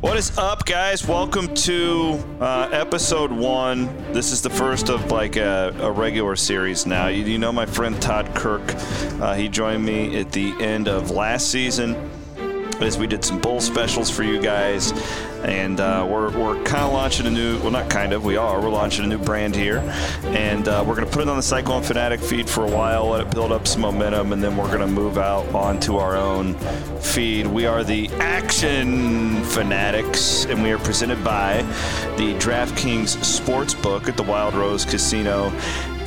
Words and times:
What 0.00 0.16
is 0.16 0.38
up, 0.38 0.64
guys? 0.64 1.06
Welcome 1.06 1.54
to 1.56 2.24
uh, 2.40 2.70
episode 2.72 3.30
one. 3.30 3.94
This 4.14 4.32
is 4.32 4.40
the 4.40 4.48
first 4.48 4.88
of 4.88 5.12
like 5.12 5.36
a, 5.36 5.76
a 5.78 5.92
regular 5.92 6.36
series 6.36 6.86
now. 6.86 7.08
You, 7.08 7.22
you, 7.24 7.36
know 7.36 7.52
my 7.52 7.66
friend 7.66 8.00
Todd 8.00 8.34
Kirk. 8.34 8.62
Uh, 9.20 9.34
he 9.34 9.46
joined 9.46 9.84
me 9.84 10.18
at 10.18 10.32
the 10.32 10.54
end 10.58 10.88
of 10.88 11.10
last 11.10 11.50
season 11.50 12.10
as 12.80 12.96
we 12.96 13.06
did 13.06 13.22
some 13.22 13.40
bowl 13.40 13.60
specials 13.60 14.08
for 14.08 14.22
you 14.22 14.40
guys. 14.40 14.94
And 15.42 15.80
uh, 15.80 16.06
we're, 16.08 16.30
we're 16.38 16.62
kind 16.64 16.84
of 16.84 16.92
launching 16.92 17.26
a 17.26 17.30
new, 17.30 17.58
well, 17.60 17.70
not 17.70 17.88
kind 17.88 18.12
of, 18.12 18.24
we 18.24 18.36
are. 18.36 18.60
We're 18.60 18.70
launching 18.70 19.04
a 19.04 19.08
new 19.08 19.18
brand 19.18 19.56
here. 19.56 19.78
And 20.24 20.68
uh, 20.68 20.84
we're 20.86 20.94
going 20.94 21.06
to 21.06 21.12
put 21.12 21.22
it 21.22 21.28
on 21.28 21.36
the 21.36 21.42
Cyclone 21.42 21.82
Fanatic 21.82 22.20
feed 22.20 22.48
for 22.48 22.64
a 22.66 22.70
while, 22.70 23.08
let 23.08 23.22
it 23.22 23.30
build 23.30 23.52
up 23.52 23.66
some 23.66 23.80
momentum, 23.80 24.32
and 24.32 24.42
then 24.42 24.56
we're 24.56 24.66
going 24.66 24.80
to 24.80 24.86
move 24.86 25.18
out 25.18 25.46
onto 25.54 25.96
our 25.96 26.16
own 26.16 26.54
feed. 27.00 27.46
We 27.46 27.66
are 27.66 27.82
the 27.82 28.08
Action 28.20 29.42
Fanatics, 29.44 30.44
and 30.44 30.62
we 30.62 30.70
are 30.72 30.78
presented 30.78 31.22
by 31.24 31.62
the 32.16 32.34
DraftKings 32.34 33.16
Sportsbook 33.18 34.08
at 34.08 34.16
the 34.16 34.22
Wild 34.22 34.54
Rose 34.54 34.84
Casino 34.84 35.52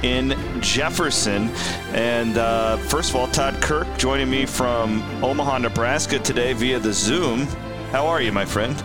in 0.03 0.37
Jefferson. 0.61 1.49
And 1.93 2.37
uh, 2.37 2.77
first 2.77 3.09
of 3.09 3.15
all, 3.15 3.27
Todd 3.27 3.61
Kirk 3.61 3.87
joining 3.97 4.29
me 4.29 4.45
from 4.45 5.01
Omaha, 5.23 5.59
Nebraska 5.59 6.19
today 6.19 6.53
via 6.53 6.79
the 6.79 6.93
Zoom. 6.93 7.47
How 7.91 8.05
are 8.05 8.21
you, 8.21 8.31
my 8.31 8.45
friend? 8.45 8.81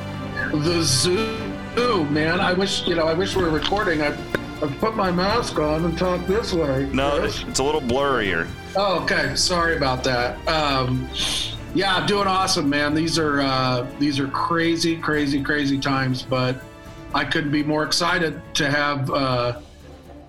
The 0.53 0.83
zoo, 0.83 2.05
man. 2.07 2.41
I 2.41 2.53
wish 2.53 2.87
you 2.87 2.95
know. 2.95 3.07
I 3.07 3.15
wish 3.15 3.37
we 3.37 3.43
were 3.43 3.51
recording. 3.51 4.03
I, 4.03 4.17
I 4.63 4.67
put 4.79 4.97
my 4.97 5.11
mask 5.11 5.59
on 5.59 5.85
and 5.85 5.97
talk 5.99 6.27
this 6.27 6.53
way. 6.53 6.89
No, 6.93 7.21
Chris. 7.21 7.45
it's 7.45 7.59
a 7.59 7.65
little 7.65 7.81
blurrier. 7.81 8.49
Oh, 8.77 9.03
okay. 9.03 9.35
Sorry 9.37 9.77
about 9.77 10.03
that. 10.05 10.37
Um, 10.49 11.09
yeah, 11.75 11.95
I'm 11.95 12.07
doing 12.07 12.27
awesome, 12.27 12.69
man. 12.69 12.95
These 12.95 13.19
are 13.19 13.41
uh, 13.41 13.87
these 13.99 14.19
are 14.19 14.29
crazy, 14.29 14.97
crazy, 14.97 15.43
crazy 15.43 15.79
times, 15.79 16.23
but 16.23 16.63
I 17.15 17.25
couldn't 17.25 17.53
be 17.53 17.63
more 17.63 17.85
excited 17.85 18.41
to 18.55 18.71
have. 18.71 19.11
Uh, 19.11 19.61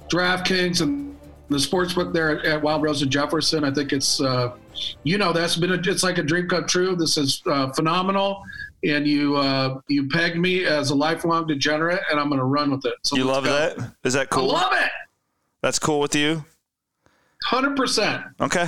DraftKings 0.09 0.81
and 0.81 1.15
the 1.49 1.57
sportsbook 1.57 2.13
there 2.13 2.37
at, 2.37 2.45
at 2.45 2.61
Wild 2.61 2.81
Rose 2.81 3.01
and 3.01 3.11
Jefferson. 3.11 3.63
I 3.63 3.71
think 3.71 3.93
it's, 3.93 4.19
uh, 4.19 4.53
you 5.03 5.17
know, 5.17 5.31
that's 5.31 5.55
been 5.55 5.71
a, 5.71 5.79
it's 5.89 6.03
like 6.03 6.17
a 6.17 6.23
dream 6.23 6.47
come 6.47 6.65
true. 6.65 6.95
This 6.95 7.17
is 7.17 7.41
uh, 7.45 7.71
phenomenal, 7.71 8.43
and 8.83 9.07
you 9.07 9.35
uh, 9.35 9.81
you 9.87 10.07
pegged 10.09 10.37
me 10.37 10.65
as 10.65 10.89
a 10.89 10.95
lifelong 10.95 11.47
degenerate, 11.47 12.01
and 12.09 12.19
I'm 12.19 12.29
going 12.29 12.39
to 12.39 12.45
run 12.45 12.71
with 12.71 12.85
it. 12.85 12.95
So 13.03 13.15
you 13.15 13.23
love 13.23 13.43
go. 13.43 13.51
that? 13.51 13.93
Is 14.03 14.13
that 14.13 14.29
cool? 14.29 14.51
I 14.51 14.61
love 14.61 14.73
it. 14.73 14.91
That's 15.61 15.79
cool 15.79 15.99
with 15.99 16.15
you. 16.15 16.45
Hundred 17.43 17.75
percent. 17.75 18.23
Okay. 18.39 18.67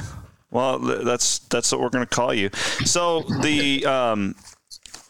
Well, 0.51 0.79
that's 0.79 1.39
that's 1.39 1.71
what 1.71 1.81
we're 1.81 1.89
going 1.89 2.05
to 2.05 2.15
call 2.15 2.33
you. 2.33 2.49
So 2.83 3.21
the 3.21 3.85
um, 3.85 4.35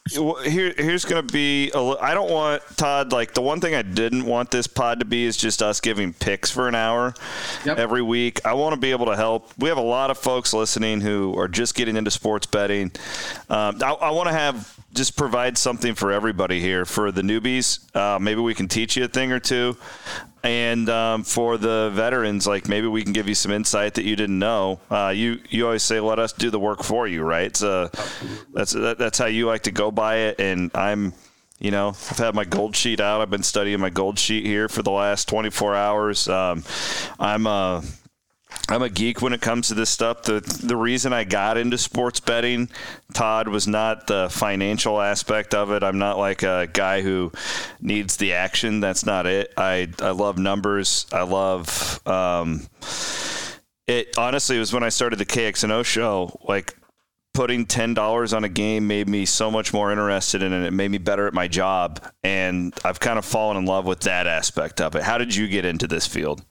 here 0.09 0.73
here's 0.77 1.05
going 1.05 1.25
to 1.25 1.33
be 1.33 1.71
a, 1.73 1.79
I 1.79 2.13
don't 2.13 2.29
want 2.29 2.61
Todd 2.75 3.11
like 3.11 3.33
the 3.33 3.41
one 3.41 3.61
thing 3.61 3.73
I 3.73 3.81
didn't 3.81 4.25
want 4.25 4.51
this 4.51 4.67
pod 4.67 4.99
to 4.99 5.05
be 5.05 5.25
is 5.25 5.37
just 5.37 5.61
us 5.61 5.79
giving 5.79 6.13
picks 6.13 6.51
for 6.51 6.67
an 6.67 6.75
hour 6.75 7.13
yep. 7.65 7.77
every 7.77 8.01
week. 8.01 8.45
I 8.45 8.53
want 8.53 8.73
to 8.73 8.79
be 8.79 8.91
able 8.91 9.07
to 9.07 9.15
help. 9.15 9.51
We 9.57 9.69
have 9.69 9.77
a 9.77 9.81
lot 9.81 10.11
of 10.11 10.17
folks 10.17 10.53
listening 10.53 11.01
who 11.01 11.37
are 11.37 11.47
just 11.47 11.75
getting 11.75 11.95
into 11.95 12.11
sports 12.11 12.45
betting. 12.45 12.91
Um, 13.49 13.81
I, 13.83 13.93
I 13.93 14.11
want 14.11 14.27
to 14.27 14.33
have 14.33 14.79
just 14.93 15.15
provide 15.15 15.57
something 15.57 15.95
for 15.95 16.11
everybody 16.11 16.59
here 16.59 16.85
for 16.85 17.11
the 17.11 17.21
newbies. 17.21 17.79
Uh, 17.95 18.19
maybe 18.19 18.41
we 18.41 18.53
can 18.53 18.67
teach 18.67 18.97
you 18.97 19.05
a 19.05 19.07
thing 19.07 19.31
or 19.31 19.39
two. 19.39 19.77
And 20.43 20.89
um, 20.89 21.23
for 21.23 21.57
the 21.57 21.91
veterans, 21.93 22.47
like 22.47 22.67
maybe 22.67 22.87
we 22.87 23.03
can 23.03 23.13
give 23.13 23.27
you 23.27 23.35
some 23.35 23.51
insight 23.51 23.93
that 23.95 24.05
you 24.05 24.15
didn't 24.15 24.39
know. 24.39 24.79
Uh, 24.89 25.13
you 25.15 25.39
you 25.49 25.65
always 25.65 25.83
say, 25.83 25.99
"Let 25.99 26.17
us 26.17 26.33
do 26.33 26.49
the 26.49 26.59
work 26.59 26.83
for 26.83 27.07
you," 27.07 27.21
right? 27.21 27.55
So 27.55 27.91
that's 28.51 28.71
that, 28.71 28.97
that's 28.97 29.19
how 29.19 29.27
you 29.27 29.45
like 29.45 29.63
to 29.63 29.71
go 29.71 29.91
by 29.91 30.15
it. 30.15 30.39
And 30.39 30.71
I'm, 30.73 31.13
you 31.59 31.69
know, 31.69 31.89
I've 31.89 32.17
had 32.17 32.33
my 32.33 32.45
gold 32.45 32.75
sheet 32.75 32.99
out. 32.99 33.21
I've 33.21 33.29
been 33.29 33.43
studying 33.43 33.79
my 33.79 33.91
gold 33.91 34.17
sheet 34.17 34.43
here 34.43 34.67
for 34.67 34.81
the 34.81 34.89
last 34.89 35.27
24 35.27 35.75
hours. 35.75 36.27
Um, 36.27 36.63
I'm 37.19 37.45
uh, 37.45 37.83
I'm 38.69 38.81
a 38.81 38.89
geek 38.89 39.21
when 39.21 39.33
it 39.33 39.41
comes 39.41 39.67
to 39.67 39.73
this 39.73 39.89
stuff. 39.89 40.23
The 40.23 40.39
the 40.63 40.77
reason 40.77 41.13
I 41.13 41.23
got 41.23 41.57
into 41.57 41.77
sports 41.77 42.19
betting, 42.19 42.69
Todd, 43.13 43.47
was 43.47 43.67
not 43.67 44.07
the 44.07 44.29
financial 44.31 45.01
aspect 45.01 45.53
of 45.53 45.71
it. 45.71 45.83
I'm 45.83 45.97
not 45.97 46.17
like 46.17 46.43
a 46.43 46.69
guy 46.71 47.01
who 47.01 47.31
needs 47.81 48.17
the 48.17 48.33
action. 48.33 48.79
That's 48.79 49.05
not 49.05 49.25
it. 49.25 49.53
I 49.57 49.89
I 49.99 50.11
love 50.11 50.37
numbers. 50.37 51.05
I 51.11 51.23
love 51.23 51.99
um, 52.07 52.67
it. 53.87 54.17
Honestly, 54.17 54.55
it 54.55 54.59
was 54.59 54.73
when 54.73 54.83
I 54.83 54.89
started 54.89 55.17
the 55.17 55.25
KXNO 55.25 55.83
show. 55.83 56.39
Like 56.47 56.75
putting 57.33 57.65
ten 57.65 57.93
dollars 57.93 58.33
on 58.33 58.43
a 58.43 58.49
game 58.49 58.87
made 58.87 59.09
me 59.09 59.25
so 59.25 59.51
much 59.51 59.73
more 59.73 59.91
interested 59.91 60.43
in 60.43 60.53
it. 60.53 60.65
It 60.65 60.71
made 60.71 60.91
me 60.91 60.97
better 60.97 61.27
at 61.27 61.33
my 61.33 61.47
job, 61.47 62.01
and 62.23 62.73
I've 62.85 62.99
kind 62.99 63.17
of 63.17 63.25
fallen 63.25 63.57
in 63.57 63.65
love 63.65 63.85
with 63.85 64.01
that 64.01 64.27
aspect 64.27 64.79
of 64.79 64.95
it. 64.95 65.03
How 65.03 65.17
did 65.17 65.35
you 65.35 65.47
get 65.47 65.65
into 65.65 65.87
this 65.87 66.07
field? 66.07 66.43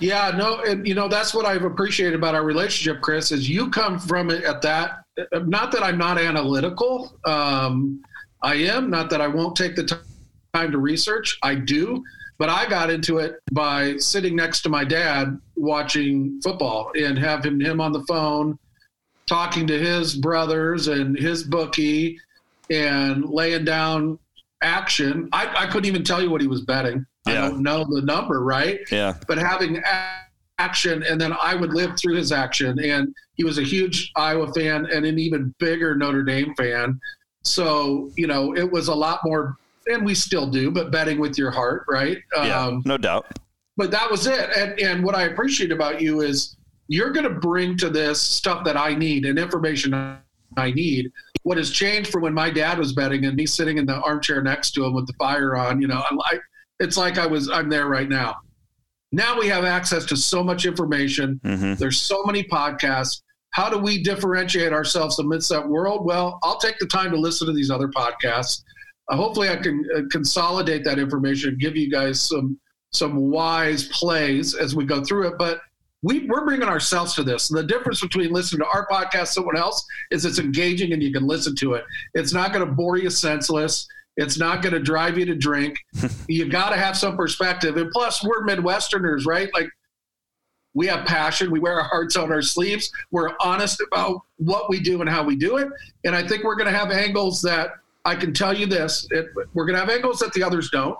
Yeah, 0.00 0.32
no, 0.34 0.60
and 0.60 0.86
you 0.86 0.94
know 0.94 1.08
that's 1.08 1.34
what 1.34 1.44
I've 1.44 1.64
appreciated 1.64 2.14
about 2.14 2.34
our 2.34 2.42
relationship, 2.42 3.02
Chris. 3.02 3.30
Is 3.30 3.48
you 3.48 3.70
come 3.70 3.98
from 3.98 4.30
it 4.30 4.44
at 4.44 4.62
that. 4.62 5.04
Not 5.32 5.72
that 5.72 5.82
I'm 5.82 5.98
not 5.98 6.18
analytical. 6.18 7.18
Um, 7.26 8.02
I 8.42 8.54
am. 8.54 8.88
Not 8.88 9.10
that 9.10 9.20
I 9.20 9.26
won't 9.26 9.54
take 9.54 9.76
the 9.76 9.84
time 10.54 10.72
to 10.72 10.78
research. 10.78 11.38
I 11.42 11.54
do, 11.54 12.02
but 12.38 12.48
I 12.48 12.66
got 12.66 12.90
into 12.90 13.18
it 13.18 13.36
by 13.52 13.98
sitting 13.98 14.34
next 14.34 14.62
to 14.62 14.70
my 14.70 14.84
dad 14.84 15.38
watching 15.56 16.40
football 16.42 16.90
and 16.98 17.18
having 17.18 17.60
him 17.60 17.80
on 17.80 17.92
the 17.92 18.02
phone, 18.04 18.58
talking 19.26 19.66
to 19.66 19.78
his 19.78 20.14
brothers 20.14 20.88
and 20.88 21.18
his 21.18 21.42
bookie, 21.44 22.18
and 22.70 23.28
laying 23.28 23.66
down 23.66 24.18
action. 24.62 25.28
I, 25.32 25.64
I 25.64 25.66
couldn't 25.66 25.86
even 25.86 26.04
tell 26.04 26.22
you 26.22 26.30
what 26.30 26.40
he 26.40 26.46
was 26.46 26.62
betting. 26.62 27.04
Yeah. 27.32 27.46
I 27.46 27.48
don't 27.48 27.62
know 27.62 27.84
the 27.84 28.02
number, 28.02 28.42
right? 28.42 28.80
Yeah. 28.90 29.14
But 29.26 29.38
having 29.38 29.82
action, 30.58 31.02
and 31.02 31.20
then 31.20 31.34
I 31.40 31.54
would 31.54 31.72
live 31.72 31.98
through 31.98 32.16
his 32.16 32.32
action. 32.32 32.78
And 32.78 33.14
he 33.34 33.44
was 33.44 33.58
a 33.58 33.62
huge 33.62 34.12
Iowa 34.16 34.52
fan 34.52 34.86
and 34.92 35.06
an 35.06 35.18
even 35.18 35.54
bigger 35.58 35.94
Notre 35.94 36.22
Dame 36.22 36.54
fan. 36.54 37.00
So, 37.42 38.10
you 38.16 38.26
know, 38.26 38.54
it 38.54 38.70
was 38.70 38.88
a 38.88 38.94
lot 38.94 39.20
more, 39.24 39.56
and 39.86 40.04
we 40.04 40.14
still 40.14 40.46
do, 40.46 40.70
but 40.70 40.90
betting 40.90 41.18
with 41.18 41.38
your 41.38 41.50
heart, 41.50 41.86
right? 41.88 42.18
Yeah, 42.36 42.66
um, 42.66 42.82
no 42.84 42.98
doubt. 42.98 43.26
But 43.76 43.90
that 43.92 44.10
was 44.10 44.26
it. 44.26 44.50
And, 44.54 44.78
and 44.78 45.04
what 45.04 45.14
I 45.14 45.22
appreciate 45.22 45.72
about 45.72 46.02
you 46.02 46.20
is 46.20 46.56
you're 46.88 47.12
going 47.12 47.24
to 47.24 47.40
bring 47.40 47.78
to 47.78 47.88
this 47.88 48.20
stuff 48.20 48.64
that 48.64 48.76
I 48.76 48.94
need 48.94 49.24
and 49.24 49.38
information 49.38 49.94
I 50.56 50.72
need. 50.72 51.10
What 51.44 51.56
has 51.56 51.70
changed 51.70 52.10
from 52.10 52.20
when 52.20 52.34
my 52.34 52.50
dad 52.50 52.78
was 52.78 52.92
betting 52.92 53.24
and 53.24 53.36
me 53.36 53.46
sitting 53.46 53.78
in 53.78 53.86
the 53.86 54.00
armchair 54.02 54.42
next 54.42 54.72
to 54.72 54.84
him 54.84 54.92
with 54.92 55.06
the 55.06 55.14
fire 55.14 55.56
on, 55.56 55.80
you 55.80 55.88
know, 55.88 56.02
I, 56.10 56.38
it's 56.80 56.96
like 56.96 57.18
I 57.18 57.26
was 57.26 57.48
I'm 57.48 57.68
there 57.68 57.86
right 57.86 58.08
now. 58.08 58.36
Now 59.12 59.38
we 59.38 59.48
have 59.48 59.64
access 59.64 60.04
to 60.06 60.16
so 60.16 60.42
much 60.42 60.66
information. 60.66 61.40
Mm-hmm. 61.44 61.74
There's 61.74 62.00
so 62.00 62.24
many 62.24 62.44
podcasts. 62.44 63.22
How 63.50 63.68
do 63.68 63.78
we 63.78 64.02
differentiate 64.02 64.72
ourselves 64.72 65.18
amidst 65.18 65.48
that 65.50 65.68
world? 65.68 66.04
Well, 66.04 66.38
I'll 66.42 66.58
take 66.58 66.78
the 66.78 66.86
time 66.86 67.10
to 67.10 67.16
listen 67.16 67.46
to 67.48 67.52
these 67.52 67.70
other 67.70 67.88
podcasts. 67.88 68.62
Uh, 69.08 69.16
hopefully, 69.16 69.48
I 69.48 69.56
can 69.56 69.84
uh, 69.96 70.00
consolidate 70.10 70.84
that 70.84 70.98
information, 70.98 71.50
and 71.50 71.58
give 71.60 71.76
you 71.76 71.90
guys 71.90 72.20
some 72.20 72.58
some 72.92 73.30
wise 73.30 73.88
plays 73.88 74.54
as 74.54 74.74
we 74.74 74.84
go 74.84 75.02
through 75.02 75.28
it. 75.28 75.34
But 75.38 75.60
we, 76.02 76.26
we're 76.26 76.44
bringing 76.44 76.68
ourselves 76.68 77.14
to 77.14 77.22
this. 77.22 77.50
And 77.50 77.58
the 77.58 77.64
difference 77.64 78.00
between 78.00 78.32
listening 78.32 78.60
to 78.60 78.66
our 78.66 78.86
podcast, 78.88 79.28
someone 79.28 79.56
else, 79.56 79.84
is 80.10 80.24
it's 80.24 80.38
engaging 80.38 80.92
and 80.92 81.02
you 81.02 81.12
can 81.12 81.26
listen 81.26 81.54
to 81.56 81.74
it. 81.74 81.84
It's 82.14 82.32
not 82.32 82.52
going 82.52 82.66
to 82.66 82.72
bore 82.72 82.96
you 82.96 83.10
senseless. 83.10 83.86
It's 84.20 84.38
not 84.38 84.60
going 84.60 84.74
to 84.74 84.80
drive 84.80 85.16
you 85.16 85.24
to 85.24 85.34
drink. 85.34 85.78
You've 86.28 86.50
got 86.50 86.70
to 86.70 86.76
have 86.76 86.94
some 86.96 87.16
perspective. 87.16 87.78
And 87.78 87.90
plus, 87.90 88.22
we're 88.22 88.46
Midwesterners, 88.46 89.26
right? 89.26 89.48
Like, 89.54 89.70
we 90.74 90.86
have 90.88 91.06
passion. 91.06 91.50
We 91.50 91.58
wear 91.58 91.80
our 91.80 91.88
hearts 91.88 92.16
on 92.16 92.30
our 92.30 92.42
sleeves. 92.42 92.92
We're 93.10 93.32
honest 93.40 93.80
about 93.80 94.20
what 94.36 94.68
we 94.68 94.78
do 94.78 95.00
and 95.00 95.08
how 95.08 95.24
we 95.24 95.36
do 95.36 95.56
it. 95.56 95.68
And 96.04 96.14
I 96.14 96.26
think 96.26 96.44
we're 96.44 96.54
going 96.54 96.70
to 96.70 96.78
have 96.78 96.90
angles 96.90 97.40
that 97.42 97.70
I 98.04 98.14
can 98.14 98.34
tell 98.34 98.56
you 98.56 98.66
this 98.66 99.06
it, 99.10 99.26
we're 99.54 99.64
going 99.64 99.74
to 99.74 99.80
have 99.80 99.90
angles 99.90 100.18
that 100.18 100.34
the 100.34 100.42
others 100.42 100.68
don't. 100.70 100.98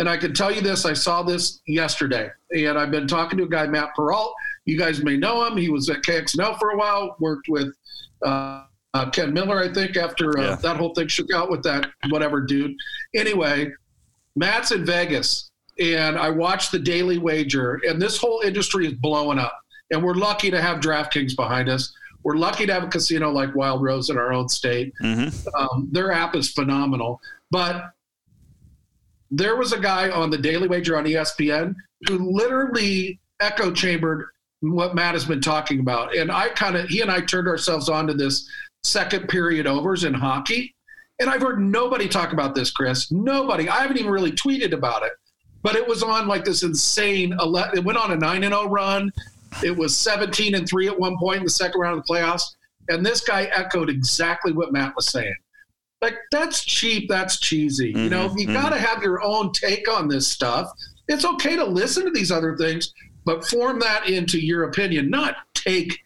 And 0.00 0.08
I 0.08 0.16
can 0.16 0.34
tell 0.34 0.52
you 0.52 0.60
this 0.60 0.84
I 0.84 0.94
saw 0.94 1.22
this 1.22 1.60
yesterday. 1.68 2.28
And 2.50 2.76
I've 2.76 2.90
been 2.90 3.06
talking 3.06 3.38
to 3.38 3.44
a 3.44 3.48
guy, 3.48 3.66
Matt 3.66 3.90
Peralt. 3.96 4.32
You 4.64 4.76
guys 4.76 5.02
may 5.02 5.16
know 5.16 5.44
him. 5.44 5.56
He 5.56 5.70
was 5.70 5.88
at 5.90 6.02
KXNO 6.02 6.58
for 6.58 6.70
a 6.70 6.76
while, 6.76 7.16
worked 7.20 7.48
with 7.48 7.72
uh, 8.24 8.64
uh, 8.98 9.10
Ken 9.10 9.32
Miller, 9.32 9.58
I 9.58 9.72
think, 9.72 9.96
after 9.96 10.38
uh, 10.38 10.42
yeah. 10.42 10.54
that 10.56 10.76
whole 10.76 10.94
thing 10.94 11.08
shook 11.08 11.32
out 11.32 11.50
with 11.50 11.62
that 11.62 11.88
whatever 12.08 12.40
dude. 12.40 12.74
Anyway, 13.14 13.72
Matt's 14.36 14.72
in 14.72 14.84
Vegas, 14.84 15.50
and 15.78 16.18
I 16.18 16.30
watched 16.30 16.72
the 16.72 16.78
Daily 16.78 17.18
Wager, 17.18 17.80
and 17.86 18.00
this 18.00 18.16
whole 18.16 18.40
industry 18.44 18.86
is 18.86 18.94
blowing 18.94 19.38
up. 19.38 19.58
And 19.90 20.02
we're 20.02 20.14
lucky 20.14 20.50
to 20.50 20.60
have 20.60 20.80
DraftKings 20.80 21.34
behind 21.34 21.68
us. 21.68 21.94
We're 22.24 22.36
lucky 22.36 22.66
to 22.66 22.74
have 22.74 22.82
a 22.82 22.88
casino 22.88 23.30
like 23.30 23.54
Wild 23.54 23.82
Rose 23.82 24.10
in 24.10 24.18
our 24.18 24.32
own 24.32 24.48
state. 24.48 24.92
Mm-hmm. 25.02 25.48
Um, 25.56 25.88
their 25.92 26.12
app 26.12 26.34
is 26.34 26.50
phenomenal. 26.50 27.20
But 27.50 27.92
there 29.30 29.56
was 29.56 29.72
a 29.72 29.78
guy 29.78 30.10
on 30.10 30.30
the 30.30 30.36
Daily 30.36 30.68
Wager 30.68 30.96
on 30.98 31.04
ESPN 31.04 31.74
who 32.06 32.18
literally 32.18 33.18
echo 33.40 33.72
chambered 33.72 34.26
what 34.60 34.94
Matt 34.94 35.14
has 35.14 35.24
been 35.24 35.40
talking 35.40 35.80
about. 35.80 36.14
And 36.14 36.30
I 36.30 36.48
kind 36.48 36.76
of, 36.76 36.88
he 36.88 37.00
and 37.00 37.10
I 37.10 37.20
turned 37.20 37.48
ourselves 37.48 37.88
on 37.88 38.06
to 38.08 38.14
this 38.14 38.48
second 38.84 39.28
period 39.28 39.66
overs 39.66 40.04
in 40.04 40.14
hockey. 40.14 40.74
And 41.20 41.28
I've 41.28 41.42
heard 41.42 41.60
nobody 41.60 42.08
talk 42.08 42.32
about 42.32 42.54
this, 42.54 42.70
Chris. 42.70 43.10
Nobody. 43.10 43.68
I 43.68 43.82
haven't 43.82 43.98
even 43.98 44.10
really 44.10 44.32
tweeted 44.32 44.72
about 44.72 45.02
it, 45.02 45.12
but 45.62 45.74
it 45.74 45.86
was 45.86 46.02
on 46.02 46.28
like 46.28 46.44
this 46.44 46.62
insane. 46.62 47.36
It 47.38 47.84
went 47.84 47.98
on 47.98 48.12
a 48.12 48.16
nine 48.16 48.44
and 48.44 48.52
zero 48.52 48.66
oh 48.66 48.68
run. 48.68 49.10
It 49.64 49.76
was 49.76 49.96
17 49.96 50.54
and 50.54 50.68
three 50.68 50.88
at 50.88 50.98
one 50.98 51.18
point 51.18 51.38
in 51.38 51.44
the 51.44 51.50
second 51.50 51.80
round 51.80 51.98
of 51.98 52.06
the 52.06 52.12
playoffs. 52.12 52.42
And 52.88 53.04
this 53.04 53.20
guy 53.20 53.44
echoed 53.44 53.90
exactly 53.90 54.52
what 54.52 54.72
Matt 54.72 54.94
was 54.94 55.08
saying. 55.08 55.34
Like 56.00 56.14
that's 56.30 56.64
cheap. 56.64 57.08
That's 57.08 57.40
cheesy. 57.40 57.92
Mm-hmm, 57.92 58.04
you 58.04 58.10
know, 58.10 58.32
you 58.36 58.46
mm-hmm. 58.46 58.52
got 58.52 58.70
to 58.70 58.78
have 58.78 59.02
your 59.02 59.22
own 59.22 59.52
take 59.52 59.90
on 59.90 60.08
this 60.08 60.28
stuff. 60.28 60.70
It's 61.08 61.24
okay 61.24 61.56
to 61.56 61.64
listen 61.64 62.04
to 62.04 62.10
these 62.10 62.30
other 62.30 62.56
things, 62.56 62.92
but 63.24 63.44
form 63.46 63.80
that 63.80 64.08
into 64.08 64.38
your 64.38 64.64
opinion, 64.64 65.10
not 65.10 65.36
take 65.54 65.98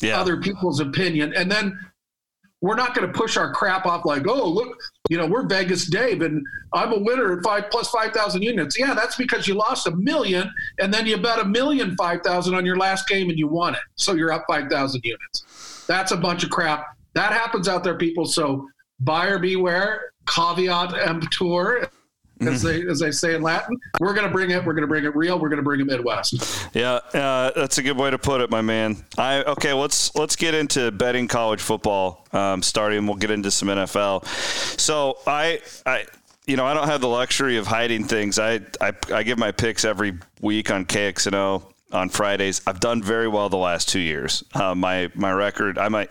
yeah. 0.00 0.20
other 0.20 0.36
people's 0.36 0.80
opinion. 0.80 1.32
And 1.34 1.50
then 1.50 1.78
we're 2.60 2.74
not 2.74 2.94
going 2.94 3.06
to 3.06 3.12
push 3.16 3.36
our 3.36 3.52
crap 3.52 3.86
off 3.86 4.04
like, 4.04 4.26
oh, 4.26 4.48
look, 4.48 4.76
you 5.08 5.16
know, 5.16 5.26
we're 5.26 5.46
Vegas 5.46 5.86
Dave 5.86 6.22
and 6.22 6.44
I'm 6.72 6.92
a 6.92 6.98
winner 6.98 7.38
at 7.38 7.44
five 7.44 7.70
plus 7.70 7.88
5,000 7.90 8.42
units. 8.42 8.78
Yeah, 8.78 8.94
that's 8.94 9.16
because 9.16 9.46
you 9.46 9.54
lost 9.54 9.86
a 9.86 9.92
million 9.92 10.50
and 10.80 10.92
then 10.92 11.06
you 11.06 11.16
bet 11.18 11.38
a 11.38 11.44
million 11.44 11.94
5,000 11.96 12.54
on 12.54 12.66
your 12.66 12.76
last 12.76 13.08
game 13.08 13.30
and 13.30 13.38
you 13.38 13.46
won 13.46 13.74
it. 13.74 13.80
So 13.94 14.14
you're 14.14 14.32
up 14.32 14.44
5,000 14.48 15.00
units. 15.04 15.84
That's 15.86 16.10
a 16.10 16.16
bunch 16.16 16.42
of 16.42 16.50
crap. 16.50 16.86
That 17.14 17.32
happens 17.32 17.68
out 17.68 17.84
there, 17.84 17.96
people. 17.96 18.26
So 18.26 18.68
buyer 19.00 19.38
beware, 19.38 20.12
caveat 20.26 20.94
emptor, 20.94 21.88
as 22.40 22.62
they 22.62 22.82
as 22.86 23.00
they 23.00 23.10
say 23.10 23.34
in 23.34 23.42
Latin. 23.42 23.76
We're 24.00 24.14
going 24.14 24.26
to 24.26 24.32
bring 24.32 24.50
it. 24.50 24.64
We're 24.64 24.74
going 24.74 24.82
to 24.82 24.88
bring 24.88 25.04
it 25.04 25.14
real. 25.16 25.38
We're 25.38 25.48
going 25.48 25.58
to 25.58 25.62
bring 25.62 25.80
it 25.80 25.86
Midwest. 25.86 26.68
Yeah, 26.74 27.00
uh, 27.14 27.50
that's 27.54 27.78
a 27.78 27.82
good 27.82 27.96
way 27.96 28.10
to 28.10 28.18
put 28.18 28.40
it, 28.40 28.50
my 28.50 28.62
man. 28.62 28.96
I 29.16 29.42
okay. 29.44 29.72
Let's 29.72 30.14
let's 30.14 30.36
get 30.36 30.54
into 30.54 30.90
betting 30.90 31.28
college 31.28 31.60
football. 31.60 32.26
Um, 32.32 32.62
starting, 32.62 33.06
we'll 33.06 33.16
get 33.16 33.30
into 33.30 33.50
some 33.50 33.68
NFL. 33.68 34.24
So 34.78 35.18
I 35.26 35.60
I 35.86 36.06
you 36.46 36.56
know 36.56 36.66
I 36.66 36.74
don't 36.74 36.88
have 36.88 37.00
the 37.00 37.08
luxury 37.08 37.56
of 37.56 37.66
hiding 37.66 38.04
things. 38.04 38.38
I 38.38 38.60
I, 38.80 38.92
I 39.12 39.22
give 39.22 39.38
my 39.38 39.52
picks 39.52 39.84
every 39.84 40.18
week 40.40 40.70
on 40.70 40.84
KXNO 40.84 41.62
on 41.90 42.08
Fridays. 42.08 42.60
I've 42.66 42.80
done 42.80 43.02
very 43.02 43.28
well 43.28 43.48
the 43.48 43.56
last 43.56 43.88
two 43.88 44.00
years. 44.00 44.44
Uh, 44.54 44.74
my 44.74 45.10
my 45.14 45.32
record, 45.32 45.78
I 45.78 45.88
might, 45.88 46.10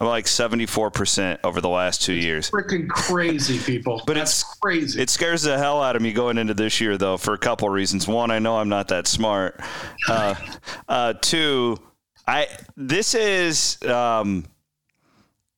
I'm 0.00 0.06
like 0.06 0.26
74 0.26 0.90
percent 0.90 1.40
over 1.44 1.60
the 1.60 1.68
last 1.68 2.02
two 2.02 2.14
it's 2.14 2.24
years. 2.24 2.50
Freaking 2.50 2.88
crazy, 2.88 3.58
people. 3.58 4.02
But 4.06 4.14
That's 4.14 4.40
it's 4.40 4.58
crazy. 4.60 5.00
It 5.00 5.10
scares 5.10 5.42
the 5.42 5.58
hell 5.58 5.82
out 5.82 5.96
of 5.96 6.02
me 6.02 6.12
going 6.12 6.38
into 6.38 6.54
this 6.54 6.80
year, 6.80 6.96
though, 6.96 7.18
for 7.18 7.34
a 7.34 7.38
couple 7.38 7.68
reasons. 7.68 8.08
One, 8.08 8.30
I 8.30 8.38
know 8.38 8.56
I'm 8.56 8.68
not 8.68 8.88
that 8.88 9.06
smart. 9.06 9.60
Uh, 10.08 10.34
uh, 10.88 11.14
two, 11.20 11.78
I 12.26 12.46
this 12.76 13.14
is, 13.14 13.82
um, 13.82 14.46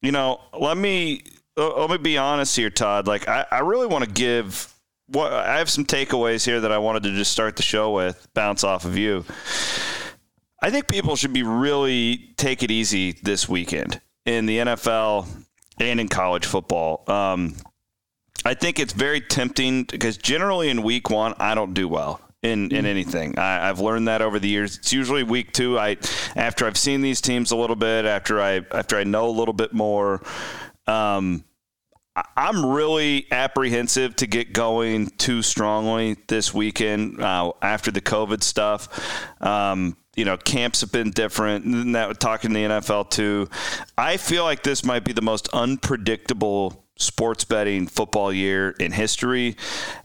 you 0.03 0.11
know, 0.11 0.41
let 0.59 0.77
me 0.77 1.23
let 1.57 1.91
me 1.91 1.99
be 1.99 2.19
honest 2.19 2.57
here, 2.57 2.71
Todd. 2.71 3.07
Like, 3.07 3.29
I, 3.29 3.47
I 3.51 3.59
really 3.61 3.87
want 3.87 4.05
to 4.05 4.11
give 4.11 4.75
what 5.13 5.33
I 5.33 5.59
have 5.59 5.69
some 5.69 5.85
takeaways 5.85 6.45
here 6.45 6.61
that 6.61 6.73
I 6.73 6.79
wanted 6.79 7.03
to 7.05 7.13
just 7.13 7.33
start 7.33 7.57
the 7.57 7.63
show 7.63 7.93
with, 7.93 8.29
bounce 8.35 8.65
off 8.65 8.85
of 8.85 8.97
you. 8.97 9.25
I 10.63 10.71
think 10.71 10.89
people 10.89 11.17
should 11.17 11.33
be 11.33 11.43
really 11.43 12.35
take 12.37 12.63
it 12.63 12.71
easy 12.71 13.13
this 13.23 13.49
weekend 13.49 14.01
in 14.27 14.47
the 14.47 14.59
NFL 14.59 15.27
and 15.81 16.01
in 16.01 16.09
college 16.09 16.47
football. 16.47 17.05
Um, 17.09 17.57
I 18.45 18.55
think 18.55 18.79
it's 18.79 18.93
very 18.93 19.21
tempting 19.21 19.85
because 19.85 20.17
generally 20.17 20.69
in 20.69 20.83
week 20.83 21.11
one, 21.11 21.35
I 21.39 21.55
don't 21.55 21.75
do 21.75 21.89
well 21.89 22.21
in, 22.43 22.71
in 22.71 22.87
anything. 22.87 23.39
I, 23.39 23.67
have 23.67 23.81
learned 23.81 24.09
that 24.09 24.23
over 24.23 24.39
the 24.39 24.49
years. 24.49 24.79
It's 24.79 24.93
usually 24.93 25.23
week 25.23 25.53
two. 25.53 25.79
I 25.79 25.97
after 26.37 26.67
I've 26.67 26.79
seen 26.79 27.01
these 27.01 27.21
teams 27.21 27.51
a 27.51 27.57
little 27.57 27.77
bit, 27.77 28.05
after 28.05 28.41
I 28.41 28.61
after 28.71 28.97
I 28.97 29.05
know 29.05 29.29
a 29.29 29.31
little 29.31 29.55
bit 29.55 29.73
more. 29.73 30.23
Um, 30.87 31.45
I'm 32.37 32.65
really 32.65 33.27
apprehensive 33.31 34.17
to 34.17 34.27
get 34.27 34.53
going 34.53 35.09
too 35.19 35.43
strongly 35.43 36.17
this 36.29 36.53
weekend 36.55 37.21
uh, 37.21 37.53
after 37.63 37.91
the 37.91 38.01
COVID 38.01 38.43
stuff. 38.43 38.89
Um, 39.43 39.97
you 40.17 40.25
know, 40.25 40.37
camps 40.37 40.81
have 40.81 40.93
been 40.93 41.11
different. 41.11 41.65
And 41.65 41.95
that 41.95 42.21
talking 42.21 42.51
to 42.51 42.55
the 42.55 42.65
NFL 42.65 43.11
too. 43.11 43.49
I 43.97 44.17
feel 44.17 44.45
like 44.45 44.63
this 44.63 44.85
might 44.85 45.05
be 45.05 45.13
the 45.13 45.23
most 45.23 45.49
unpredictable 45.53 46.85
sports 46.97 47.45
betting 47.45 47.87
football 47.87 48.33
year 48.33 48.71
in 48.71 48.93
history. 48.93 49.57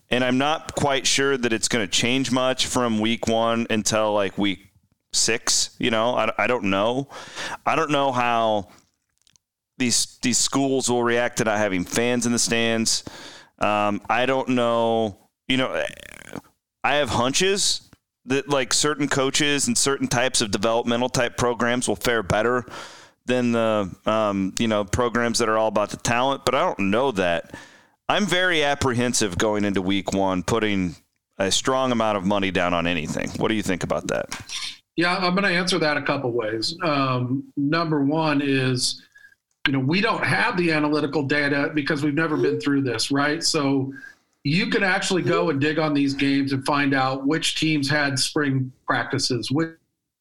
And 0.10 0.24
I'm 0.24 0.38
not 0.38 0.76
quite 0.76 1.06
sure 1.08 1.38
that 1.38 1.52
it's 1.52 1.68
going 1.68 1.86
to 1.86 1.92
change 1.92 2.32
much 2.32 2.68
from 2.68 3.00
week 3.00 3.28
one 3.28 3.68
until 3.70 4.14
like 4.14 4.38
week 4.38 4.60
six. 5.12 5.76
You 5.80 5.92
know, 5.92 6.16
I, 6.16 6.32
I 6.38 6.48
don't 6.48 6.66
know. 6.66 7.10
I 7.66 7.76
don't 7.76 7.92
know 7.92 8.12
how 8.12 8.70
these 9.78 10.18
these 10.22 10.38
schools 10.38 10.90
will 10.90 11.04
react 11.04 11.38
to 11.38 11.44
not 11.44 11.58
having 11.58 11.84
fans 11.84 12.26
in 12.26 12.32
the 12.32 12.40
stands. 12.40 13.04
Um, 13.60 14.02
I 14.10 14.26
don't 14.26 14.50
know. 14.50 15.30
You 15.48 15.58
know, 15.58 15.84
I 16.84 16.96
have 16.96 17.10
hunches 17.10 17.90
that 18.26 18.50
like 18.50 18.74
certain 18.74 19.08
coaches 19.08 19.68
and 19.68 19.78
certain 19.78 20.08
types 20.08 20.42
of 20.42 20.52
developmental 20.52 21.10
type 21.10 21.38
programs 21.38 21.88
will 21.88 21.96
fare 21.96 22.24
better 22.24 22.66
than 23.26 23.52
the 23.52 23.94
um, 24.06 24.54
you 24.60 24.68
know 24.68 24.84
programs 24.86 25.40
that 25.40 25.50
are 25.50 25.58
all 25.58 25.68
about 25.68 25.90
the 25.90 25.98
talent. 25.98 26.46
But 26.46 26.56
I 26.56 26.62
don't 26.62 26.92
know 26.92 27.12
that. 27.12 27.56
I'm 28.08 28.26
very 28.26 28.64
apprehensive 28.64 29.38
going 29.38 29.66
into 29.66 29.82
week 29.82 30.14
one, 30.14 30.44
putting 30.44 30.96
a 31.40 31.52
strong 31.52 31.92
amount 31.92 32.18
of 32.18 32.26
money 32.26 32.52
down 32.52 32.74
on 32.74 32.86
anything. 32.86 33.30
What 33.38 33.48
do 33.48 33.56
you 33.56 33.64
think 33.64 33.84
about 33.84 34.08
that? 34.08 34.28
Yeah, 34.96 35.18
I'm 35.18 35.34
going 35.34 35.44
to 35.44 35.50
answer 35.50 35.80
that 35.80 35.98
a 35.98 36.02
couple 36.02 36.32
ways. 36.32 36.78
Um, 36.84 37.52
number 37.58 38.04
one 38.04 38.42
is 38.44 39.02
you 39.66 39.74
know, 39.74 39.80
we 39.80 40.02
don't 40.02 40.24
have 40.24 40.58
the 40.58 40.72
analytical 40.72 41.24
data 41.24 41.72
because 41.74 42.04
we've 42.04 42.14
never 42.14 42.38
been 42.38 42.60
through 42.60 42.82
this, 42.82 43.12
right? 43.12 43.44
So 43.44 43.94
you 44.44 44.68
can 44.68 44.84
actually 44.84 45.24
go 45.24 45.50
and 45.50 45.60
dig 45.60 45.80
on 45.80 45.94
these 45.94 46.14
games 46.14 46.54
and 46.54 46.64
find 46.66 46.94
out 46.94 47.26
which 47.26 47.56
teams 47.56 47.90
had 47.90 48.20
spring 48.20 48.72
practices, 48.86 49.50
which, 49.50 49.72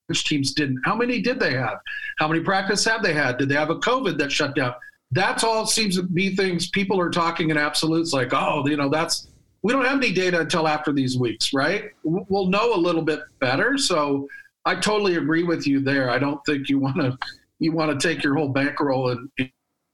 which 0.06 0.24
teams 0.24 0.54
didn't. 0.54 0.80
How 0.84 0.94
many 0.96 1.20
did 1.20 1.38
they 1.38 1.52
have? 1.52 1.78
How 2.18 2.28
many 2.28 2.40
practice 2.40 2.84
have 2.86 3.02
they 3.02 3.12
had? 3.12 3.36
Did 3.36 3.50
they 3.50 3.54
have 3.54 3.70
a 3.70 3.76
COVID 3.76 4.16
that 4.18 4.32
shut 4.32 4.54
down? 4.54 4.74
That's 5.10 5.44
all 5.44 5.66
seems 5.66 5.96
to 5.96 6.02
be 6.02 6.34
things 6.34 6.70
people 6.70 6.98
are 6.98 7.10
talking 7.10 7.50
in 7.50 7.58
absolutes 7.58 8.12
like, 8.12 8.32
oh, 8.32 8.66
you 8.66 8.76
know, 8.76 8.88
that's 8.88 9.28
we 9.62 9.72
don't 9.72 9.84
have 9.84 9.96
any 9.96 10.12
data 10.12 10.40
until 10.40 10.68
after 10.68 10.92
these 10.92 11.16
weeks, 11.18 11.54
right? 11.54 11.90
We'll 12.02 12.46
know 12.46 12.74
a 12.74 12.76
little 12.76 13.00
bit 13.00 13.20
better. 13.40 13.78
So 13.78 14.28
I 14.66 14.74
totally 14.74 15.16
agree 15.16 15.42
with 15.42 15.66
you 15.66 15.80
there. 15.80 16.10
I 16.10 16.18
don't 16.18 16.44
think 16.44 16.68
you 16.68 16.78
want 16.78 16.96
to 16.96 17.18
you 17.64 17.72
want 17.72 17.98
to 17.98 18.08
take 18.08 18.22
your 18.22 18.34
whole 18.34 18.50
bankroll 18.50 19.10
and 19.10 19.50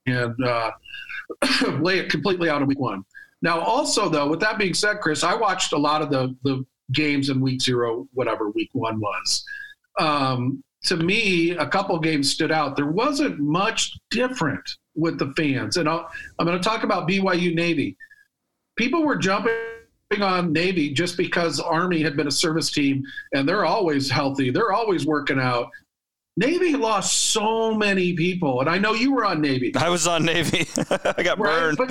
and 0.06 0.44
uh, 0.44 0.70
lay 1.80 1.98
it 1.98 2.10
completely 2.10 2.50
out 2.50 2.60
in 2.60 2.68
week 2.68 2.80
one. 2.80 3.04
Now, 3.42 3.60
also 3.60 4.08
though, 4.08 4.28
with 4.28 4.40
that 4.40 4.58
being 4.58 4.74
said, 4.74 5.00
Chris, 5.00 5.22
I 5.22 5.34
watched 5.34 5.72
a 5.72 5.78
lot 5.78 6.02
of 6.02 6.10
the 6.10 6.36
the 6.42 6.64
games 6.92 7.30
in 7.30 7.40
week 7.40 7.62
zero, 7.62 8.08
whatever 8.12 8.50
week 8.50 8.70
one 8.72 9.00
was. 9.00 9.44
Um, 9.98 10.64
to 10.84 10.96
me, 10.96 11.52
a 11.52 11.66
couple 11.66 11.98
games 11.98 12.30
stood 12.30 12.50
out. 12.50 12.74
There 12.74 12.90
wasn't 12.90 13.38
much 13.38 13.96
different 14.10 14.68
with 14.94 15.18
the 15.18 15.32
fans, 15.36 15.76
and 15.76 15.88
i 15.88 16.04
am 16.40 16.46
going 16.46 16.58
to 16.58 16.64
talk 16.68 16.82
about 16.82 17.08
BYU 17.08 17.54
Navy. 17.54 17.96
People 18.76 19.04
were 19.04 19.16
jumping 19.16 19.52
on 20.20 20.52
Navy 20.52 20.90
just 20.90 21.16
because 21.16 21.60
Army 21.60 22.02
had 22.02 22.16
been 22.16 22.26
a 22.26 22.32
service 22.32 22.70
team, 22.70 23.04
and 23.34 23.48
they're 23.48 23.64
always 23.64 24.10
healthy. 24.10 24.50
They're 24.50 24.72
always 24.72 25.06
working 25.06 25.38
out. 25.38 25.68
Navy 26.40 26.74
lost 26.74 27.32
so 27.32 27.74
many 27.74 28.14
people, 28.14 28.60
and 28.60 28.68
I 28.70 28.78
know 28.78 28.94
you 28.94 29.12
were 29.12 29.26
on 29.26 29.42
Navy. 29.42 29.76
I 29.76 29.90
was 29.90 30.06
on 30.06 30.24
Navy. 30.24 30.66
I 30.90 31.22
got 31.22 31.38
right, 31.38 31.76
burned. 31.76 31.78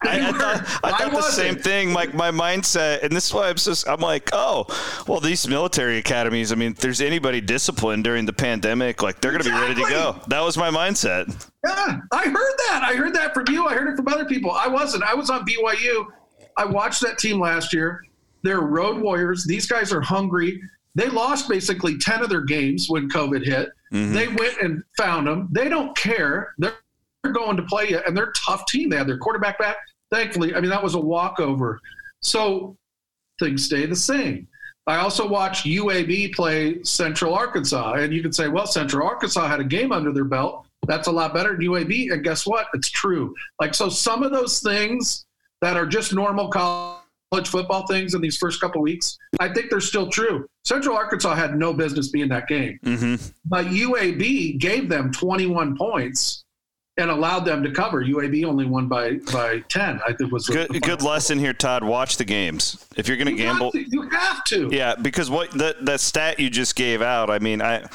I, 0.00 0.28
I, 0.28 0.32
thought, 0.32 0.80
I 0.84 0.92
thought 0.92 1.10
the 1.10 1.22
same 1.22 1.56
thing. 1.56 1.92
Like 1.92 2.14
my 2.14 2.30
mindset, 2.30 3.02
and 3.02 3.10
this 3.10 3.26
is 3.26 3.34
why 3.34 3.48
I'm 3.48 3.56
just. 3.56 3.88
I'm 3.88 3.98
like, 3.98 4.30
oh, 4.32 4.66
well, 5.08 5.18
these 5.18 5.48
military 5.48 5.98
academies. 5.98 6.52
I 6.52 6.54
mean, 6.54 6.70
if 6.70 6.78
there's 6.78 7.00
anybody 7.00 7.40
disciplined 7.40 8.04
during 8.04 8.26
the 8.26 8.32
pandemic, 8.32 9.02
like 9.02 9.20
they're 9.20 9.32
going 9.32 9.42
to 9.42 9.48
exactly. 9.48 9.74
be 9.74 9.82
ready 9.82 9.92
to 9.92 9.98
go. 9.98 10.20
That 10.28 10.40
was 10.40 10.56
my 10.56 10.70
mindset. 10.70 11.26
Yeah, 11.66 11.98
I 12.12 12.28
heard 12.28 12.54
that. 12.68 12.82
I 12.84 12.94
heard 12.94 13.12
that 13.16 13.34
from 13.34 13.46
you. 13.48 13.66
I 13.66 13.74
heard 13.74 13.92
it 13.92 13.96
from 13.96 14.06
other 14.06 14.24
people. 14.24 14.52
I 14.52 14.68
wasn't. 14.68 15.02
I 15.02 15.14
was 15.14 15.30
on 15.30 15.44
BYU. 15.44 16.06
I 16.56 16.64
watched 16.64 17.00
that 17.00 17.18
team 17.18 17.40
last 17.40 17.72
year. 17.72 18.04
They're 18.44 18.60
road 18.60 19.02
warriors. 19.02 19.44
These 19.44 19.66
guys 19.66 19.92
are 19.92 20.00
hungry. 20.00 20.62
They 20.94 21.08
lost 21.08 21.48
basically 21.48 21.98
10 21.98 22.22
of 22.22 22.28
their 22.28 22.42
games 22.42 22.88
when 22.88 23.08
COVID 23.08 23.44
hit. 23.44 23.70
Mm-hmm. 23.92 24.12
They 24.14 24.28
went 24.28 24.60
and 24.60 24.82
found 24.96 25.26
them. 25.26 25.48
They 25.52 25.68
don't 25.68 25.96
care. 25.96 26.54
They're 26.58 26.72
going 27.32 27.56
to 27.56 27.62
play 27.64 27.90
you, 27.90 28.00
and 28.06 28.16
they're 28.16 28.30
a 28.30 28.32
tough 28.32 28.66
team. 28.66 28.90
They 28.90 28.96
had 28.96 29.06
their 29.06 29.18
quarterback 29.18 29.58
back. 29.58 29.76
Thankfully, 30.10 30.54
I 30.54 30.60
mean, 30.60 30.70
that 30.70 30.82
was 30.82 30.94
a 30.94 31.00
walkover. 31.00 31.80
So 32.20 32.76
things 33.38 33.64
stay 33.64 33.86
the 33.86 33.96
same. 33.96 34.48
I 34.86 34.96
also 34.96 35.28
watched 35.28 35.66
UAB 35.66 36.34
play 36.34 36.82
Central 36.82 37.34
Arkansas, 37.34 37.94
and 37.94 38.12
you 38.12 38.22
can 38.22 38.32
say, 38.32 38.48
well, 38.48 38.66
Central 38.66 39.06
Arkansas 39.06 39.46
had 39.46 39.60
a 39.60 39.64
game 39.64 39.92
under 39.92 40.12
their 40.12 40.24
belt. 40.24 40.66
That's 40.86 41.08
a 41.08 41.12
lot 41.12 41.34
better 41.34 41.50
than 41.50 41.60
UAB. 41.60 42.10
And 42.12 42.24
guess 42.24 42.46
what? 42.46 42.68
It's 42.72 42.88
true. 42.88 43.34
Like, 43.60 43.74
so 43.74 43.90
some 43.90 44.22
of 44.22 44.32
those 44.32 44.60
things 44.60 45.26
that 45.60 45.76
are 45.76 45.84
just 45.84 46.14
normal 46.14 46.48
college 46.48 46.97
college 47.30 47.48
football 47.48 47.86
things 47.86 48.14
in 48.14 48.20
these 48.20 48.36
first 48.36 48.60
couple 48.60 48.80
weeks, 48.80 49.18
I 49.40 49.52
think 49.52 49.70
they're 49.70 49.80
still 49.80 50.08
true. 50.08 50.48
Central 50.64 50.96
Arkansas 50.96 51.34
had 51.34 51.56
no 51.56 51.72
business 51.72 52.08
being 52.08 52.28
that 52.28 52.48
game, 52.48 52.78
mm-hmm. 52.84 53.16
but 53.44 53.66
UAB 53.66 54.58
gave 54.58 54.88
them 54.88 55.12
21 55.12 55.76
points, 55.76 56.44
and 56.98 57.10
allowed 57.10 57.44
them 57.44 57.62
to 57.62 57.70
cover. 57.70 58.04
UAB 58.04 58.44
only 58.44 58.66
won 58.66 58.88
by 58.88 59.14
by 59.32 59.60
ten. 59.68 60.00
I 60.06 60.12
think 60.12 60.32
was 60.32 60.48
good. 60.48 60.82
good 60.82 61.00
lesson 61.00 61.38
here, 61.38 61.52
Todd. 61.52 61.84
Watch 61.84 62.16
the 62.16 62.24
games 62.24 62.84
if 62.96 63.06
you're 63.08 63.16
going 63.16 63.28
to 63.28 63.40
gamble. 63.40 63.70
To, 63.70 63.80
you 63.80 64.08
have 64.10 64.44
to. 64.44 64.68
Yeah, 64.72 64.96
because 64.96 65.30
what 65.30 65.50
that 65.52 65.86
that 65.86 66.00
stat 66.00 66.40
you 66.40 66.50
just 66.50 66.74
gave 66.74 67.00
out. 67.00 67.30
I 67.30 67.38
mean, 67.38 67.62
I 67.62 67.88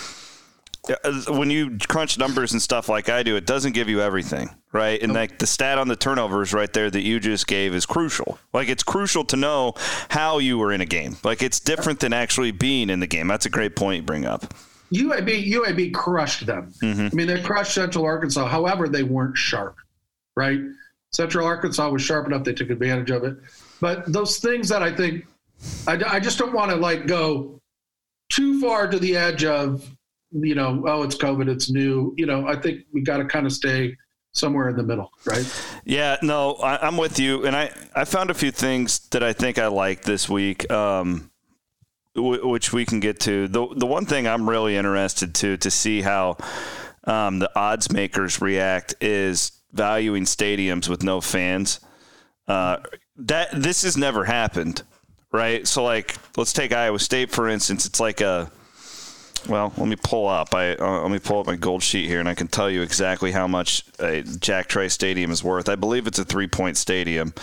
when 1.28 1.50
you 1.50 1.78
crunch 1.88 2.18
numbers 2.18 2.54
and 2.54 2.62
stuff 2.62 2.90
like 2.90 3.10
I 3.10 3.24
do, 3.24 3.36
it 3.36 3.46
doesn't 3.46 3.74
give 3.74 3.90
you 3.90 4.02
everything, 4.02 4.50
right? 4.74 5.01
And 5.01 5.13
like 5.13 5.38
the 5.38 5.48
stat 5.48 5.77
on 5.77 5.88
the 5.88 5.96
turnovers 5.96 6.53
right 6.53 6.72
there 6.74 6.89
that 6.89 7.03
you 7.03 7.20
just 7.20 7.48
gave 7.48 7.74
is 7.74 7.86
crucial. 7.86 8.39
Like 8.51 8.68
it's 8.68 8.84
crucial 8.84 9.24
to 9.25 9.38
know 9.38 9.75
how 10.10 10.39
you 10.39 10.58
were 10.58 10.74
in 10.74 10.82
a 10.82 10.86
game. 10.86 11.15
Like 11.24 11.42
it's 11.42 11.60
different 11.60 12.00
than 12.00 12.12
actually 12.12 12.51
being 12.51 12.89
in 12.89 13.00
the 13.00 13.08
game. 13.08 13.27
That's 13.27 13.46
a 13.46 13.50
great 13.50 13.75
point 13.75 13.98
you 13.98 14.03
bring 14.03 14.25
up. 14.25 14.53
UAB 14.92 15.51
UAB 15.51 15.94
crushed 15.94 16.46
them. 16.46 16.74
Mm-hmm. 16.82 17.08
I 17.12 17.15
mean, 17.15 17.27
they 17.27 17.42
crushed 17.42 17.74
Central 17.74 18.06
Arkansas. 18.06 18.48
However, 18.48 18.89
they 18.89 19.03
weren't 19.03 19.38
sharp, 19.38 19.77
right? 20.36 20.60
Central 21.12 21.46
Arkansas 21.46 21.89
was 21.89 22.01
sharp 22.01 22.27
enough; 22.27 22.44
they 22.44 22.53
took 22.53 22.70
advantage 22.70 23.12
of 23.12 23.24
it. 23.24 23.38
But 23.80 24.12
those 24.12 24.38
things 24.38 24.70
that 24.70 24.84
I 24.84 24.96
think, 24.96 25.25
I, 25.88 26.01
I 26.08 26.20
just 26.20 26.38
don't 26.38 26.53
want 26.53 26.72
to 26.72 26.77
like 26.77 27.08
go 27.08 27.60
too 28.30 28.60
far 28.62 28.88
to 28.88 29.00
the 29.00 29.15
edge 29.18 29.46
of, 29.46 29.88
you 30.32 30.56
know, 30.56 30.84
oh, 30.88 31.03
it's 31.03 31.15
COVID, 31.15 31.50
it's 31.50 31.70
new. 31.70 32.13
You 32.18 32.25
know, 32.25 32.48
I 32.48 32.56
think 32.56 32.82
we 32.92 33.01
got 33.01 33.18
to 33.18 33.25
kind 33.25 33.46
of 33.46 33.51
stay 33.51 33.96
somewhere 34.34 34.70
in 34.70 34.75
the 34.75 34.84
middle, 34.84 35.12
right? 35.25 35.46
Yeah, 35.86 36.18
no, 36.22 36.56
I, 36.56 36.88
am 36.88 36.98
with 36.98 37.20
you, 37.20 37.46
and 37.46 37.56
I 37.56 37.72
I 37.96 38.06
found 38.06 38.30
a 38.30 38.34
few 38.34 38.52
things 38.52 39.00
that 39.10 39.24
I 39.24 39.34
think 39.34 39.58
I 39.58 39.68
like 39.68 40.02
this 40.04 40.28
week. 40.28 40.70
Um, 40.72 41.30
which 42.16 42.72
we 42.72 42.86
can 42.86 43.00
get 43.00 43.20
to. 43.22 43.48
The 43.48 43.68
the 43.75 43.88
one 43.88 44.06
thing 44.06 44.28
I'm 44.28 44.48
really 44.48 44.75
interested 44.75 45.34
to 45.36 45.58
to 45.58 45.72
see 45.72 46.02
how 46.02 46.38
um, 47.06 47.40
the 47.40 47.50
odds 47.56 47.92
makers 47.92 48.42
react 48.42 48.96
is 49.02 49.52
valuing 49.72 50.25
stadiums 50.25 50.88
with 50.88 51.04
no 51.04 51.22
fans. 51.22 51.80
Uh, 52.48 52.78
that 53.16 53.50
this 53.54 53.84
has 53.84 53.98
never 53.98 54.25
happened, 54.25 54.84
right? 55.32 55.68
So 55.68 55.84
like, 55.84 56.16
let's 56.38 56.54
take 56.54 56.72
Iowa 56.72 57.00
State 57.00 57.32
for 57.32 57.50
instance. 57.50 57.86
It's 57.86 58.00
like 58.00 58.22
a 58.22 58.52
well, 59.48 59.74
let 59.78 59.88
me 59.88 59.96
pull 59.96 60.28
up. 60.28 60.54
I 60.54 60.76
uh, 60.76 61.02
let 61.02 61.12
me 61.12 61.20
pull 61.20 61.40
up 61.40 61.48
my 61.48 61.56
gold 61.56 61.84
sheet 61.84 62.08
here, 62.08 62.20
and 62.20 62.30
I 62.30 62.36
can 62.36 62.48
tell 62.48 62.70
you 62.70 62.82
exactly 62.82 63.32
how 63.32 63.48
much 63.48 63.84
a 64.00 64.22
Jack 64.24 64.68
Trice 64.68 64.94
Stadium 64.94 65.32
is 65.32 65.44
worth. 65.44 65.70
I 65.70 65.76
believe 65.76 66.08
it's 66.08 66.20
a 66.20 66.26
three 66.26 66.48
point 66.48 66.78
stadium. 66.78 67.34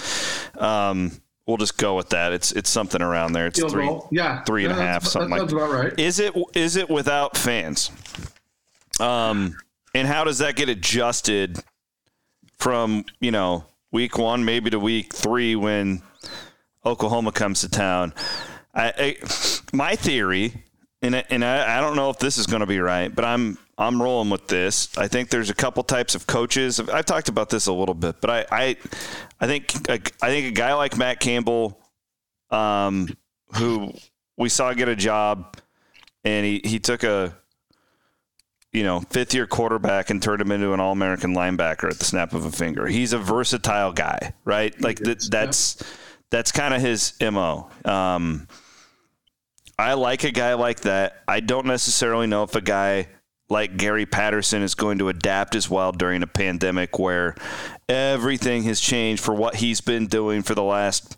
Um, 0.58 1.20
we'll 1.46 1.56
just 1.56 1.76
go 1.76 1.96
with 1.96 2.10
that. 2.10 2.32
It's 2.32 2.52
it's 2.52 2.70
something 2.70 3.02
around 3.02 3.32
there. 3.32 3.46
It's 3.46 3.58
Field 3.58 3.72
three, 3.72 3.86
goal. 3.86 4.08
yeah, 4.10 4.42
three 4.44 4.64
and 4.64 4.74
yeah, 4.74 4.80
a 4.80 4.86
half, 4.86 5.04
something 5.04 5.30
that 5.30 5.42
like. 5.42 5.52
about 5.52 5.70
right. 5.70 5.98
Is 5.98 6.18
it 6.20 6.34
is 6.54 6.76
it 6.76 6.88
without 6.88 7.36
fans? 7.36 7.90
Um, 8.98 9.56
and 9.94 10.06
how 10.06 10.24
does 10.24 10.38
that 10.38 10.56
get 10.56 10.68
adjusted 10.68 11.58
from 12.58 13.04
you 13.20 13.30
know 13.30 13.64
week 13.92 14.18
one 14.18 14.44
maybe 14.44 14.70
to 14.70 14.78
week 14.78 15.14
three 15.14 15.56
when 15.56 16.02
Oklahoma 16.84 17.32
comes 17.32 17.60
to 17.62 17.68
town? 17.68 18.14
I, 18.74 18.92
I 18.96 19.16
my 19.72 19.96
theory, 19.96 20.64
and 21.02 21.14
and 21.14 21.44
I, 21.44 21.78
I 21.78 21.80
don't 21.80 21.96
know 21.96 22.10
if 22.10 22.18
this 22.18 22.38
is 22.38 22.46
going 22.46 22.60
to 22.60 22.66
be 22.66 22.80
right, 22.80 23.14
but 23.14 23.24
I'm 23.24 23.58
I'm 23.78 24.00
rolling 24.02 24.30
with 24.30 24.46
this. 24.48 24.96
I 24.98 25.08
think 25.08 25.30
there's 25.30 25.50
a 25.50 25.54
couple 25.54 25.82
types 25.82 26.14
of 26.14 26.26
coaches. 26.26 26.78
I've 26.80 27.06
talked 27.06 27.28
about 27.28 27.48
this 27.48 27.66
a 27.66 27.72
little 27.72 27.94
bit, 27.94 28.20
but 28.20 28.30
I 28.30 28.46
I, 28.50 28.76
I 29.40 29.46
think 29.46 29.90
I 29.90 30.28
think 30.28 30.46
a 30.46 30.50
guy 30.50 30.74
like 30.74 30.96
Matt 30.96 31.20
Campbell, 31.20 31.80
um, 32.50 33.08
who 33.54 33.92
we 34.36 34.48
saw 34.48 34.72
get 34.74 34.88
a 34.88 34.96
job, 34.96 35.56
and 36.24 36.44
he 36.44 36.60
he 36.64 36.78
took 36.78 37.02
a 37.02 37.34
you 38.72 38.82
know 38.82 39.00
fifth 39.00 39.32
year 39.32 39.46
quarterback 39.46 40.10
and 40.10 40.22
turned 40.22 40.42
him 40.42 40.52
into 40.52 40.74
an 40.74 40.80
all 40.80 40.92
American 40.92 41.34
linebacker 41.34 41.90
at 41.90 41.98
the 41.98 42.04
snap 42.04 42.34
of 42.34 42.44
a 42.44 42.52
finger. 42.52 42.86
He's 42.86 43.14
a 43.14 43.18
versatile 43.18 43.92
guy, 43.92 44.34
right? 44.44 44.78
Like 44.80 44.98
that, 44.98 45.26
that's 45.30 45.82
that's 46.30 46.52
kind 46.52 46.74
of 46.74 46.82
his 46.82 47.14
mo. 47.20 47.70
Um, 47.86 48.46
I 49.80 49.94
like 49.94 50.24
a 50.24 50.30
guy 50.30 50.54
like 50.54 50.80
that. 50.80 51.22
I 51.26 51.40
don't 51.40 51.64
necessarily 51.64 52.26
know 52.26 52.42
if 52.42 52.54
a 52.54 52.60
guy 52.60 53.08
like 53.48 53.78
Gary 53.78 54.04
Patterson 54.04 54.62
is 54.62 54.74
going 54.74 54.98
to 54.98 55.08
adapt 55.08 55.54
as 55.54 55.70
well 55.70 55.90
during 55.90 56.22
a 56.22 56.26
pandemic 56.26 56.98
where 56.98 57.34
everything 57.88 58.64
has 58.64 58.78
changed 58.78 59.22
for 59.22 59.34
what 59.34 59.56
he's 59.56 59.80
been 59.80 60.06
doing 60.06 60.42
for 60.42 60.54
the 60.54 60.62
last 60.62 61.16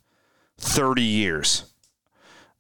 30 0.59 1.03
years. 1.03 1.65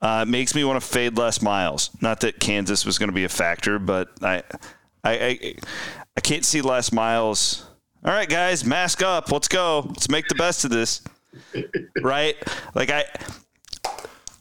Uh, 0.00 0.24
it 0.26 0.28
makes 0.28 0.56
me 0.56 0.64
want 0.64 0.82
to 0.82 0.86
fade 0.86 1.16
Les 1.16 1.40
Miles. 1.40 1.90
Not 2.00 2.18
that 2.20 2.40
Kansas 2.40 2.84
was 2.84 2.98
going 2.98 3.08
to 3.08 3.14
be 3.14 3.24
a 3.24 3.28
factor, 3.28 3.78
but 3.78 4.08
I, 4.20 4.42
I, 5.04 5.12
I, 5.12 5.54
I 6.16 6.20
can't 6.20 6.44
see 6.44 6.62
Les 6.62 6.90
Miles. 6.90 7.64
All 8.04 8.12
right, 8.12 8.28
guys, 8.28 8.64
mask 8.64 9.04
up. 9.04 9.30
Let's 9.30 9.46
go. 9.46 9.84
Let's 9.86 10.10
make 10.10 10.26
the 10.26 10.34
best 10.34 10.64
of 10.64 10.72
this. 10.72 11.00
right? 12.02 12.34
Like 12.74 12.90
I. 12.90 13.04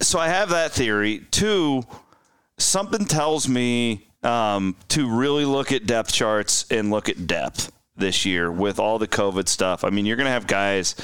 So 0.01 0.19
I 0.19 0.27
have 0.27 0.49
that 0.49 0.71
theory. 0.71 1.25
Two, 1.31 1.83
something 2.57 3.05
tells 3.05 3.47
me 3.47 4.07
um, 4.23 4.75
to 4.89 5.09
really 5.09 5.45
look 5.45 5.71
at 5.71 5.85
depth 5.85 6.11
charts 6.11 6.65
and 6.71 6.89
look 6.89 7.07
at 7.07 7.27
depth 7.27 7.71
this 7.95 8.25
year 8.25 8.51
with 8.51 8.79
all 8.79 8.97
the 8.97 9.07
COVID 9.07 9.47
stuff. 9.47 9.83
I 9.83 9.89
mean, 9.89 10.05
you're 10.05 10.17
going 10.17 10.25
to 10.25 10.31
have 10.31 10.47
guys 10.47 10.95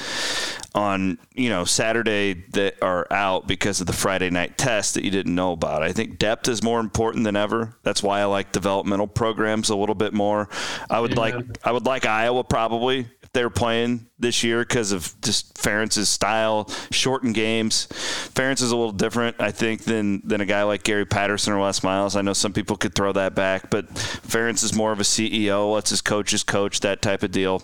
on, 0.74 1.18
you 1.34 1.48
know, 1.48 1.64
Saturday 1.64 2.34
that 2.52 2.82
are 2.82 3.06
out 3.10 3.46
because 3.46 3.80
of 3.80 3.86
the 3.86 3.92
Friday 3.92 4.30
night 4.30 4.58
test 4.58 4.94
that 4.94 5.04
you 5.04 5.10
didn't 5.10 5.34
know 5.34 5.52
about. 5.52 5.82
I 5.82 5.92
think 5.92 6.18
depth 6.18 6.48
is 6.48 6.62
more 6.62 6.80
important 6.80 7.24
than 7.24 7.36
ever. 7.36 7.76
That's 7.82 8.02
why 8.02 8.20
I 8.20 8.24
like 8.24 8.52
developmental 8.52 9.06
programs 9.06 9.70
a 9.70 9.76
little 9.76 9.94
bit 9.94 10.12
more. 10.12 10.48
I 10.90 11.00
would 11.00 11.16
like 11.16 11.34
I 11.64 11.72
would 11.72 11.86
like 11.86 12.04
Iowa 12.04 12.44
probably 12.44 13.06
they 13.32 13.42
were 13.42 13.50
playing 13.50 14.06
this 14.18 14.42
year 14.42 14.60
because 14.60 14.92
of 14.92 15.14
just 15.20 15.54
Ferentz's 15.54 16.08
style, 16.08 16.70
shortened 16.90 17.34
games. 17.34 17.86
Ferentz 18.34 18.62
is 18.62 18.70
a 18.70 18.76
little 18.76 18.92
different, 18.92 19.36
I 19.38 19.50
think, 19.50 19.84
than 19.84 20.26
than 20.26 20.40
a 20.40 20.46
guy 20.46 20.62
like 20.62 20.82
Gary 20.82 21.04
Patterson 21.04 21.52
or 21.52 21.60
Les 21.60 21.82
Miles. 21.82 22.16
I 22.16 22.22
know 22.22 22.32
some 22.32 22.52
people 22.52 22.76
could 22.76 22.94
throw 22.94 23.12
that 23.12 23.34
back, 23.34 23.70
but 23.70 23.88
Ferentz 23.94 24.64
is 24.64 24.74
more 24.74 24.92
of 24.92 25.00
a 25.00 25.04
CEO, 25.04 25.72
lets 25.72 25.90
his 25.90 26.00
coaches 26.00 26.42
coach, 26.42 26.80
that 26.80 27.02
type 27.02 27.22
of 27.22 27.30
deal. 27.30 27.62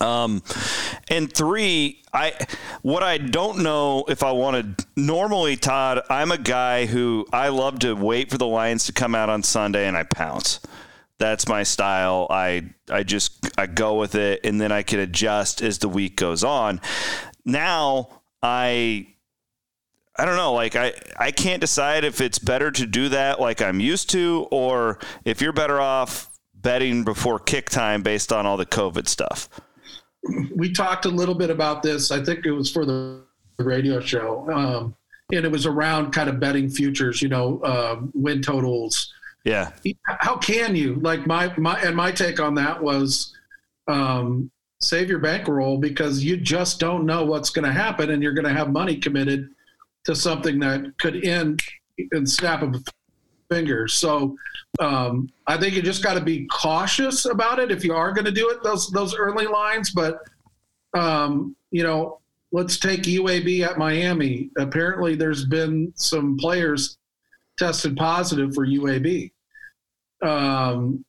Um, 0.00 0.42
and 1.08 1.32
three, 1.32 2.02
I 2.12 2.32
what 2.82 3.02
I 3.02 3.18
don't 3.18 3.62
know 3.62 4.04
if 4.08 4.22
I 4.22 4.32
wanted. 4.32 4.84
Normally, 4.96 5.56
Todd, 5.56 6.00
I'm 6.10 6.32
a 6.32 6.38
guy 6.38 6.86
who 6.86 7.26
I 7.32 7.48
love 7.48 7.78
to 7.80 7.94
wait 7.94 8.30
for 8.30 8.38
the 8.38 8.46
lines 8.46 8.86
to 8.86 8.92
come 8.92 9.14
out 9.14 9.28
on 9.28 9.42
Sunday 9.42 9.86
and 9.86 9.96
I 9.96 10.02
pounce 10.02 10.60
that's 11.18 11.48
my 11.48 11.62
style. 11.62 12.26
I 12.30 12.70
I 12.90 13.02
just 13.02 13.50
I 13.58 13.66
go 13.66 13.98
with 13.98 14.14
it 14.14 14.44
and 14.44 14.60
then 14.60 14.72
I 14.72 14.82
can 14.82 15.00
adjust 15.00 15.62
as 15.62 15.78
the 15.78 15.88
week 15.88 16.16
goes 16.16 16.44
on. 16.44 16.80
Now 17.44 18.20
I 18.42 19.08
I 20.16 20.24
don't 20.24 20.36
know, 20.36 20.52
like 20.52 20.76
I 20.76 20.92
I 21.16 21.30
can't 21.30 21.60
decide 21.60 22.04
if 22.04 22.20
it's 22.20 22.38
better 22.38 22.70
to 22.70 22.86
do 22.86 23.08
that 23.10 23.40
like 23.40 23.62
I'm 23.62 23.80
used 23.80 24.10
to 24.10 24.46
or 24.50 24.98
if 25.24 25.40
you're 25.40 25.52
better 25.52 25.80
off 25.80 26.30
betting 26.54 27.04
before 27.04 27.38
kick 27.38 27.70
time 27.70 28.02
based 28.02 28.32
on 28.32 28.46
all 28.46 28.56
the 28.56 28.66
COVID 28.66 29.06
stuff. 29.06 29.48
We 30.56 30.72
talked 30.72 31.04
a 31.04 31.10
little 31.10 31.34
bit 31.34 31.50
about 31.50 31.82
this. 31.82 32.10
I 32.10 32.24
think 32.24 32.46
it 32.46 32.52
was 32.52 32.70
for 32.70 32.86
the 32.86 33.22
radio 33.58 34.00
show. 34.00 34.50
Um, 34.50 34.96
and 35.32 35.44
it 35.44 35.50
was 35.50 35.66
around 35.66 36.12
kind 36.12 36.28
of 36.28 36.40
betting 36.40 36.68
futures, 36.68 37.22
you 37.22 37.28
know, 37.28 37.62
um, 37.64 38.12
win 38.14 38.42
totals, 38.42 39.12
yeah. 39.44 39.72
How 40.04 40.36
can 40.36 40.74
you? 40.74 40.96
Like 40.96 41.26
my 41.26 41.54
my 41.58 41.78
and 41.80 41.94
my 41.94 42.10
take 42.10 42.40
on 42.40 42.54
that 42.54 42.82
was 42.82 43.36
um, 43.88 44.50
save 44.80 45.08
your 45.08 45.18
bankroll 45.18 45.78
because 45.78 46.24
you 46.24 46.36
just 46.36 46.80
don't 46.80 47.04
know 47.04 47.24
what's 47.24 47.50
going 47.50 47.66
to 47.66 47.72
happen, 47.72 48.10
and 48.10 48.22
you're 48.22 48.32
going 48.32 48.46
to 48.46 48.52
have 48.52 48.70
money 48.70 48.96
committed 48.96 49.50
to 50.04 50.14
something 50.14 50.58
that 50.60 50.96
could 50.98 51.24
end 51.24 51.62
in 52.12 52.26
snap 52.26 52.62
of 52.62 52.74
a 52.74 52.82
finger. 53.50 53.86
So 53.86 54.36
um, 54.78 55.28
I 55.46 55.56
think 55.56 55.74
you 55.74 55.82
just 55.82 56.02
got 56.02 56.14
to 56.14 56.20
be 56.20 56.46
cautious 56.46 57.26
about 57.26 57.58
it 57.58 57.70
if 57.70 57.84
you 57.84 57.94
are 57.94 58.12
going 58.12 58.24
to 58.24 58.32
do 58.32 58.48
it 58.50 58.62
those 58.62 58.90
those 58.90 59.14
early 59.14 59.46
lines. 59.46 59.90
But 59.90 60.20
um, 60.96 61.54
you 61.70 61.82
know, 61.82 62.20
let's 62.50 62.78
take 62.78 63.02
UAB 63.02 63.60
at 63.60 63.78
Miami. 63.78 64.50
Apparently, 64.58 65.16
there's 65.16 65.44
been 65.44 65.92
some 65.96 66.38
players 66.38 66.96
tested 67.58 67.96
positive 67.96 68.54
for 68.54 68.66
UAB. 68.66 69.32
Um, 70.22 71.04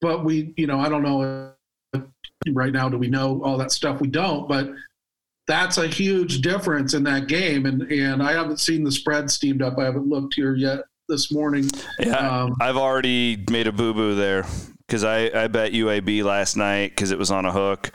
but 0.00 0.24
we, 0.24 0.54
you 0.56 0.66
know, 0.66 0.80
I 0.80 0.88
don't 0.88 1.02
know 1.02 1.52
right 2.48 2.72
now. 2.72 2.88
Do 2.88 2.98
we 2.98 3.08
know 3.08 3.42
all 3.42 3.58
that 3.58 3.72
stuff? 3.72 4.00
We 4.00 4.08
don't, 4.08 4.48
but 4.48 4.70
that's 5.46 5.78
a 5.78 5.86
huge 5.86 6.40
difference 6.40 6.94
in 6.94 7.02
that 7.04 7.26
game. 7.26 7.66
And 7.66 7.82
and 7.90 8.22
I 8.22 8.32
haven't 8.32 8.60
seen 8.60 8.84
the 8.84 8.92
spread 8.92 9.30
steamed 9.30 9.62
up. 9.62 9.78
I 9.78 9.84
haven't 9.84 10.08
looked 10.08 10.34
here 10.34 10.54
yet 10.54 10.80
this 11.08 11.32
morning. 11.32 11.68
Yeah, 11.98 12.42
um, 12.42 12.56
I've 12.60 12.76
already 12.76 13.44
made 13.50 13.66
a 13.66 13.72
boo 13.72 13.92
boo 13.92 14.14
there 14.14 14.46
because 14.86 15.04
I, 15.04 15.30
I 15.44 15.48
bet 15.48 15.72
UAB 15.72 16.24
last 16.24 16.56
night 16.56 16.90
because 16.90 17.10
it 17.10 17.18
was 17.18 17.30
on 17.30 17.44
a 17.44 17.52
hook. 17.52 17.92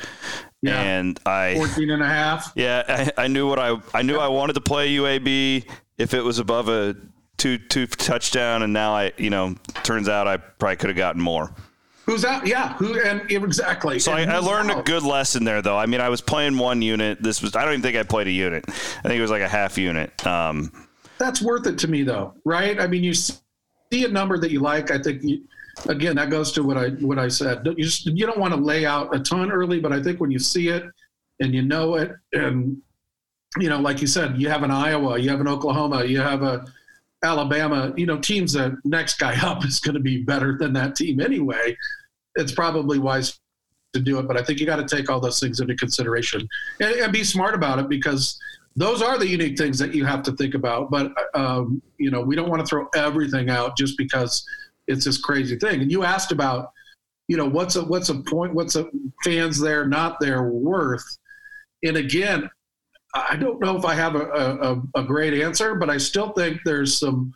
Yeah, 0.62 0.82
and 0.82 1.20
I 1.26 1.56
14 1.56 1.90
and 1.92 2.04
a 2.04 2.08
half. 2.08 2.52
Yeah, 2.56 2.84
I, 3.18 3.24
I 3.24 3.28
knew 3.28 3.48
what 3.48 3.60
I 3.60 3.78
I 3.94 4.02
knew 4.02 4.18
I 4.18 4.28
wanted 4.28 4.54
to 4.54 4.62
play 4.62 4.96
UAB 4.96 5.66
if 5.98 6.14
it 6.14 6.22
was 6.22 6.40
above 6.40 6.70
a 6.70 6.96
two 7.38 7.58
two 7.58 7.88
touchdown, 7.88 8.64
and 8.64 8.74
now 8.74 8.96
I 8.96 9.14
you 9.18 9.30
know 9.30 9.56
turns 9.84 10.10
out 10.10 10.28
I 10.28 10.38
probably 10.38 10.78
could 10.78 10.90
have 10.90 10.98
gotten 10.98 11.22
more. 11.22 11.52
Who's 12.06 12.24
out? 12.24 12.46
Yeah, 12.46 12.74
who 12.74 13.00
and 13.00 13.30
exactly. 13.32 13.98
So 13.98 14.14
and 14.14 14.32
I, 14.32 14.36
I 14.36 14.40
learned 14.40 14.70
out? 14.70 14.80
a 14.80 14.84
good 14.84 15.04
lesson 15.04 15.44
there, 15.44 15.62
though. 15.64 15.78
I 15.78 15.88
mean, 15.88 16.02
I 16.02 16.10
was 16.10 16.22
playing 16.22 16.58
one 16.58 16.82
unit. 16.82 17.22
This 17.22 17.42
was 17.42 17.56
I 17.56 17.64
don't 17.64 17.74
even 17.74 17.82
think 17.82 17.98
I 17.98 18.04
played 18.04 18.28
a 18.28 18.32
unit. 18.32 18.64
I 18.68 18.72
think 18.72 19.16
it 19.16 19.22
was 19.22 19.32
like 19.32 19.42
a 19.42 19.48
half 19.48 19.78
unit. 19.78 20.26
Um, 20.26 20.72
That's 21.18 21.42
worth 21.42 21.66
it 21.66 21.80
to 21.80 21.88
me, 21.88 22.04
though, 22.04 22.36
right? 22.46 22.80
I 22.80 22.86
mean, 22.86 23.04
you 23.04 23.14
see 23.14 23.34
a 23.92 24.08
number 24.08 24.38
that 24.38 24.52
you 24.52 24.60
like. 24.60 24.92
I 24.92 25.02
think 25.02 25.24
you, 25.24 25.44
again 25.88 26.16
that 26.16 26.30
goes 26.30 26.52
to 26.54 26.64
what 26.64 26.78
I 26.78 26.90
what 26.90 27.20
I 27.20 27.28
said. 27.28 27.66
You 27.66 27.84
just 27.84 28.06
you 28.06 28.26
don't 28.26 28.40
want 28.40 28.54
to 28.54 28.60
lay 28.60 28.86
out 28.86 29.16
a 29.16 29.20
ton 29.20 29.52
early, 29.52 29.80
but 29.80 29.92
I 29.92 30.02
think 30.02 30.20
when 30.20 30.32
you 30.32 30.40
see 30.40 30.70
it 30.70 30.84
and 31.40 31.54
you 31.54 31.64
know 31.64 31.96
it, 31.96 32.12
and 32.34 32.78
you 33.58 33.70
know, 33.70 33.80
like 33.80 34.02
you 34.02 34.08
said, 34.08 34.38
you 34.38 34.50
have 34.50 34.64
an 34.64 34.72
Iowa, 34.72 35.18
you 35.18 35.30
have 35.30 35.42
an 35.42 35.48
Oklahoma, 35.48 36.06
you 36.06 36.20
have 36.20 36.44
a 36.44 36.66
Alabama, 37.26 37.94
you 37.98 38.06
know, 38.06 38.18
teams 38.18 38.54
that 38.54 38.74
next 38.86 39.20
guy 39.20 39.36
up 39.46 39.66
is 39.66 39.80
going 39.80 39.96
to 39.96 40.02
be 40.02 40.24
better 40.24 40.58
than 40.58 40.72
that 40.74 40.96
team 40.96 41.20
anyway. 41.20 41.76
It's 42.36 42.52
probably 42.52 43.00
wise 43.00 43.40
to 43.94 44.00
do 44.00 44.20
it, 44.20 44.28
but 44.28 44.38
I 44.38 44.44
think 44.44 44.60
you 44.60 44.66
got 44.66 44.88
to 44.88 44.96
take 44.96 45.10
all 45.10 45.20
those 45.20 45.40
things 45.40 45.60
into 45.60 45.76
consideration 45.76 46.48
and, 46.80 46.94
and, 46.96 47.14
be 47.14 47.24
smart 47.24 47.56
about 47.56 47.80
it 47.80 47.88
because 47.88 48.38
those 48.76 49.02
are 49.02 49.18
the 49.18 49.28
unique 49.28 49.58
things 49.58 49.80
that 49.80 49.96
you 49.96 50.04
have 50.04 50.22
to 50.24 50.34
think 50.34 50.54
about. 50.54 50.92
But 50.92 51.14
um, 51.34 51.82
you 51.98 52.12
know, 52.12 52.22
we 52.22 52.36
don't 52.36 52.50
want 52.50 52.60
to 52.60 52.66
throw 52.68 52.88
everything 52.94 53.50
out 53.50 53.78
just 53.78 53.98
because 53.98 54.46
it's 54.88 55.06
this 55.06 55.18
crazy 55.18 55.58
thing. 55.58 55.82
And 55.82 55.92
you 55.92 56.04
asked 56.04 56.32
about, 56.32 56.72
you 57.28 57.38
know, 57.38 57.48
what's 57.48 57.78
a 57.78 57.86
what's 57.86 58.10
a 58.10 58.16
point, 58.16 58.54
what's 58.54 58.76
a 58.76 58.88
fans 59.24 59.60
there, 59.60 59.88
not 59.88 60.20
there 60.20 60.44
worth. 60.44 61.06
And 61.84 61.98
again, 61.98 62.50
I 63.16 63.38
don't 63.38 63.62
know 63.62 63.78
if 63.78 63.86
I 63.86 63.96
have 63.96 64.16
a, 64.16 64.26
a, 64.26 64.82
a, 65.00 65.04
great 65.04 65.42
answer, 65.42 65.76
but 65.76 65.90
I 65.90 65.98
still 65.98 66.32
think 66.34 66.60
there's 66.66 66.98
some 67.00 67.34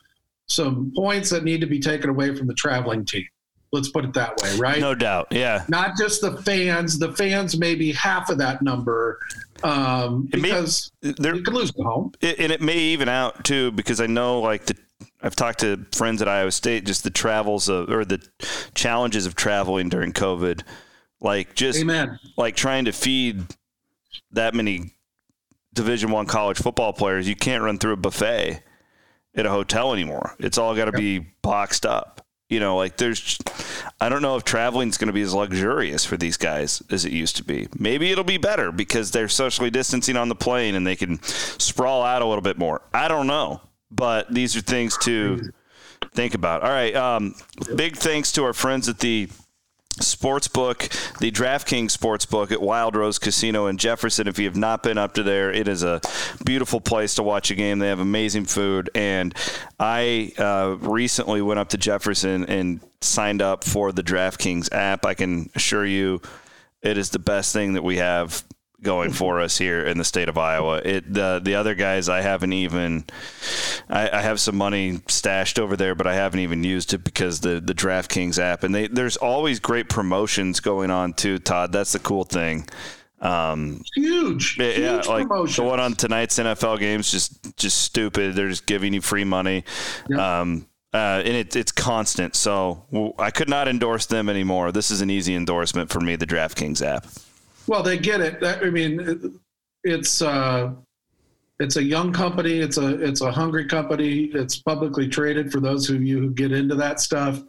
some 0.47 0.91
points 0.95 1.29
that 1.29 1.43
need 1.43 1.61
to 1.61 1.67
be 1.67 1.79
taken 1.79 2.09
away 2.09 2.35
from 2.35 2.47
the 2.47 2.53
traveling 2.53 3.05
team. 3.05 3.25
Let's 3.71 3.89
put 3.89 4.03
it 4.03 4.13
that 4.13 4.41
way, 4.41 4.57
right? 4.57 4.79
No 4.79 4.95
doubt, 4.95 5.27
yeah. 5.31 5.63
Not 5.69 5.95
just 5.95 6.21
the 6.21 6.41
fans. 6.41 6.99
The 6.99 7.13
fans 7.13 7.57
maybe 7.57 7.93
half 7.93 8.29
of 8.29 8.39
that 8.39 8.61
number 8.61 9.19
um, 9.63 10.27
because 10.31 10.91
may, 11.01 11.09
you 11.09 11.43
could 11.43 11.53
lose 11.53 11.71
the 11.71 11.83
home, 11.83 12.11
it, 12.21 12.39
and 12.39 12.51
it 12.51 12.61
may 12.61 12.77
even 12.77 13.09
out 13.09 13.43
too 13.43 13.71
because 13.71 14.01
I 14.01 14.07
know 14.07 14.39
like 14.39 14.65
the 14.65 14.75
I've 15.21 15.35
talked 15.35 15.59
to 15.59 15.85
friends 15.93 16.21
at 16.21 16.27
Iowa 16.27 16.51
State 16.51 16.85
just 16.85 17.03
the 17.03 17.09
travels 17.09 17.69
of 17.69 17.89
or 17.89 18.05
the 18.05 18.25
challenges 18.73 19.25
of 19.25 19.35
traveling 19.35 19.89
during 19.89 20.13
COVID, 20.13 20.63
like 21.21 21.55
just 21.55 21.79
Amen. 21.79 22.19
like 22.37 22.55
trying 22.55 22.85
to 22.85 22.91
feed 22.91 23.43
that 24.31 24.53
many 24.53 24.93
Division 25.73 26.11
One 26.11 26.25
college 26.25 26.57
football 26.57 26.93
players, 26.93 27.27
you 27.27 27.35
can't 27.35 27.63
run 27.63 27.77
through 27.77 27.93
a 27.93 27.97
buffet 27.97 28.63
at 29.35 29.45
a 29.45 29.49
hotel 29.49 29.93
anymore. 29.93 30.35
It's 30.39 30.57
all 30.57 30.75
got 30.75 30.85
to 30.85 30.91
be 30.91 31.19
boxed 31.41 31.85
up. 31.85 32.25
You 32.49 32.59
know, 32.59 32.77
like 32.77 32.97
there's, 32.97 33.37
I 34.01 34.09
don't 34.09 34.23
know 34.23 34.35
if 34.35 34.43
traveling 34.43 34.89
is 34.89 34.97
going 34.97 35.07
to 35.07 35.13
be 35.13 35.21
as 35.21 35.35
luxurious 35.35 36.03
for 36.03 36.17
these 36.17 36.35
guys 36.35 36.81
as 36.89 37.05
it 37.05 37.11
used 37.11 37.35
to 37.37 37.43
be. 37.43 37.67
Maybe 37.77 38.11
it'll 38.11 38.23
be 38.23 38.37
better 38.37 38.71
because 38.71 39.11
they're 39.11 39.29
socially 39.29 39.69
distancing 39.69 40.17
on 40.17 40.29
the 40.29 40.35
plane 40.35 40.73
and 40.73 40.85
they 40.85 40.95
can 40.95 41.21
sprawl 41.21 42.01
out 42.01 42.23
a 42.23 42.25
little 42.25 42.41
bit 42.41 42.57
more. 42.57 42.81
I 42.91 43.07
don't 43.07 43.27
know, 43.27 43.61
but 43.91 44.33
these 44.33 44.55
are 44.55 44.61
things 44.61 44.97
to 45.03 45.51
think 46.15 46.33
about. 46.33 46.63
All 46.63 46.71
right, 46.71 46.95
um, 46.95 47.35
big 47.75 47.95
thanks 47.95 48.31
to 48.31 48.43
our 48.45 48.53
friends 48.53 48.89
at 48.89 48.97
the 48.97 49.29
Sportsbook, 49.99 51.17
the 51.19 51.31
DraftKings 51.31 51.95
Sportsbook 51.97 52.51
at 52.51 52.61
Wild 52.61 52.95
Rose 52.95 53.19
Casino 53.19 53.67
in 53.67 53.77
Jefferson. 53.77 54.27
If 54.27 54.39
you 54.39 54.45
have 54.45 54.55
not 54.55 54.83
been 54.83 54.97
up 54.97 55.13
to 55.13 55.23
there, 55.23 55.51
it 55.51 55.67
is 55.67 55.83
a 55.83 56.01
beautiful 56.45 56.81
place 56.81 57.15
to 57.15 57.23
watch 57.23 57.51
a 57.51 57.55
game. 57.55 57.79
They 57.79 57.89
have 57.89 57.99
amazing 57.99 58.45
food. 58.45 58.89
And 58.95 59.35
I 59.79 60.33
uh, 60.37 60.77
recently 60.79 61.41
went 61.41 61.59
up 61.59 61.69
to 61.69 61.77
Jefferson 61.77 62.45
and 62.45 62.81
signed 63.01 63.41
up 63.41 63.63
for 63.63 63.91
the 63.91 64.03
DraftKings 64.03 64.73
app. 64.73 65.05
I 65.05 65.13
can 65.13 65.49
assure 65.55 65.85
you 65.85 66.21
it 66.81 66.97
is 66.97 67.09
the 67.09 67.19
best 67.19 67.53
thing 67.53 67.73
that 67.73 67.83
we 67.83 67.97
have 67.97 68.43
going 68.81 69.11
for 69.11 69.39
us 69.39 69.57
here 69.57 69.81
in 69.81 69.97
the 69.97 70.03
state 70.03 70.29
of 70.29 70.37
Iowa. 70.37 70.81
It 70.83 71.13
the 71.13 71.41
the 71.43 71.55
other 71.55 71.75
guys 71.75 72.09
I 72.09 72.21
haven't 72.21 72.53
even 72.53 73.05
I, 73.89 74.09
I, 74.09 74.21
have 74.21 74.39
some 74.39 74.55
money 74.55 75.01
stashed 75.07 75.59
over 75.59 75.75
there, 75.75 75.95
but 75.95 76.07
I 76.07 76.15
haven't 76.15 76.39
even 76.39 76.63
used 76.63 76.93
it 76.93 77.03
because 77.03 77.41
the 77.41 77.59
the 77.59 77.73
DraftKings 77.73 78.39
app 78.39 78.63
and 78.63 78.73
they 78.73 78.87
there's 78.87 79.17
always 79.17 79.59
great 79.59 79.89
promotions 79.89 80.59
going 80.59 80.91
on 80.91 81.13
too. 81.13 81.39
Todd, 81.39 81.71
that's 81.71 81.91
the 81.91 81.99
cool 81.99 82.23
thing. 82.23 82.67
Um, 83.21 83.83
huge, 83.95 84.57
yeah, 84.57 84.95
huge 84.95 85.07
like 85.07 85.27
the 85.27 85.63
one 85.63 85.79
on 85.79 85.93
tonight's 85.93 86.39
NFL 86.39 86.79
games, 86.79 87.11
just 87.11 87.57
just 87.57 87.81
stupid. 87.81 88.35
They're 88.35 88.49
just 88.49 88.65
giving 88.65 88.93
you 88.93 89.01
free 89.01 89.25
money. 89.25 89.65
Um, 90.17 90.65
uh, 90.91 91.21
and 91.23 91.35
it, 91.35 91.55
it's 91.55 91.71
constant. 91.71 92.35
So 92.35 93.13
I 93.19 93.29
could 93.29 93.49
not 93.49 93.67
endorse 93.67 94.07
them 94.07 94.29
anymore. 94.29 94.71
This 94.71 94.89
is 94.89 95.01
an 95.01 95.09
easy 95.09 95.35
endorsement 95.35 95.91
for 95.91 95.99
me, 95.99 96.15
the 96.15 96.25
DraftKings 96.25 96.83
app. 96.83 97.05
Well, 97.69 97.83
they 97.83 97.99
get 97.99 98.19
it. 98.19 98.43
I 98.43 98.71
mean, 98.71 99.39
it's 99.83 100.23
uh, 100.23 100.71
it's 101.59 101.75
a 101.75 101.83
young 101.83 102.11
company. 102.11 102.57
It's 102.57 102.79
a 102.79 102.99
it's 102.99 103.21
a 103.21 103.31
hungry 103.31 103.67
company. 103.67 104.31
It's 104.33 104.59
publicly 104.59 105.07
traded. 105.07 105.51
For 105.51 105.59
those 105.59 105.87
of 105.91 106.01
you 106.01 106.17
who 106.17 106.31
get 106.31 106.51
into 106.51 106.73
that 106.73 106.99
stuff, 106.99 107.43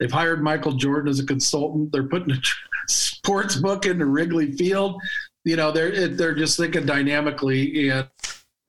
they've 0.00 0.10
hired 0.10 0.42
Michael 0.42 0.72
Jordan 0.72 1.10
as 1.10 1.20
a 1.20 1.26
consultant. 1.26 1.92
They're 1.92 2.08
putting 2.08 2.30
a 2.30 2.40
sports 2.88 3.56
book 3.56 3.84
into 3.84 4.06
Wrigley 4.06 4.52
Field. 4.52 4.98
You 5.44 5.56
know, 5.56 5.70
they're 5.70 6.08
they're 6.08 6.34
just 6.34 6.56
thinking 6.56 6.86
dynamically, 6.86 7.90
and 7.90 8.08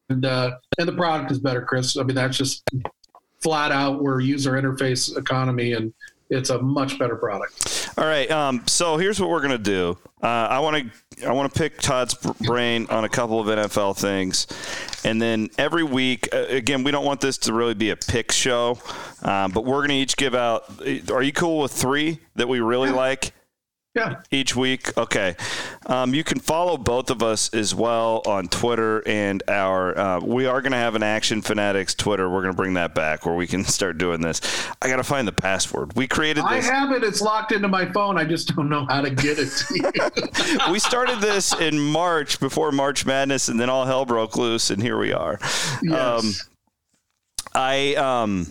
and 0.10 0.26
uh, 0.26 0.58
and 0.78 0.90
the 0.90 0.94
product 0.94 1.32
is 1.32 1.40
better, 1.40 1.62
Chris. 1.62 1.96
I 1.96 2.04
mean, 2.04 2.16
that's 2.16 2.38
just 2.38 2.70
flat 3.42 3.72
out 3.72 4.04
we're 4.04 4.20
user 4.20 4.62
interface 4.62 5.16
economy 5.16 5.72
and 5.72 5.94
it's 6.30 6.50
a 6.50 6.62
much 6.62 7.00
better 7.00 7.16
product. 7.16 7.90
All 7.98 8.06
right. 8.06 8.30
Um, 8.30 8.64
so 8.68 8.98
here's 8.98 9.20
what 9.20 9.30
we're 9.30 9.42
gonna 9.42 9.58
do. 9.58 9.98
Uh, 10.22 10.28
I 10.28 10.60
want 10.60 10.92
to 11.18 11.28
I 11.28 11.32
want 11.32 11.52
to 11.52 11.58
pick 11.58 11.80
Todd's 11.80 12.14
brain 12.14 12.88
on 12.90 13.04
a 13.04 13.10
couple 13.10 13.40
of 13.40 13.48
NFL 13.48 13.98
things, 13.98 14.48
and 15.04 15.22
then 15.22 15.50
every 15.58 15.84
week, 15.84 16.30
uh, 16.34 16.46
again, 16.48 16.84
we 16.84 16.92
don't 16.92 17.06
want 17.06 17.22
this 17.22 17.38
to 17.40 17.54
really 17.54 17.74
be 17.74 17.92
a 17.92 17.96
pick 17.96 18.32
show, 18.32 18.80
um, 19.24 19.52
but 19.52 19.66
we're 19.66 19.82
gonna 19.82 19.94
each 19.94 20.18
give 20.18 20.36
out. 20.36 20.66
Are 21.12 21.24
you 21.24 21.34
cool 21.34 21.62
with 21.62 21.72
three 21.72 22.20
that 22.36 22.48
we 22.48 22.60
really 22.60 22.90
yeah. 22.90 22.96
like? 22.96 23.34
Yeah. 23.96 24.22
Each 24.30 24.56
week. 24.56 24.96
Okay. 24.96 25.36
Um, 25.88 26.14
you 26.14 26.24
can 26.24 26.40
follow 26.40 26.78
both 26.78 27.10
of 27.10 27.24
us 27.24 27.52
as 27.52 27.74
well 27.74 28.22
on 28.28 28.48
Twitter 28.48 29.02
and 29.08 29.42
our. 29.48 29.98
Uh, 29.98 30.20
we 30.20 30.46
are 30.46 30.62
going 30.62 30.72
to 30.72 30.78
have 30.78 30.94
an 30.94 31.02
Action 31.02 31.42
Fanatics 31.42 31.96
Twitter. 31.96 32.30
We're 32.30 32.44
going 32.44 32.54
to 32.54 32.58
bring 32.58 32.76
that 32.76 32.94
back 32.94 33.26
where 33.26 33.34
we 33.34 33.48
can 33.48 33.66
start 33.66 33.98
doing 33.98 34.22
this. 34.22 34.40
I 34.84 34.88
got 34.88 34.98
to 34.98 35.04
find 35.04 35.28
the 35.28 35.32
password. 35.32 35.96
We 35.96 36.08
created 36.08 36.44
this. 36.44 36.70
I 36.70 36.76
have 36.76 36.92
it. 36.92 37.04
It's 37.04 37.22
locked 37.22 37.52
into 37.52 37.68
my 37.68 37.92
phone. 37.92 38.20
I 38.20 38.24
just 38.24 38.56
don't 38.56 38.70
know 38.70 38.86
how 38.86 39.02
to 39.02 39.10
get 39.10 39.40
it. 39.40 39.52
we 40.72 40.78
started 40.78 41.20
this 41.20 41.54
in 41.54 41.80
March 41.80 42.40
before 42.40 42.72
March 42.72 43.04
Madness, 43.04 43.48
and 43.48 43.60
then 43.60 43.70
all 43.70 43.86
hell 43.86 44.06
broke 44.06 44.38
loose, 44.38 44.70
and 44.70 44.82
here 44.82 45.00
we 45.00 45.12
are. 45.12 45.40
Yes. 45.82 45.94
Um, 45.94 46.34
I 47.56 47.96
um, 47.96 48.48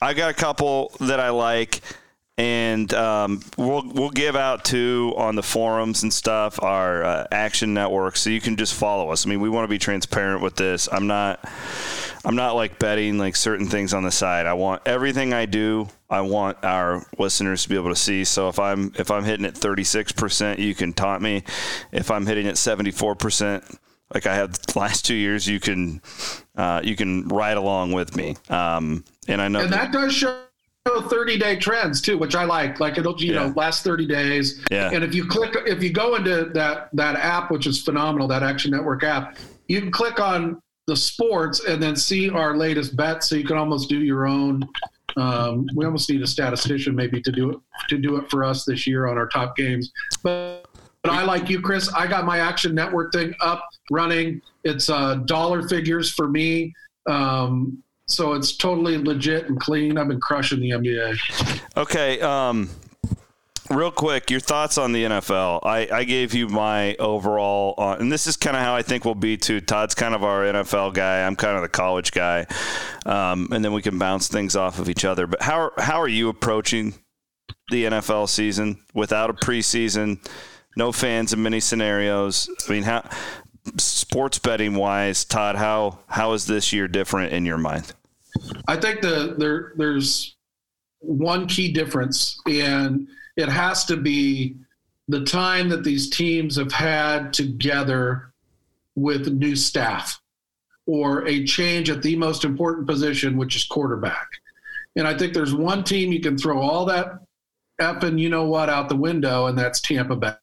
I 0.00 0.14
got 0.14 0.30
a 0.30 0.34
couple 0.34 0.92
that 1.00 1.20
I 1.20 1.30
like 1.30 1.80
and 2.40 2.94
um, 2.94 3.42
we'll 3.58 3.82
we'll 3.84 4.08
give 4.08 4.34
out 4.34 4.64
too 4.64 5.12
on 5.18 5.34
the 5.34 5.42
forums 5.42 6.02
and 6.04 6.10
stuff 6.10 6.58
our 6.62 7.04
uh, 7.04 7.26
action 7.30 7.74
network, 7.74 8.16
so 8.16 8.30
you 8.30 8.40
can 8.40 8.56
just 8.56 8.72
follow 8.72 9.10
us. 9.10 9.26
I 9.26 9.28
mean, 9.28 9.40
we 9.40 9.50
want 9.50 9.64
to 9.64 9.68
be 9.68 9.78
transparent 9.78 10.40
with 10.42 10.56
this. 10.56 10.88
I'm 10.90 11.06
not 11.06 11.46
I'm 12.24 12.36
not 12.36 12.52
like 12.52 12.78
betting 12.78 13.18
like 13.18 13.36
certain 13.36 13.66
things 13.66 13.92
on 13.92 14.04
the 14.04 14.10
side. 14.10 14.46
I 14.46 14.54
want 14.54 14.80
everything 14.86 15.34
I 15.34 15.44
do. 15.44 15.90
I 16.08 16.22
want 16.22 16.64
our 16.64 17.06
listeners 17.18 17.64
to 17.64 17.68
be 17.68 17.76
able 17.76 17.90
to 17.90 17.96
see. 17.96 18.24
So 18.24 18.48
if 18.48 18.58
I'm 18.58 18.94
if 18.98 19.10
I'm 19.10 19.24
hitting 19.24 19.44
at 19.44 19.54
36 19.54 20.12
percent, 20.12 20.60
you 20.60 20.74
can 20.74 20.94
taunt 20.94 21.20
me. 21.20 21.44
If 21.92 22.10
I'm 22.10 22.24
hitting 22.24 22.46
at 22.46 22.56
74 22.56 23.16
percent, 23.16 23.64
like 24.14 24.26
I 24.26 24.34
have 24.34 24.54
the 24.54 24.72
last 24.78 25.04
two 25.04 25.14
years, 25.14 25.46
you 25.46 25.60
can 25.60 26.00
uh, 26.56 26.80
you 26.82 26.96
can 26.96 27.28
ride 27.28 27.58
along 27.58 27.92
with 27.92 28.16
me. 28.16 28.36
Um, 28.48 29.04
and 29.28 29.42
I 29.42 29.48
know 29.48 29.60
and 29.60 29.72
that, 29.74 29.92
that 29.92 29.92
does 29.92 30.14
show 30.14 30.44
30 30.86 31.38
day 31.38 31.56
trends 31.56 32.00
too, 32.00 32.16
which 32.16 32.34
I 32.34 32.44
like. 32.44 32.80
Like 32.80 32.96
it'll, 32.96 33.20
you 33.20 33.34
yeah. 33.34 33.46
know, 33.46 33.52
last 33.56 33.84
30 33.84 34.06
days. 34.06 34.64
Yeah. 34.70 34.90
And 34.92 35.04
if 35.04 35.14
you 35.14 35.26
click, 35.26 35.54
if 35.66 35.82
you 35.82 35.92
go 35.92 36.16
into 36.16 36.46
that, 36.54 36.88
that 36.94 37.16
app, 37.16 37.50
which 37.50 37.66
is 37.66 37.82
phenomenal, 37.82 38.26
that 38.28 38.42
Action 38.42 38.70
Network 38.70 39.04
app, 39.04 39.36
you 39.68 39.80
can 39.80 39.90
click 39.90 40.20
on 40.20 40.60
the 40.86 40.96
sports 40.96 41.64
and 41.64 41.82
then 41.82 41.96
see 41.96 42.30
our 42.30 42.56
latest 42.56 42.96
bets. 42.96 43.28
So 43.28 43.36
you 43.36 43.44
can 43.44 43.58
almost 43.58 43.88
do 43.88 44.00
your 44.00 44.26
own. 44.26 44.66
Um, 45.16 45.68
we 45.74 45.84
almost 45.84 46.08
need 46.08 46.22
a 46.22 46.26
statistician 46.26 46.94
maybe 46.94 47.20
to 47.20 47.32
do 47.32 47.50
it, 47.50 47.58
to 47.88 47.98
do 47.98 48.16
it 48.16 48.30
for 48.30 48.42
us 48.42 48.64
this 48.64 48.86
year 48.86 49.06
on 49.06 49.18
our 49.18 49.26
top 49.28 49.56
games. 49.56 49.92
But, 50.22 50.66
but 51.02 51.12
I 51.12 51.24
like 51.24 51.50
you, 51.50 51.60
Chris. 51.60 51.92
I 51.92 52.06
got 52.06 52.24
my 52.24 52.38
Action 52.38 52.74
Network 52.74 53.12
thing 53.12 53.34
up 53.40 53.68
running. 53.90 54.40
It's 54.64 54.88
uh, 54.88 55.16
dollar 55.26 55.68
figures 55.68 56.10
for 56.10 56.28
me. 56.28 56.72
Um, 57.06 57.82
so 58.10 58.34
it's 58.34 58.56
totally 58.56 58.98
legit 58.98 59.48
and 59.48 59.58
clean. 59.58 59.98
I've 59.98 60.08
been 60.08 60.20
crushing 60.20 60.60
the 60.60 60.70
NBA. 60.70 61.60
Okay. 61.76 62.20
Um, 62.20 62.70
real 63.70 63.90
quick, 63.90 64.30
your 64.30 64.40
thoughts 64.40 64.76
on 64.78 64.92
the 64.92 65.04
NFL. 65.04 65.60
I, 65.64 65.88
I 65.92 66.04
gave 66.04 66.34
you 66.34 66.48
my 66.48 66.96
overall, 66.96 67.74
uh, 67.78 67.96
and 67.98 68.10
this 68.10 68.26
is 68.26 68.36
kind 68.36 68.56
of 68.56 68.62
how 68.62 68.74
I 68.74 68.82
think 68.82 69.04
we'll 69.04 69.14
be 69.14 69.36
too. 69.36 69.60
Todd's 69.60 69.94
kind 69.94 70.14
of 70.14 70.24
our 70.24 70.42
NFL 70.42 70.94
guy. 70.94 71.26
I'm 71.26 71.36
kind 71.36 71.56
of 71.56 71.62
the 71.62 71.68
college 71.68 72.12
guy, 72.12 72.46
um, 73.06 73.48
and 73.52 73.64
then 73.64 73.72
we 73.72 73.82
can 73.82 73.98
bounce 73.98 74.28
things 74.28 74.56
off 74.56 74.78
of 74.78 74.88
each 74.88 75.04
other. 75.04 75.26
But 75.26 75.42
how 75.42 75.70
how 75.78 76.00
are 76.00 76.08
you 76.08 76.28
approaching 76.28 76.94
the 77.70 77.84
NFL 77.84 78.28
season, 78.28 78.80
without 78.94 79.30
a 79.30 79.32
preseason, 79.32 80.18
no 80.76 80.92
fans 80.92 81.32
in 81.32 81.42
many 81.42 81.60
scenarios. 81.60 82.50
I 82.68 82.72
mean, 82.72 82.82
how 82.82 83.08
sports 83.78 84.38
betting 84.38 84.74
wise, 84.74 85.24
Todd, 85.24 85.56
how 85.56 85.98
how 86.08 86.32
is 86.32 86.46
this 86.46 86.72
year 86.72 86.88
different 86.88 87.32
in 87.32 87.46
your 87.46 87.58
mind? 87.58 87.92
I 88.66 88.76
think 88.76 89.00
the 89.00 89.34
there 89.38 89.72
there's 89.76 90.36
one 91.00 91.46
key 91.46 91.72
difference, 91.72 92.40
and 92.46 93.08
it 93.36 93.48
has 93.48 93.84
to 93.86 93.96
be 93.96 94.56
the 95.08 95.24
time 95.24 95.68
that 95.68 95.82
these 95.82 96.08
teams 96.08 96.56
have 96.56 96.72
had 96.72 97.32
together 97.32 98.32
with 98.94 99.28
new 99.28 99.56
staff 99.56 100.20
or 100.86 101.26
a 101.26 101.44
change 101.44 101.90
at 101.90 102.02
the 102.02 102.16
most 102.16 102.44
important 102.44 102.86
position, 102.86 103.36
which 103.36 103.56
is 103.56 103.64
quarterback. 103.64 104.28
And 104.96 105.06
I 105.06 105.16
think 105.16 105.34
there's 105.34 105.54
one 105.54 105.84
team 105.84 106.12
you 106.12 106.20
can 106.20 106.36
throw 106.36 106.60
all 106.60 106.84
that 106.86 107.20
up 107.80 108.02
and 108.02 108.20
you 108.20 108.28
know 108.28 108.44
what 108.44 108.68
out 108.68 108.88
the 108.88 108.96
window, 108.96 109.46
and 109.46 109.58
that's 109.58 109.80
Tampa 109.80 110.16
Bay. 110.16 110.34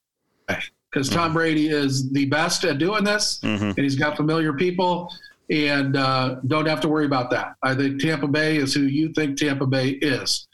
Because 0.91 1.09
Tom 1.09 1.25
mm-hmm. 1.25 1.33
Brady 1.33 1.67
is 1.67 2.09
the 2.11 2.25
best 2.25 2.63
at 2.63 2.77
doing 2.77 3.03
this, 3.03 3.39
mm-hmm. 3.43 3.65
and 3.65 3.77
he's 3.77 3.95
got 3.95 4.15
familiar 4.15 4.53
people, 4.53 5.13
and 5.49 5.95
uh, 5.95 6.35
don't 6.47 6.67
have 6.67 6.81
to 6.81 6.89
worry 6.89 7.05
about 7.05 7.29
that. 7.31 7.53
I 7.63 7.73
think 7.73 8.01
Tampa 8.01 8.27
Bay 8.27 8.57
is 8.57 8.73
who 8.73 8.81
you 8.81 9.13
think 9.13 9.37
Tampa 9.37 9.65
Bay 9.65 9.89
is. 9.89 10.47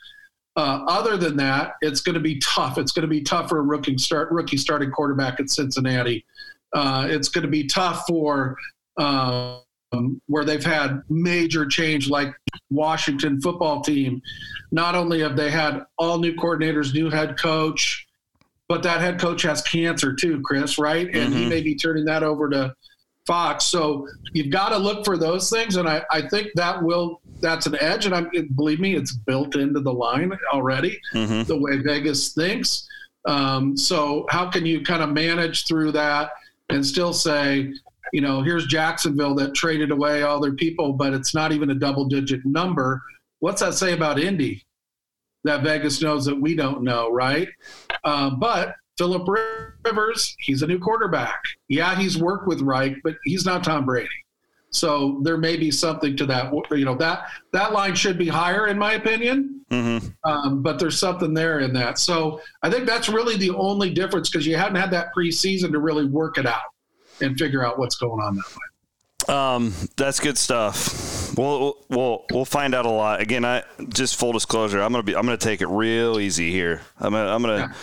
Uh, 0.55 0.85
other 0.87 1.17
than 1.17 1.35
that, 1.37 1.73
it's 1.81 2.01
going 2.01 2.13
to 2.13 2.19
be 2.21 2.37
tough. 2.39 2.77
It's 2.77 2.91
going 2.91 3.03
to 3.03 3.07
be 3.07 3.21
tough 3.21 3.49
for 3.49 3.57
a 3.57 3.63
rookie 3.63 3.97
start 3.97 4.31
rookie 4.31 4.57
starting 4.57 4.91
quarterback 4.91 5.39
at 5.39 5.49
Cincinnati. 5.49 6.25
Uh, 6.73 7.07
it's 7.09 7.27
going 7.29 7.43
to 7.43 7.49
be 7.49 7.65
tough 7.65 8.03
for 8.07 8.55
um, 8.97 9.61
where 10.27 10.45
they've 10.45 10.63
had 10.63 11.01
major 11.09 11.65
change, 11.65 12.07
like 12.07 12.33
Washington 12.69 13.41
football 13.41 13.81
team. 13.81 14.21
Not 14.71 14.93
only 14.93 15.21
have 15.21 15.35
they 15.35 15.49
had 15.49 15.85
all 15.97 16.19
new 16.19 16.35
coordinators, 16.35 16.93
new 16.93 17.09
head 17.09 17.39
coach, 17.39 18.07
but 18.69 18.83
that 18.83 19.01
head 19.01 19.19
coach 19.19 19.41
has 19.41 19.61
cancer 19.63 20.13
too, 20.13 20.39
Chris. 20.41 20.77
Right, 20.77 21.07
and 21.07 21.33
mm-hmm. 21.33 21.33
he 21.33 21.45
may 21.47 21.61
be 21.61 21.75
turning 21.75 22.05
that 22.05 22.21
over 22.21 22.47
to 22.49 22.75
Fox. 23.25 23.65
So 23.65 24.07
you've 24.33 24.51
got 24.51 24.69
to 24.69 24.77
look 24.77 25.05
for 25.05 25.17
those 25.17 25.49
things, 25.49 25.77
and 25.77 25.87
I, 25.87 26.03
I 26.11 26.27
think 26.27 26.49
that 26.55 26.81
will 26.81 27.21
that's 27.39 27.65
an 27.65 27.75
edge, 27.79 28.05
and 28.05 28.15
I 28.15 28.23
believe 28.55 28.79
me, 28.79 28.95
it's 28.95 29.13
built 29.13 29.55
into 29.55 29.81
the 29.81 29.93
line 29.93 30.31
already. 30.53 30.99
Mm-hmm. 31.13 31.43
The 31.43 31.57
way 31.57 31.77
Vegas 31.77 32.33
thinks. 32.33 32.87
Um, 33.25 33.77
so 33.77 34.25
how 34.29 34.49
can 34.49 34.65
you 34.65 34.81
kind 34.81 35.01
of 35.03 35.09
manage 35.09 35.65
through 35.65 35.91
that 35.93 36.31
and 36.69 36.85
still 36.85 37.13
say, 37.13 37.73
you 38.11 38.21
know, 38.21 38.41
here's 38.41 38.65
Jacksonville 38.67 39.35
that 39.35 39.53
traded 39.53 39.91
away 39.91 40.23
all 40.23 40.39
their 40.39 40.53
people, 40.53 40.93
but 40.93 41.13
it's 41.13 41.33
not 41.33 41.51
even 41.51 41.69
a 41.69 41.75
double 41.75 42.05
digit 42.05 42.45
number. 42.45 43.01
What's 43.39 43.61
that 43.61 43.73
say 43.73 43.93
about 43.93 44.19
Indy? 44.19 44.63
That 45.43 45.63
Vegas 45.63 46.01
knows 46.01 46.25
that 46.25 46.39
we 46.39 46.55
don't 46.55 46.83
know, 46.83 47.11
right? 47.11 47.49
Uh, 48.03 48.29
but 48.29 48.75
Philip 48.97 49.27
Rivers, 49.85 50.35
he's 50.39 50.61
a 50.61 50.67
new 50.67 50.79
quarterback. 50.79 51.41
Yeah, 51.67 51.95
he's 51.95 52.17
worked 52.17 52.47
with 52.47 52.61
Reich, 52.61 52.97
but 53.03 53.15
he's 53.23 53.45
not 53.45 53.63
Tom 53.63 53.85
Brady. 53.85 54.09
So 54.69 55.19
there 55.21 55.37
may 55.37 55.55
be 55.55 55.69
something 55.69 56.17
to 56.17 56.25
that. 56.27 56.51
You 56.71 56.85
know 56.85 56.95
that 56.95 57.29
that 57.51 57.73
line 57.73 57.93
should 57.93 58.17
be 58.17 58.27
higher, 58.27 58.67
in 58.67 58.77
my 58.77 58.93
opinion. 58.93 59.61
Mm-hmm. 59.69 60.07
Um, 60.29 60.63
but 60.63 60.79
there's 60.79 60.97
something 60.97 61.33
there 61.33 61.59
in 61.59 61.73
that. 61.73 61.99
So 61.99 62.41
I 62.63 62.69
think 62.69 62.87
that's 62.87 63.07
really 63.07 63.37
the 63.37 63.51
only 63.51 63.91
difference 63.91 64.29
because 64.29 64.47
you 64.47 64.55
hadn't 64.55 64.75
had 64.75 64.91
that 64.91 65.07
preseason 65.15 65.71
to 65.71 65.79
really 65.79 66.05
work 66.05 66.37
it 66.37 66.47
out 66.47 66.61
and 67.21 67.37
figure 67.37 67.65
out 67.65 67.77
what's 67.77 67.95
going 67.95 68.19
on 68.21 68.35
that 68.35 68.45
way. 68.55 69.35
Um, 69.35 69.73
that's 69.95 70.19
good 70.19 70.37
stuff. 70.37 71.22
We'll 71.35 71.77
we'll 71.89 72.25
we'll 72.31 72.45
find 72.45 72.75
out 72.75 72.85
a 72.85 72.89
lot. 72.89 73.21
Again, 73.21 73.43
I 73.43 73.63
just 73.89 74.15
full 74.17 74.33
disclosure. 74.33 74.81
I'm 74.81 74.91
gonna 74.91 75.03
be 75.03 75.15
I'm 75.15 75.25
gonna 75.25 75.37
take 75.37 75.61
it 75.61 75.67
real 75.67 76.19
easy 76.19 76.51
here. 76.51 76.81
I'm 76.99 77.13
gonna 77.13 77.29
I'm 77.29 77.41
gonna 77.41 77.57
yeah. 77.57 77.73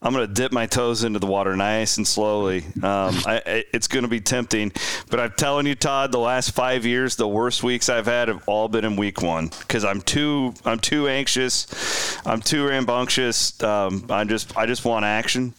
I'm 0.00 0.12
gonna 0.12 0.26
dip 0.26 0.52
my 0.52 0.66
toes 0.66 1.04
into 1.04 1.18
the 1.18 1.26
water 1.26 1.54
nice 1.56 1.96
and 1.98 2.06
slowly. 2.06 2.64
Um, 2.82 3.14
I, 3.26 3.64
it's 3.72 3.88
gonna 3.88 4.08
be 4.08 4.20
tempting, 4.20 4.72
but 5.10 5.20
I'm 5.20 5.32
telling 5.32 5.66
you, 5.66 5.74
Todd, 5.74 6.12
the 6.12 6.18
last 6.18 6.52
five 6.52 6.86
years, 6.86 7.16
the 7.16 7.28
worst 7.28 7.62
weeks 7.62 7.88
I've 7.88 8.06
had 8.06 8.28
have 8.28 8.42
all 8.46 8.68
been 8.68 8.84
in 8.84 8.96
week 8.96 9.20
one 9.20 9.50
because 9.60 9.84
I'm 9.84 10.00
too 10.00 10.54
I'm 10.64 10.78
too 10.78 11.08
anxious. 11.08 12.16
I'm 12.26 12.40
too 12.40 12.66
rambunctious. 12.66 13.62
Um, 13.62 14.06
I 14.08 14.24
just 14.24 14.56
I 14.56 14.66
just 14.66 14.84
want 14.84 15.04
action. 15.04 15.52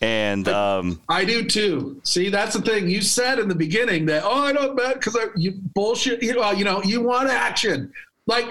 And 0.00 0.48
um, 0.48 1.00
I 1.08 1.24
do 1.24 1.44
too. 1.44 2.00
See, 2.04 2.28
that's 2.28 2.54
the 2.54 2.62
thing 2.62 2.88
you 2.88 3.02
said 3.02 3.38
in 3.38 3.48
the 3.48 3.54
beginning 3.54 4.06
that 4.06 4.24
oh, 4.24 4.42
I 4.42 4.52
don't 4.52 4.76
bet 4.76 4.94
because 4.94 5.16
you 5.36 5.60
bullshit. 5.74 6.22
You 6.22 6.34
know, 6.34 6.50
you 6.52 6.64
know, 6.64 6.82
you 6.82 7.02
want 7.02 7.28
action. 7.28 7.92
Like 8.26 8.46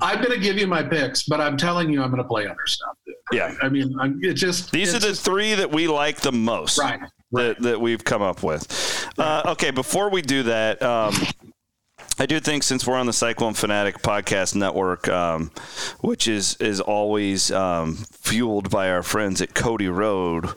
I'm 0.00 0.18
going 0.18 0.32
to 0.32 0.38
give 0.38 0.58
you 0.58 0.66
my 0.66 0.82
picks, 0.82 1.24
but 1.24 1.40
I'm 1.40 1.56
telling 1.56 1.90
you, 1.90 2.02
I'm 2.02 2.10
going 2.10 2.22
to 2.22 2.28
play 2.28 2.46
under 2.46 2.66
stuff. 2.66 2.96
Dude. 3.04 3.14
Yeah, 3.32 3.54
I 3.62 3.68
mean, 3.68 3.94
I'm, 4.00 4.18
it 4.22 4.34
just 4.34 4.72
these 4.72 4.94
are 4.94 4.98
the 4.98 5.08
just, 5.08 5.24
three 5.24 5.54
that 5.54 5.70
we 5.70 5.88
like 5.88 6.20
the 6.20 6.32
most. 6.32 6.78
Right. 6.78 7.00
That, 7.32 7.60
that 7.62 7.80
we've 7.80 8.02
come 8.02 8.22
up 8.22 8.44
with. 8.44 9.10
Uh, 9.18 9.42
okay, 9.46 9.72
before 9.72 10.10
we 10.10 10.22
do 10.22 10.44
that, 10.44 10.80
um, 10.80 11.12
I 12.18 12.24
do 12.24 12.40
think 12.40 12.62
since 12.62 12.86
we're 12.86 12.96
on 12.96 13.06
the 13.06 13.12
Cyclone 13.12 13.52
Fanatic 13.52 13.98
podcast 13.98 14.54
network, 14.54 15.06
um, 15.08 15.50
which 16.00 16.26
is 16.26 16.56
is 16.60 16.80
always 16.80 17.50
um, 17.50 17.96
fueled 18.10 18.70
by 18.70 18.90
our 18.90 19.02
friends 19.02 19.42
at 19.42 19.54
Cody 19.54 19.88
Road 19.88 20.48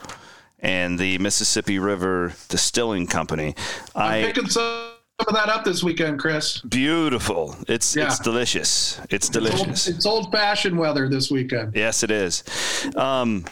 and 0.59 0.97
the 0.97 1.17
Mississippi 1.17 1.77
River 1.77 2.33
Distilling 2.47 3.07
Company, 3.07 3.55
I'm 3.93 4.23
I, 4.23 4.25
picking 4.25 4.47
some 4.47 4.91
of 5.19 5.33
that 5.33 5.49
up 5.49 5.65
this 5.65 5.83
weekend, 5.83 6.19
Chris. 6.19 6.61
Beautiful. 6.61 7.57
It's 7.67 7.93
yeah. 7.93 8.05
it's 8.05 8.19
delicious. 8.19 9.01
It's 9.09 9.27
delicious. 9.27 9.87
It's 9.87 10.05
old, 10.05 10.25
old 10.25 10.31
fashioned 10.31 10.77
weather 10.77 11.09
this 11.09 11.29
weekend. 11.29 11.75
Yes, 11.75 12.03
it 12.03 12.11
is. 12.11 12.43
Um, 12.95 13.43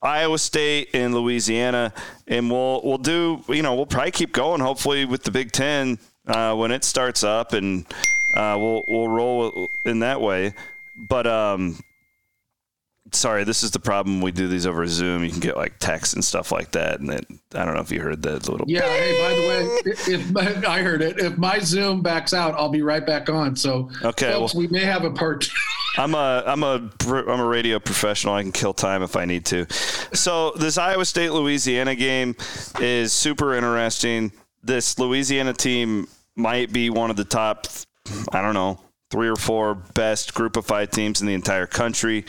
Iowa 0.00 0.38
State 0.38 0.90
and 0.94 1.12
Louisiana, 1.12 1.92
and 2.28 2.52
we'll 2.52 2.82
we'll 2.84 2.98
do 2.98 3.42
you 3.48 3.62
know 3.62 3.74
we'll 3.74 3.86
probably 3.86 4.12
keep 4.12 4.32
going. 4.32 4.60
Hopefully 4.60 5.04
with 5.04 5.24
the 5.24 5.32
Big 5.32 5.50
Ten 5.50 5.98
uh, 6.26 6.54
when 6.54 6.70
it 6.70 6.84
starts 6.84 7.24
up, 7.24 7.52
and 7.52 7.86
uh, 8.34 8.56
we'll 8.58 8.84
we'll 8.88 9.08
roll 9.08 9.70
in 9.84 10.00
that 10.00 10.20
way. 10.20 10.54
But 10.96 11.26
um, 11.26 11.78
sorry, 13.12 13.44
this 13.44 13.62
is 13.62 13.70
the 13.70 13.78
problem. 13.78 14.20
We 14.20 14.32
do 14.32 14.48
these 14.48 14.66
over 14.66 14.86
Zoom. 14.86 15.24
You 15.24 15.30
can 15.30 15.40
get 15.40 15.56
like 15.56 15.78
text 15.78 16.14
and 16.14 16.24
stuff 16.24 16.52
like 16.52 16.72
that, 16.72 17.00
and 17.00 17.08
then 17.08 17.20
I 17.54 17.64
don't 17.64 17.74
know 17.74 17.80
if 17.80 17.90
you 17.90 18.00
heard 18.00 18.22
that 18.22 18.48
little. 18.48 18.66
Yeah. 18.68 18.82
Hey, 18.82 19.20
by 19.20 19.34
the 19.34 19.48
way, 19.48 20.14
if 20.14 20.30
my, 20.30 20.68
I 20.68 20.82
heard 20.82 21.02
it, 21.02 21.18
if 21.18 21.36
my 21.38 21.58
Zoom 21.58 22.02
backs 22.02 22.34
out, 22.34 22.54
I'll 22.54 22.68
be 22.68 22.82
right 22.82 23.04
back 23.04 23.28
on. 23.28 23.56
So 23.56 23.90
okay, 24.02 24.32
folks, 24.32 24.54
well, 24.54 24.60
we 24.60 24.68
may 24.68 24.84
have 24.84 25.04
a 25.04 25.10
part. 25.10 25.48
I'm 25.98 26.14
a 26.14 26.42
I'm 26.46 26.62
a 26.62 26.90
I'm 27.08 27.40
a 27.40 27.46
radio 27.46 27.78
professional. 27.78 28.34
I 28.34 28.42
can 28.42 28.52
kill 28.52 28.74
time 28.74 29.02
if 29.02 29.16
I 29.16 29.24
need 29.24 29.46
to. 29.46 29.66
So 30.12 30.52
this 30.52 30.78
Iowa 30.78 31.04
State 31.04 31.30
Louisiana 31.30 31.94
game 31.94 32.36
is 32.80 33.12
super 33.12 33.54
interesting. 33.54 34.32
This 34.62 34.98
Louisiana 34.98 35.52
team 35.52 36.08
might 36.36 36.72
be 36.72 36.90
one 36.90 37.10
of 37.10 37.16
the 37.16 37.24
top, 37.24 37.66
I 38.32 38.42
don't 38.42 38.54
know, 38.54 38.78
three 39.10 39.28
or 39.28 39.36
four 39.36 39.74
best 39.74 40.34
group 40.34 40.56
of 40.56 40.66
five 40.66 40.90
teams 40.90 41.20
in 41.20 41.26
the 41.26 41.34
entire 41.34 41.66
country. 41.66 42.24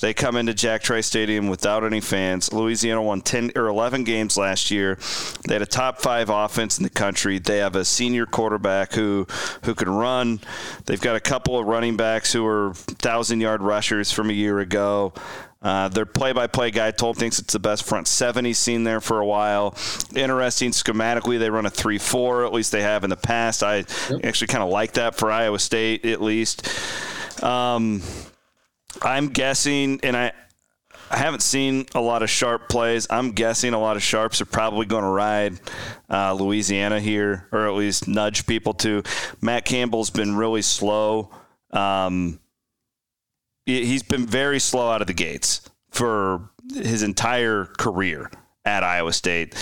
They 0.00 0.14
come 0.14 0.36
into 0.36 0.54
Jack 0.54 0.82
Trice 0.82 1.06
Stadium 1.06 1.48
without 1.48 1.84
any 1.84 2.00
fans. 2.00 2.52
Louisiana 2.52 3.02
won 3.02 3.20
10 3.20 3.52
or 3.56 3.66
11 3.66 4.04
games 4.04 4.36
last 4.36 4.70
year. 4.70 4.98
They 5.46 5.54
had 5.54 5.62
a 5.62 5.66
top 5.66 6.00
five 6.00 6.30
offense 6.30 6.78
in 6.78 6.84
the 6.84 6.90
country. 6.90 7.38
They 7.38 7.58
have 7.58 7.74
a 7.74 7.84
senior 7.84 8.26
quarterback 8.26 8.92
who 8.92 9.26
who 9.64 9.74
can 9.74 9.90
run. 9.90 10.40
They've 10.86 11.00
got 11.00 11.16
a 11.16 11.20
couple 11.20 11.58
of 11.58 11.66
running 11.66 11.96
backs 11.96 12.32
who 12.32 12.46
are 12.46 12.74
thousand 12.74 13.40
yard 13.40 13.62
rushers 13.62 14.12
from 14.12 14.30
a 14.30 14.34
year 14.34 14.60
ago. 14.60 15.12
Uh, 15.62 15.88
their 15.88 16.06
play-by-play 16.06 16.70
guy 16.70 16.90
told 16.90 17.18
thinks 17.18 17.38
it's 17.38 17.52
the 17.52 17.58
best 17.58 17.84
front 17.84 18.08
seven 18.08 18.44
he's 18.44 18.58
seen 18.58 18.84
there 18.84 19.00
for 19.00 19.20
a 19.20 19.26
while. 19.26 19.74
Interesting 20.14 20.70
schematically, 20.70 21.38
they 21.38 21.50
run 21.50 21.66
a 21.66 21.70
three-four. 21.70 22.46
At 22.46 22.52
least 22.52 22.72
they 22.72 22.82
have 22.82 23.04
in 23.04 23.10
the 23.10 23.16
past. 23.16 23.62
I 23.62 23.84
yep. 24.08 24.24
actually 24.24 24.46
kind 24.46 24.64
of 24.64 24.70
like 24.70 24.92
that 24.94 25.16
for 25.16 25.30
Iowa 25.30 25.58
State, 25.58 26.06
at 26.06 26.22
least. 26.22 26.66
Um, 27.42 28.02
I'm 29.02 29.28
guessing, 29.28 30.00
and 30.02 30.16
I. 30.16 30.32
I 31.12 31.16
haven't 31.16 31.42
seen 31.42 31.86
a 31.92 32.00
lot 32.00 32.22
of 32.22 32.30
sharp 32.30 32.68
plays. 32.68 33.08
I'm 33.10 33.32
guessing 33.32 33.74
a 33.74 33.80
lot 33.80 33.96
of 33.96 34.02
sharps 34.02 34.40
are 34.40 34.46
probably 34.46 34.86
going 34.86 35.02
to 35.02 35.10
ride 35.10 35.58
uh, 36.08 36.34
Louisiana 36.34 37.00
here, 37.00 37.48
or 37.50 37.66
at 37.66 37.74
least 37.74 38.06
nudge 38.06 38.46
people 38.46 38.74
to. 38.74 39.02
Matt 39.40 39.64
Campbell's 39.64 40.10
been 40.10 40.36
really 40.36 40.62
slow. 40.62 41.30
Um, 41.72 42.38
he's 43.84 44.02
been 44.02 44.26
very 44.26 44.58
slow 44.58 44.90
out 44.90 45.00
of 45.00 45.06
the 45.06 45.14
gates 45.14 45.62
for 45.90 46.50
his 46.72 47.02
entire 47.02 47.66
career 47.66 48.30
at 48.64 48.84
Iowa 48.84 49.12
State. 49.12 49.54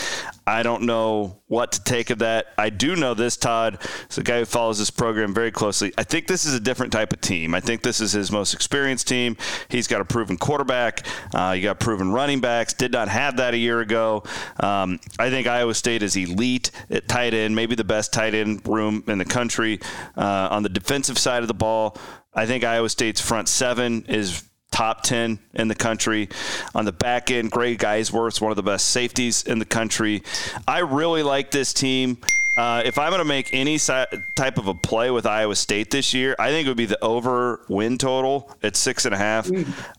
I 0.47 0.62
don't 0.62 0.83
know 0.83 1.40
what 1.47 1.73
to 1.73 1.85
take 1.85 2.11
of 2.11 2.18
that. 2.18 2.47
I 2.59 2.71
do 2.71 2.97
know 2.97 3.14
this, 3.14 3.37
Todd, 3.37 3.79
is 4.11 4.18
a 4.18 4.23
guy 4.23 4.40
who 4.40 4.44
follows 4.44 4.79
this 4.79 4.90
program 4.90 5.33
very 5.33 5.53
closely. 5.53 5.92
I 5.97 6.03
think 6.03 6.27
this 6.27 6.44
is 6.44 6.55
a 6.55 6.61
different 6.61 6.92
type 6.92 7.12
of 7.12 7.21
team. 7.21 7.55
I 7.55 7.61
think 7.61 7.83
this 7.83 8.01
is 8.01 8.12
his 8.12 8.33
most 8.33 8.55
experienced 8.55 9.07
team. 9.07 9.37
He's 9.68 9.87
got 9.87 10.01
a 10.01 10.05
proven 10.05 10.37
quarterback. 10.37 11.07
Uh, 11.33 11.53
you 11.57 11.62
got 11.62 11.79
proven 11.79 12.11
running 12.11 12.40
backs. 12.40 12.73
Did 12.73 12.92
not 12.92 13.09
have 13.09 13.37
that 13.37 13.55
a 13.55 13.59
year 13.59 13.81
ago. 13.81 14.25
Um, 14.59 14.99
I 15.18 15.31
think 15.31 15.47
Iowa 15.47 15.75
State 15.75 16.03
is 16.03 16.16
elite 16.16 16.71
at 16.90 17.07
tight 17.07 17.35
end, 17.35 17.55
maybe 17.55 17.77
the 17.77 17.85
best 17.85 18.12
tight 18.12 18.35
end 18.35 18.66
room 18.66 19.05
in 19.07 19.18
the 19.18 19.25
country. 19.25 19.79
Uh, 20.16 20.49
on 20.51 20.64
the 20.64 20.68
defensive 20.68 21.18
side 21.18 21.42
of 21.42 21.49
the 21.49 21.55
ball, 21.55 21.97
I 22.38 22.46
think 22.46 22.62
Iowa 22.62 22.88
State's 22.88 23.20
front 23.20 23.48
seven 23.48 24.05
is 24.07 24.44
top 24.70 25.03
10 25.03 25.40
in 25.55 25.66
the 25.66 25.74
country. 25.74 26.29
On 26.72 26.85
the 26.85 26.92
back 26.92 27.33
end, 27.33 27.51
Greg 27.51 27.81
Eisworth's 27.81 28.40
one 28.40 28.53
of 28.53 28.57
the 28.57 28.62
best 28.62 28.90
safeties 28.90 29.42
in 29.42 29.59
the 29.59 29.64
country. 29.64 30.22
I 30.68 30.79
really 30.79 31.24
like 31.24 31.51
this 31.51 31.72
team. 31.72 32.18
Uh, 32.59 32.83
if 32.85 32.99
I'm 32.99 33.11
going 33.11 33.21
to 33.21 33.25
make 33.25 33.55
any 33.55 33.79
si- 33.79 34.05
type 34.35 34.59
of 34.59 34.66
a 34.66 34.75
play 34.75 35.12
with 35.12 35.27
Iowa 35.27 35.55
State 35.55 35.92
this 35.92 36.12
year, 36.12 36.35
I 36.40 36.51
think 36.51 36.66
it 36.66 36.71
would 36.71 36.77
be 36.77 36.87
the 36.87 37.03
over 37.05 37.61
win 37.68 37.99
total 37.99 38.51
at 38.64 38.75
six 38.75 39.05
and 39.05 39.14
a 39.14 39.18
half. 39.18 39.49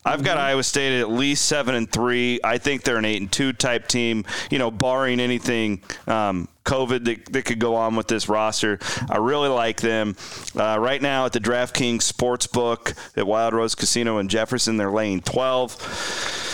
I've 0.04 0.26
got 0.26 0.38
Iowa 0.38 0.64
State 0.64 1.00
at 1.00 1.10
least 1.10 1.46
seven 1.46 1.74
and 1.74 1.90
three. 1.90 2.42
I 2.44 2.58
think 2.58 2.84
they're 2.84 2.98
an 2.98 3.06
eight 3.06 3.22
and 3.22 3.32
two 3.32 3.54
type 3.54 3.88
team. 3.88 4.26
You 4.52 4.60
know, 4.60 4.72
barring 4.72 5.22
anything 5.22 5.82
um, 6.06 6.50
COVID 6.66 7.06
that, 7.06 7.32
that, 7.32 7.46
could 7.46 7.60
go 7.60 7.76
on 7.76 7.96
with 7.96 8.10
this 8.10 8.28
roster. 8.28 8.78
I 9.10 9.20
really 9.20 9.48
like 9.48 9.80
them. 9.80 10.18
Uh, 10.54 10.78
right 10.82 11.02
now 11.02 11.28
at 11.28 11.32
the 11.32 11.40
DraftKings 11.40 12.12
Sportsbook 12.12 12.94
at 13.16 13.26
Wild 13.26 13.54
Rose 13.54 13.74
Casino 13.74 14.18
in 14.18 14.28
Jefferson, 14.28 14.76
they're 14.76 14.92
laying 14.92 15.22
12. 15.22 16.49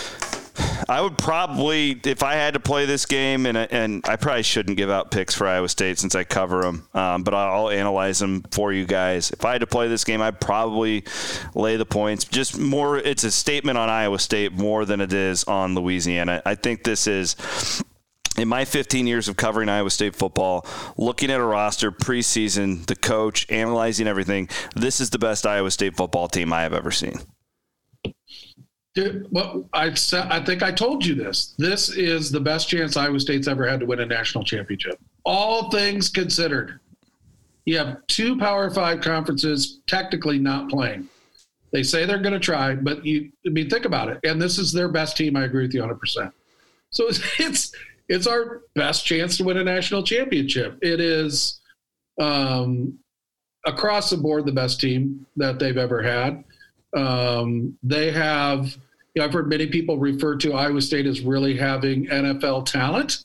I 0.88 1.00
would 1.00 1.18
probably, 1.18 2.00
if 2.04 2.22
I 2.22 2.34
had 2.34 2.54
to 2.54 2.60
play 2.60 2.86
this 2.86 3.06
game, 3.06 3.46
and 3.46 3.56
and 3.56 4.04
I 4.06 4.16
probably 4.16 4.42
shouldn't 4.42 4.76
give 4.76 4.90
out 4.90 5.10
picks 5.10 5.34
for 5.34 5.46
Iowa 5.46 5.68
State 5.68 5.98
since 5.98 6.14
I 6.14 6.24
cover 6.24 6.62
them, 6.62 6.88
um, 6.94 7.22
but 7.22 7.34
I'll 7.34 7.70
analyze 7.70 8.18
them 8.18 8.44
for 8.50 8.72
you 8.72 8.86
guys. 8.86 9.30
If 9.30 9.44
I 9.44 9.52
had 9.52 9.60
to 9.60 9.66
play 9.66 9.88
this 9.88 10.04
game, 10.04 10.22
I'd 10.22 10.40
probably 10.40 11.04
lay 11.54 11.76
the 11.76 11.86
points. 11.86 12.24
Just 12.24 12.58
more, 12.58 12.98
it's 12.98 13.24
a 13.24 13.30
statement 13.30 13.78
on 13.78 13.88
Iowa 13.88 14.18
State 14.18 14.52
more 14.52 14.84
than 14.84 15.00
it 15.00 15.12
is 15.12 15.44
on 15.44 15.74
Louisiana. 15.74 16.42
I 16.44 16.54
think 16.54 16.84
this 16.84 17.06
is 17.06 17.36
in 18.36 18.48
my 18.48 18.64
15 18.64 19.06
years 19.06 19.28
of 19.28 19.36
covering 19.36 19.68
Iowa 19.68 19.90
State 19.90 20.14
football, 20.14 20.66
looking 20.96 21.30
at 21.30 21.40
a 21.40 21.44
roster 21.44 21.90
preseason, 21.90 22.86
the 22.86 22.96
coach, 22.96 23.50
analyzing 23.50 24.06
everything, 24.06 24.48
this 24.74 25.00
is 25.00 25.10
the 25.10 25.18
best 25.18 25.46
Iowa 25.46 25.70
State 25.70 25.96
football 25.96 26.28
team 26.28 26.52
I 26.52 26.62
have 26.62 26.72
ever 26.72 26.90
seen. 26.90 27.20
Well, 29.30 29.68
I 29.72 29.94
I 30.12 30.44
think 30.44 30.62
I 30.62 30.72
told 30.72 31.04
you 31.04 31.14
this. 31.14 31.54
This 31.58 31.90
is 31.90 32.30
the 32.30 32.40
best 32.40 32.68
chance 32.68 32.96
Iowa 32.96 33.20
State's 33.20 33.48
ever 33.48 33.68
had 33.68 33.80
to 33.80 33.86
win 33.86 34.00
a 34.00 34.06
national 34.06 34.44
championship. 34.44 34.98
All 35.24 35.70
things 35.70 36.08
considered, 36.08 36.80
you 37.64 37.76
have 37.78 38.06
two 38.06 38.38
Power 38.38 38.70
Five 38.70 39.00
conferences 39.00 39.80
technically 39.86 40.38
not 40.38 40.70
playing. 40.70 41.08
They 41.72 41.82
say 41.82 42.06
they're 42.06 42.18
going 42.18 42.32
to 42.32 42.40
try, 42.40 42.74
but 42.74 43.04
you 43.04 43.30
I 43.46 43.50
mean 43.50 43.68
think 43.68 43.84
about 43.84 44.08
it. 44.08 44.18
And 44.24 44.40
this 44.40 44.58
is 44.58 44.72
their 44.72 44.88
best 44.88 45.16
team. 45.16 45.36
I 45.36 45.44
agree 45.44 45.62
with 45.62 45.74
you 45.74 45.80
100. 45.80 45.98
percent 45.98 46.32
So 46.90 47.06
it's, 47.08 47.20
it's 47.38 47.72
it's 48.08 48.26
our 48.26 48.62
best 48.74 49.04
chance 49.04 49.36
to 49.36 49.44
win 49.44 49.58
a 49.58 49.64
national 49.64 50.02
championship. 50.04 50.78
It 50.80 51.00
is 51.00 51.60
um, 52.20 52.98
across 53.66 54.10
the 54.10 54.16
board 54.16 54.46
the 54.46 54.52
best 54.52 54.80
team 54.80 55.26
that 55.36 55.58
they've 55.58 55.76
ever 55.76 56.02
had. 56.02 56.44
Um, 56.96 57.76
they 57.82 58.10
have 58.12 58.76
you 59.16 59.22
know, 59.22 59.26
I've 59.26 59.32
heard 59.32 59.48
many 59.48 59.66
people 59.66 59.96
refer 59.96 60.36
to 60.36 60.52
Iowa 60.52 60.82
State 60.82 61.06
as 61.06 61.22
really 61.22 61.56
having 61.56 62.06
NFL 62.06 62.66
talent 62.66 63.24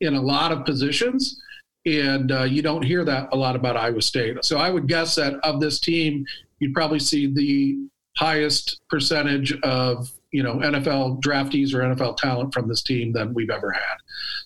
in 0.00 0.14
a 0.14 0.20
lot 0.20 0.52
of 0.52 0.64
positions. 0.64 1.42
And 1.84 2.30
uh, 2.30 2.44
you 2.44 2.62
don't 2.62 2.82
hear 2.82 3.04
that 3.04 3.30
a 3.32 3.36
lot 3.36 3.56
about 3.56 3.76
Iowa 3.76 4.02
State. 4.02 4.44
So 4.44 4.58
I 4.58 4.70
would 4.70 4.86
guess 4.86 5.16
that 5.16 5.34
of 5.42 5.60
this 5.60 5.80
team, 5.80 6.24
you'd 6.60 6.74
probably 6.74 7.00
see 7.00 7.26
the 7.26 7.76
highest 8.16 8.80
percentage 8.88 9.52
of 9.62 10.10
you 10.30 10.42
know 10.44 10.56
NFL 10.56 11.20
draftees 11.22 11.74
or 11.74 11.80
NFL 11.80 12.18
talent 12.18 12.54
from 12.54 12.68
this 12.68 12.82
team 12.82 13.12
than 13.12 13.34
we've 13.34 13.50
ever 13.50 13.72
had. 13.72 13.96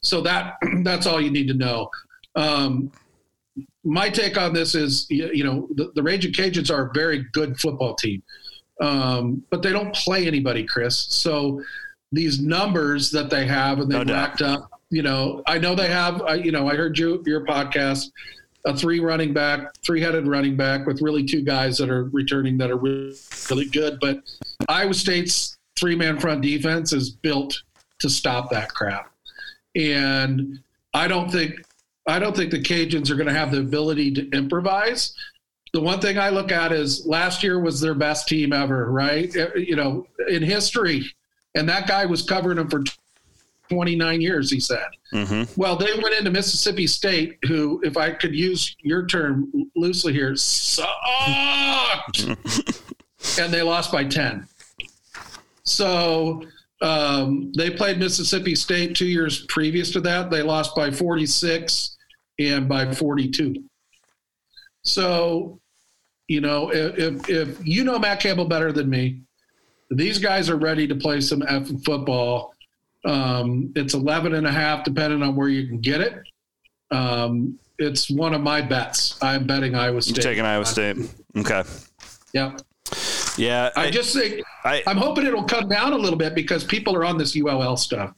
So 0.02 0.22
that 0.22 0.54
that's 0.82 1.06
all 1.06 1.20
you 1.20 1.30
need 1.30 1.48
to 1.48 1.54
know. 1.54 1.90
Um, 2.36 2.90
my 3.84 4.08
take 4.08 4.38
on 4.38 4.54
this 4.54 4.74
is 4.74 5.06
you 5.10 5.44
know 5.44 5.68
the, 5.74 5.92
the 5.94 6.02
Raging 6.02 6.32
Cajuns 6.32 6.74
are 6.74 6.88
a 6.88 6.92
very 6.94 7.26
good 7.32 7.58
football 7.58 7.94
team 7.94 8.22
um, 8.80 9.44
but 9.50 9.62
they 9.62 9.72
don't 9.72 9.94
play 9.94 10.26
anybody, 10.26 10.64
Chris. 10.64 10.98
So 10.98 11.62
these 12.12 12.40
numbers 12.40 13.10
that 13.10 13.30
they 13.30 13.46
have 13.46 13.78
and 13.78 13.90
they 13.90 14.02
no 14.02 14.12
racked 14.12 14.42
up, 14.42 14.70
you 14.90 15.02
know, 15.02 15.42
I 15.46 15.58
know 15.58 15.74
they 15.74 15.88
have, 15.88 16.22
I, 16.22 16.34
you 16.34 16.50
know, 16.50 16.68
I 16.68 16.74
heard 16.74 16.98
you, 16.98 17.22
your 17.26 17.44
podcast, 17.46 18.10
a 18.66 18.76
three 18.76 19.00
running 19.00 19.32
back, 19.32 19.74
three 19.84 20.00
headed 20.00 20.26
running 20.26 20.56
back 20.56 20.86
with 20.86 21.00
really 21.00 21.24
two 21.24 21.42
guys 21.42 21.78
that 21.78 21.88
are 21.88 22.04
returning 22.06 22.58
that 22.58 22.70
are 22.70 22.76
really, 22.76 23.14
really 23.50 23.66
good. 23.66 23.98
But 24.00 24.20
Iowa 24.68 24.94
State's 24.94 25.58
three 25.76 25.96
man 25.96 26.18
front 26.18 26.42
defense 26.42 26.92
is 26.92 27.10
built 27.10 27.62
to 28.00 28.10
stop 28.10 28.50
that 28.50 28.70
crap. 28.70 29.12
And 29.76 30.58
I 30.92 31.06
don't 31.06 31.30
think, 31.30 31.54
I 32.06 32.18
don't 32.18 32.34
think 32.34 32.50
the 32.50 32.60
Cajuns 32.60 33.10
are 33.10 33.14
going 33.14 33.28
to 33.28 33.32
have 33.32 33.52
the 33.52 33.60
ability 33.60 34.12
to 34.14 34.28
improvise 34.30 35.14
the 35.72 35.80
one 35.80 36.00
thing 36.00 36.18
I 36.18 36.30
look 36.30 36.50
at 36.50 36.72
is 36.72 37.06
last 37.06 37.42
year 37.42 37.60
was 37.60 37.80
their 37.80 37.94
best 37.94 38.28
team 38.28 38.52
ever, 38.52 38.90
right? 38.90 39.34
Uh, 39.36 39.54
you 39.54 39.76
know, 39.76 40.06
in 40.28 40.42
history. 40.42 41.04
And 41.54 41.68
that 41.68 41.86
guy 41.86 42.06
was 42.06 42.22
covering 42.22 42.56
them 42.56 42.68
for 42.68 42.82
29 43.70 44.20
years, 44.20 44.50
he 44.50 44.60
said. 44.60 44.86
Mm-hmm. 45.12 45.60
Well, 45.60 45.76
they 45.76 45.92
went 46.02 46.14
into 46.14 46.30
Mississippi 46.30 46.86
State, 46.86 47.38
who, 47.46 47.80
if 47.84 47.96
I 47.96 48.10
could 48.10 48.34
use 48.34 48.76
your 48.80 49.06
term 49.06 49.50
loosely 49.76 50.12
here, 50.12 50.34
sucked. 50.36 50.88
and 53.38 53.52
they 53.52 53.62
lost 53.62 53.92
by 53.92 54.04
10. 54.04 54.46
So 55.64 56.42
um, 56.82 57.52
they 57.56 57.70
played 57.70 57.98
Mississippi 57.98 58.54
State 58.54 58.96
two 58.96 59.06
years 59.06 59.46
previous 59.46 59.90
to 59.92 60.00
that. 60.02 60.30
They 60.30 60.42
lost 60.42 60.74
by 60.74 60.90
46 60.90 61.96
and 62.38 62.68
by 62.68 62.92
42. 62.92 63.62
So, 64.90 65.60
you 66.28 66.40
know, 66.40 66.70
if, 66.72 67.28
if 67.28 67.66
you 67.66 67.84
know 67.84 67.98
Matt 67.98 68.20
Campbell 68.20 68.46
better 68.46 68.72
than 68.72 68.88
me, 68.88 69.22
these 69.90 70.18
guys 70.18 70.48
are 70.48 70.56
ready 70.56 70.86
to 70.86 70.94
play 70.94 71.20
some 71.20 71.42
F 71.46 71.68
football. 71.84 72.54
Um, 73.04 73.72
it's 73.76 73.94
11 73.94 74.34
and 74.34 74.46
a 74.46 74.52
half, 74.52 74.84
depending 74.84 75.22
on 75.22 75.34
where 75.34 75.48
you 75.48 75.66
can 75.66 75.80
get 75.80 76.00
it. 76.00 76.18
Um, 76.90 77.58
it's 77.78 78.10
one 78.10 78.34
of 78.34 78.42
my 78.42 78.60
bets. 78.60 79.18
I'm 79.22 79.46
betting 79.46 79.74
Iowa 79.74 80.02
State. 80.02 80.16
You're 80.16 80.22
taking 80.24 80.44
Iowa 80.44 80.66
State. 80.66 80.96
Okay. 81.36 81.62
Yeah. 82.34 82.56
Yeah. 83.40 83.70
I, 83.74 83.86
I 83.86 83.90
just 83.90 84.14
think 84.14 84.42
I, 84.64 84.82
am 84.86 84.98
hoping 84.98 85.26
it'll 85.26 85.44
come 85.44 85.68
down 85.68 85.94
a 85.94 85.96
little 85.96 86.18
bit 86.18 86.34
because 86.34 86.62
people 86.62 86.94
are 86.94 87.04
on 87.04 87.16
this 87.16 87.36
ULL 87.36 87.76
stuff. 87.76 88.14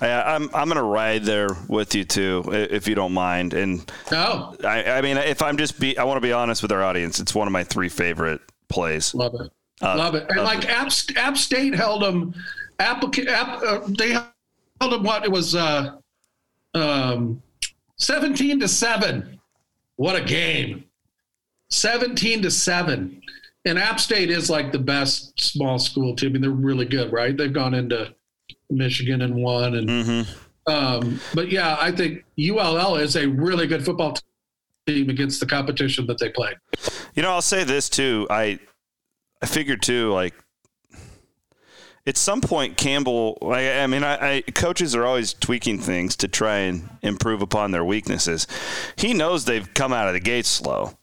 I, 0.00 0.08
I'm 0.08 0.48
I'm 0.54 0.68
gonna 0.68 0.82
ride 0.82 1.24
there 1.24 1.48
with 1.68 1.94
you 1.94 2.04
too, 2.04 2.44
if 2.50 2.88
you 2.88 2.94
don't 2.94 3.12
mind. 3.12 3.52
And 3.52 3.90
no, 4.10 4.54
I, 4.64 4.84
I 4.84 5.00
mean, 5.02 5.18
if 5.18 5.42
I'm 5.42 5.58
just 5.58 5.78
be, 5.78 5.98
I 5.98 6.04
want 6.04 6.16
to 6.16 6.22
be 6.22 6.32
honest 6.32 6.62
with 6.62 6.72
our 6.72 6.82
audience. 6.82 7.20
It's 7.20 7.34
one 7.34 7.46
of 7.46 7.52
my 7.52 7.64
three 7.64 7.90
favorite 7.90 8.40
plays. 8.68 9.14
Love 9.14 9.34
it, 9.34 9.50
uh, 9.82 9.96
love 9.98 10.14
it. 10.14 10.26
And 10.30 10.42
like 10.44 10.66
App, 10.66 10.90
App 11.16 11.36
State 11.36 11.74
held 11.74 12.02
them. 12.02 12.34
App, 12.78 13.04
App 13.28 13.62
uh, 13.62 13.80
they 13.98 14.12
held 14.12 14.92
them. 14.92 15.02
What 15.02 15.24
it 15.24 15.30
was, 15.30 15.54
uh, 15.54 15.96
um, 16.72 17.42
seventeen 17.96 18.60
to 18.60 18.68
seven. 18.68 19.40
What 19.96 20.16
a 20.16 20.24
game! 20.24 20.84
Seventeen 21.68 22.40
to 22.42 22.50
seven. 22.50 23.20
And 23.64 23.78
App 23.78 24.00
State 24.00 24.30
is 24.30 24.48
like 24.48 24.72
the 24.72 24.78
best 24.78 25.38
small 25.38 25.78
school 25.78 26.16
team. 26.16 26.30
I 26.30 26.32
mean, 26.32 26.42
they're 26.42 26.50
really 26.50 26.86
good, 26.86 27.12
right? 27.12 27.36
They've 27.36 27.52
gone 27.52 27.74
into 27.74 28.14
Michigan 28.70 29.22
and 29.22 29.34
won. 29.34 29.74
And 29.74 29.88
mm-hmm. 29.88 30.72
um, 30.72 31.20
but 31.34 31.50
yeah, 31.50 31.76
I 31.78 31.92
think 31.92 32.24
ULL 32.38 32.96
is 32.96 33.16
a 33.16 33.26
really 33.26 33.66
good 33.66 33.84
football 33.84 34.16
team 34.86 35.10
against 35.10 35.40
the 35.40 35.46
competition 35.46 36.06
that 36.06 36.18
they 36.18 36.30
play. 36.30 36.54
You 37.14 37.22
know, 37.22 37.30
I'll 37.30 37.42
say 37.42 37.64
this 37.64 37.88
too. 37.88 38.26
I 38.30 38.58
I 39.42 39.46
figured 39.46 39.82
too, 39.82 40.12
like 40.12 40.34
at 42.06 42.16
some 42.16 42.40
point 42.40 42.76
Campbell. 42.76 43.38
Like, 43.40 43.66
I 43.66 43.86
mean, 43.86 44.04
I, 44.04 44.36
I, 44.36 44.40
coaches 44.52 44.94
are 44.94 45.04
always 45.04 45.32
tweaking 45.32 45.78
things 45.78 46.16
to 46.16 46.28
try 46.28 46.58
and 46.58 46.88
improve 47.02 47.42
upon 47.42 47.70
their 47.70 47.84
weaknesses. 47.84 48.46
He 48.96 49.14
knows 49.14 49.44
they've 49.44 49.72
come 49.74 49.92
out 49.92 50.08
of 50.08 50.14
the 50.14 50.20
gate 50.20 50.46
slow. 50.46 50.98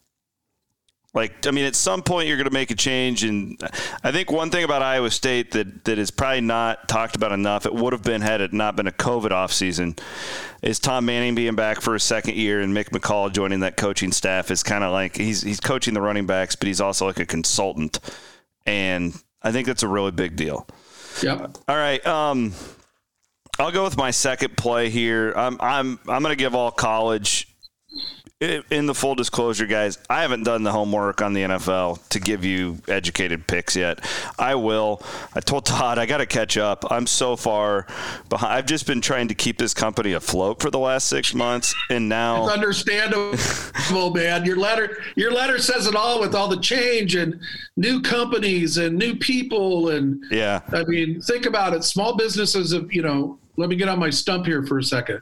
Like, 1.18 1.48
I 1.48 1.50
mean, 1.50 1.64
at 1.64 1.74
some 1.74 2.00
point 2.02 2.28
you're 2.28 2.36
going 2.36 2.46
to 2.46 2.52
make 2.52 2.70
a 2.70 2.76
change. 2.76 3.24
And 3.24 3.60
I 4.04 4.12
think 4.12 4.30
one 4.30 4.50
thing 4.50 4.62
about 4.62 4.82
Iowa 4.82 5.10
State 5.10 5.50
that, 5.50 5.84
that 5.84 5.98
is 5.98 6.12
probably 6.12 6.42
not 6.42 6.88
talked 6.88 7.16
about 7.16 7.32
enough, 7.32 7.66
it 7.66 7.74
would 7.74 7.92
have 7.92 8.04
been 8.04 8.20
had 8.20 8.40
it 8.40 8.52
not 8.52 8.76
been 8.76 8.86
a 8.86 8.92
COVID 8.92 9.30
offseason, 9.30 9.98
is 10.62 10.78
Tom 10.78 11.06
Manning 11.06 11.34
being 11.34 11.56
back 11.56 11.80
for 11.80 11.96
a 11.96 12.00
second 12.00 12.36
year 12.36 12.60
and 12.60 12.72
Mick 12.72 12.90
McCall 12.90 13.32
joining 13.32 13.58
that 13.60 13.76
coaching 13.76 14.12
staff 14.12 14.52
is 14.52 14.62
kind 14.62 14.84
of 14.84 14.92
like 14.92 15.16
he's, 15.16 15.42
he's 15.42 15.58
coaching 15.58 15.92
the 15.92 16.00
running 16.00 16.26
backs, 16.26 16.54
but 16.54 16.68
he's 16.68 16.80
also 16.80 17.04
like 17.04 17.18
a 17.18 17.26
consultant. 17.26 17.98
And 18.64 19.12
I 19.42 19.50
think 19.50 19.66
that's 19.66 19.82
a 19.82 19.88
really 19.88 20.12
big 20.12 20.36
deal. 20.36 20.68
Yep. 21.20 21.58
All 21.66 21.76
right. 21.76 22.06
Um, 22.06 22.52
I'll 23.58 23.72
go 23.72 23.82
with 23.82 23.96
my 23.96 24.12
second 24.12 24.56
play 24.56 24.88
here. 24.88 25.32
I'm 25.36 25.56
I'm 25.60 25.98
I'm 26.06 26.22
going 26.22 26.32
to 26.32 26.36
give 26.36 26.54
all 26.54 26.70
college 26.70 27.48
in 28.40 28.86
the 28.86 28.94
full 28.94 29.16
disclosure, 29.16 29.66
guys, 29.66 29.98
I 30.08 30.22
haven't 30.22 30.44
done 30.44 30.62
the 30.62 30.70
homework 30.70 31.20
on 31.22 31.32
the 31.32 31.42
NFL 31.42 32.08
to 32.10 32.20
give 32.20 32.44
you 32.44 32.78
educated 32.86 33.48
picks 33.48 33.74
yet. 33.74 33.98
I 34.38 34.54
will. 34.54 35.02
I 35.34 35.40
told 35.40 35.66
Todd 35.66 35.98
I 35.98 36.06
got 36.06 36.18
to 36.18 36.26
catch 36.26 36.56
up. 36.56 36.84
I'm 36.90 37.08
so 37.08 37.34
far 37.34 37.86
behind. 38.28 38.52
I've 38.54 38.66
just 38.66 38.86
been 38.86 39.00
trying 39.00 39.26
to 39.28 39.34
keep 39.34 39.58
this 39.58 39.74
company 39.74 40.12
afloat 40.12 40.62
for 40.62 40.70
the 40.70 40.78
last 40.78 41.08
six 41.08 41.34
months, 41.34 41.74
and 41.90 42.08
now 42.08 42.44
it's 42.44 42.52
understandable, 42.52 44.14
man. 44.14 44.44
Your 44.44 44.56
letter, 44.56 45.02
your 45.16 45.32
letter 45.32 45.58
says 45.58 45.88
it 45.88 45.96
all 45.96 46.20
with 46.20 46.36
all 46.36 46.46
the 46.46 46.60
change 46.60 47.16
and 47.16 47.40
new 47.76 48.00
companies 48.00 48.78
and 48.78 48.96
new 48.96 49.16
people, 49.16 49.88
and 49.88 50.22
yeah. 50.30 50.60
I 50.72 50.84
mean, 50.84 51.20
think 51.22 51.46
about 51.46 51.74
it. 51.74 51.82
Small 51.82 52.16
businesses 52.16 52.72
have, 52.72 52.92
you 52.92 53.02
know. 53.02 53.38
Let 53.56 53.70
me 53.70 53.74
get 53.74 53.88
on 53.88 53.98
my 53.98 54.10
stump 54.10 54.46
here 54.46 54.64
for 54.64 54.78
a 54.78 54.84
second 54.84 55.20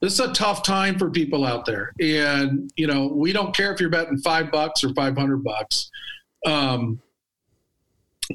this 0.00 0.14
is 0.14 0.20
a 0.20 0.32
tough 0.32 0.62
time 0.62 0.98
for 0.98 1.10
people 1.10 1.44
out 1.44 1.64
there. 1.64 1.92
And, 2.00 2.70
you 2.76 2.86
know, 2.86 3.06
we 3.06 3.32
don't 3.32 3.56
care 3.56 3.72
if 3.72 3.80
you're 3.80 3.90
betting 3.90 4.18
five 4.18 4.50
bucks 4.50 4.84
or 4.84 4.92
500 4.92 5.42
bucks. 5.42 5.90
Um, 6.46 7.00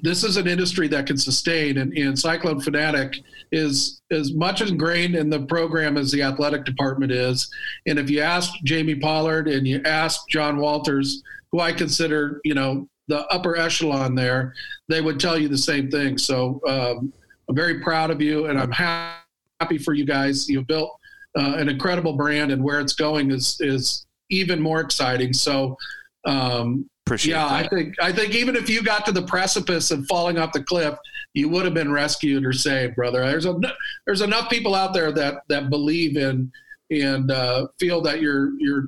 this 0.02 0.24
is 0.24 0.38
an 0.38 0.48
industry 0.48 0.88
that 0.88 1.08
can 1.08 1.18
sustain 1.18 1.80
and, 1.80 1.94
and 1.98 2.18
Cyclone 2.18 2.60
Fanatic 2.60 3.20
is 3.52 4.02
as 4.12 4.34
much 4.34 4.62
ingrained 4.62 5.16
in 5.16 5.30
the 5.30 5.42
program 5.42 5.98
as 5.98 6.12
the 6.12 6.22
athletic 6.22 6.64
department 6.66 7.12
is. 7.12 7.50
And 7.88 7.98
if 7.98 8.10
you 8.10 8.22
ask 8.22 8.52
Jamie 8.64 8.96
Pollard 8.96 9.48
and 9.48 9.68
you 9.68 9.82
ask 9.86 10.28
John 10.30 10.58
Walters, 10.58 11.24
who 11.52 11.60
I 11.60 11.72
consider, 11.72 12.40
you 12.44 12.54
know, 12.54 12.88
the 13.08 13.26
upper 13.28 13.58
echelon 13.58 14.14
there, 14.14 14.54
they 14.88 15.02
would 15.02 15.20
tell 15.20 15.38
you 15.38 15.48
the 15.48 15.58
same 15.58 15.90
thing. 15.90 16.18
So 16.18 16.62
um, 16.68 17.12
I'm 17.48 17.56
very 17.56 17.80
proud 17.80 18.12
of 18.12 18.22
you 18.22 18.46
and 18.46 18.60
I'm 18.60 18.72
happy 18.72 19.80
for 19.80 19.94
you 19.94 20.06
guys. 20.06 20.48
You 20.48 20.62
built 20.62 20.99
uh, 21.38 21.56
an 21.58 21.70
incredible 21.70 22.14
brand, 22.14 22.52
and 22.52 22.64
where 22.64 22.80
it's 22.80 22.94
going 22.94 23.32
is 23.32 23.58
is 23.60 24.06
even 24.30 24.62
more 24.62 24.80
exciting. 24.80 25.34
So, 25.34 25.78
um, 26.26 26.90
Appreciate 27.06 27.34
yeah, 27.34 27.48
that. 27.48 27.66
I 27.66 27.68
think 27.68 27.96
I 28.02 28.12
think 28.12 28.36
even 28.36 28.56
if 28.56 28.70
you 28.70 28.84
got 28.84 29.06
to 29.06 29.12
the 29.12 29.24
precipice 29.24 29.92
of 29.92 30.06
falling 30.08 30.38
off 30.38 30.54
the 30.54 30.64
cliff, 30.64 30.96
you 31.34 31.50
would 31.50 31.66
have 31.66 31.74
been 31.74 31.92
rescued 31.92 32.46
or 32.46 32.54
saved, 32.54 32.96
brother. 32.96 33.22
There's 33.22 33.46
a 33.46 33.60
there's 34.06 34.22
enough 34.22 34.50
people 34.50 34.76
out 34.76 34.94
there 34.94 35.12
that 35.12 35.44
that 35.50 35.70
believe 35.70 36.18
in 36.18 36.52
and 36.92 37.32
uh, 37.32 37.68
feel 37.80 38.02
that 38.02 38.22
you're 38.22 38.52
you're 38.60 38.86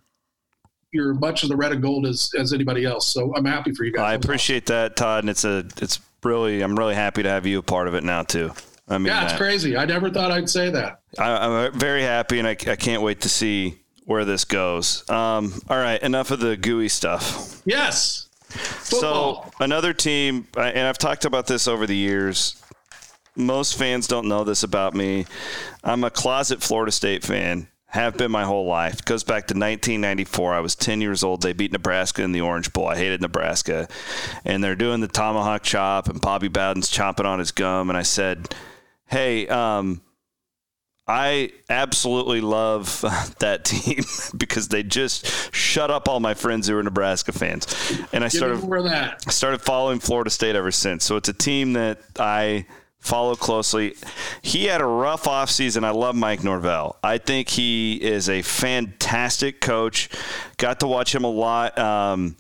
you're 0.91 1.13
much 1.15 1.43
of 1.43 1.49
the 1.49 1.55
red 1.55 1.71
and 1.71 1.81
gold 1.81 2.05
as 2.05 2.31
as 2.37 2.53
anybody 2.53 2.85
else. 2.85 3.07
So 3.07 3.33
I'm 3.35 3.45
happy 3.45 3.73
for 3.73 3.83
you 3.83 3.91
guys. 3.91 4.03
I 4.03 4.13
appreciate 4.13 4.65
that, 4.67 4.95
Todd, 4.95 5.23
and 5.23 5.29
it's 5.29 5.45
a 5.45 5.65
it's 5.77 5.99
really 6.23 6.61
I'm 6.61 6.77
really 6.77 6.95
happy 6.95 7.23
to 7.23 7.29
have 7.29 7.45
you 7.45 7.59
a 7.59 7.63
part 7.63 7.87
of 7.87 7.95
it 7.95 8.03
now 8.03 8.23
too. 8.23 8.51
I 8.91 8.97
mean, 8.97 9.07
yeah, 9.07 9.23
it's 9.23 9.31
that. 9.31 9.39
crazy. 9.39 9.77
I 9.77 9.85
never 9.85 10.09
thought 10.09 10.31
I'd 10.31 10.49
say 10.49 10.69
that. 10.69 10.99
I, 11.17 11.65
am 11.67 11.73
very 11.73 12.01
happy, 12.01 12.39
and 12.39 12.47
I, 12.47 12.51
I, 12.51 12.75
can't 12.75 13.01
wait 13.01 13.21
to 13.21 13.29
see 13.29 13.79
where 14.03 14.25
this 14.25 14.43
goes. 14.43 15.09
Um, 15.09 15.53
all 15.69 15.77
right, 15.77 16.01
enough 16.03 16.31
of 16.31 16.41
the 16.41 16.57
gooey 16.57 16.89
stuff. 16.89 17.61
Yes. 17.65 18.27
Football. 18.49 19.45
So 19.45 19.63
another 19.63 19.93
team, 19.93 20.47
and 20.57 20.79
I've 20.79 20.97
talked 20.97 21.23
about 21.23 21.47
this 21.47 21.69
over 21.69 21.87
the 21.87 21.95
years. 21.95 22.61
Most 23.37 23.77
fans 23.77 24.07
don't 24.07 24.27
know 24.27 24.43
this 24.43 24.63
about 24.63 24.93
me. 24.93 25.25
I'm 25.85 26.03
a 26.03 26.09
closet 26.09 26.61
Florida 26.61 26.91
State 26.91 27.23
fan. 27.23 27.69
Have 27.87 28.17
been 28.17 28.31
my 28.31 28.43
whole 28.43 28.65
life. 28.65 28.99
It 28.99 29.05
goes 29.05 29.23
back 29.23 29.47
to 29.47 29.53
1994. 29.53 30.53
I 30.53 30.59
was 30.59 30.75
10 30.75 31.01
years 31.01 31.23
old. 31.23 31.41
They 31.41 31.51
beat 31.53 31.73
Nebraska 31.73 32.23
in 32.23 32.31
the 32.31 32.41
Orange 32.41 32.71
Bowl. 32.71 32.87
I 32.87 32.97
hated 32.97 33.21
Nebraska, 33.21 33.87
and 34.45 34.63
they're 34.63 34.75
doing 34.75 35.01
the 35.01 35.09
tomahawk 35.09 35.63
chop, 35.63 36.07
and 36.09 36.19
Bobby 36.19 36.47
Bowden's 36.47 36.89
chomping 36.89 37.25
on 37.25 37.39
his 37.39 37.51
gum, 37.51 37.89
and 37.89 37.97
I 37.97 38.03
said 38.03 38.53
hey, 39.11 39.47
um, 39.47 40.01
I 41.07 41.51
absolutely 41.69 42.41
love 42.41 43.01
that 43.39 43.65
team 43.65 44.03
because 44.37 44.69
they 44.69 44.81
just 44.81 45.53
shut 45.53 45.91
up 45.91 46.07
all 46.07 46.19
my 46.19 46.33
friends 46.33 46.67
who 46.67 46.77
are 46.77 46.83
Nebraska 46.83 47.31
fans, 47.31 47.67
and 48.13 48.23
I 48.23 48.29
started 48.29 48.61
started 49.29 49.61
following 49.61 49.99
Florida 49.99 50.29
State 50.29 50.55
ever 50.55 50.71
since. 50.71 51.03
So 51.03 51.17
it's 51.17 51.29
a 51.29 51.33
team 51.33 51.73
that 51.73 51.99
I 52.17 52.65
follow 52.99 53.35
closely. 53.35 53.95
He 54.41 54.65
had 54.65 54.79
a 54.79 54.85
rough 54.85 55.23
offseason. 55.23 55.83
I 55.83 55.89
love 55.89 56.15
Mike 56.15 56.43
Norvell. 56.43 56.97
I 57.03 57.17
think 57.17 57.49
he 57.49 57.95
is 57.95 58.29
a 58.29 58.41
fantastic 58.43 59.59
coach. 59.59 60.09
Got 60.57 60.79
to 60.79 60.87
watch 60.87 61.13
him 61.13 61.23
a 61.23 61.29
lot. 61.29 61.77
Um, 61.77 62.37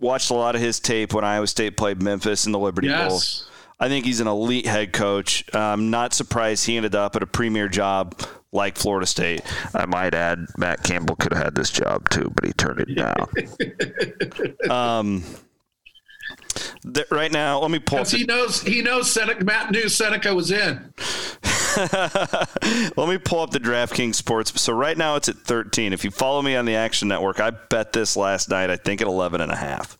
watched 0.00 0.30
a 0.30 0.34
lot 0.34 0.54
of 0.54 0.60
his 0.60 0.80
tape 0.80 1.12
when 1.12 1.24
Iowa 1.24 1.46
State 1.46 1.76
played 1.76 2.02
Memphis 2.02 2.46
in 2.46 2.52
the 2.52 2.58
Liberty 2.58 2.88
yes. 2.88 3.42
Bowl. 3.42 3.51
I 3.82 3.88
think 3.88 4.04
he's 4.04 4.20
an 4.20 4.28
elite 4.28 4.64
head 4.64 4.92
coach. 4.92 5.44
I'm 5.52 5.90
not 5.90 6.14
surprised 6.14 6.66
he 6.66 6.76
ended 6.76 6.94
up 6.94 7.16
at 7.16 7.22
a 7.24 7.26
premier 7.26 7.66
job 7.66 8.14
like 8.52 8.78
Florida 8.78 9.06
State. 9.06 9.42
I 9.74 9.86
might 9.86 10.14
add, 10.14 10.46
Matt 10.56 10.84
Campbell 10.84 11.16
could 11.16 11.32
have 11.32 11.42
had 11.42 11.54
this 11.56 11.68
job 11.68 12.08
too, 12.08 12.30
but 12.32 12.44
he 12.44 12.52
turned 12.52 12.78
it 12.78 12.94
down. 12.94 14.70
um, 14.70 15.24
th- 16.94 17.10
right 17.10 17.32
now, 17.32 17.58
let 17.58 17.72
me 17.72 17.80
pull. 17.80 18.04
he 18.04 18.22
knows 18.22 18.62
he 18.62 18.82
knows 18.82 19.10
Seneca, 19.10 19.44
Matt 19.44 19.72
knew 19.72 19.88
Seneca 19.88 20.32
was 20.32 20.52
in. 20.52 20.94
Let 21.76 23.08
me 23.08 23.18
pull 23.18 23.40
up 23.40 23.50
the 23.50 23.58
DraftKings 23.58 24.14
Sports. 24.14 24.60
So 24.60 24.72
right 24.74 24.96
now 24.96 25.16
it's 25.16 25.28
at 25.28 25.38
13. 25.38 25.92
If 25.92 26.04
you 26.04 26.12
follow 26.12 26.40
me 26.42 26.54
on 26.54 26.66
the 26.66 26.76
Action 26.76 27.08
Network, 27.08 27.40
I 27.40 27.50
bet 27.50 27.92
this 27.94 28.16
last 28.16 28.48
night. 28.48 28.70
I 28.70 28.76
think 28.76 29.00
at 29.00 29.08
11 29.08 29.40
and 29.40 29.50
a 29.50 29.56
half. 29.56 29.96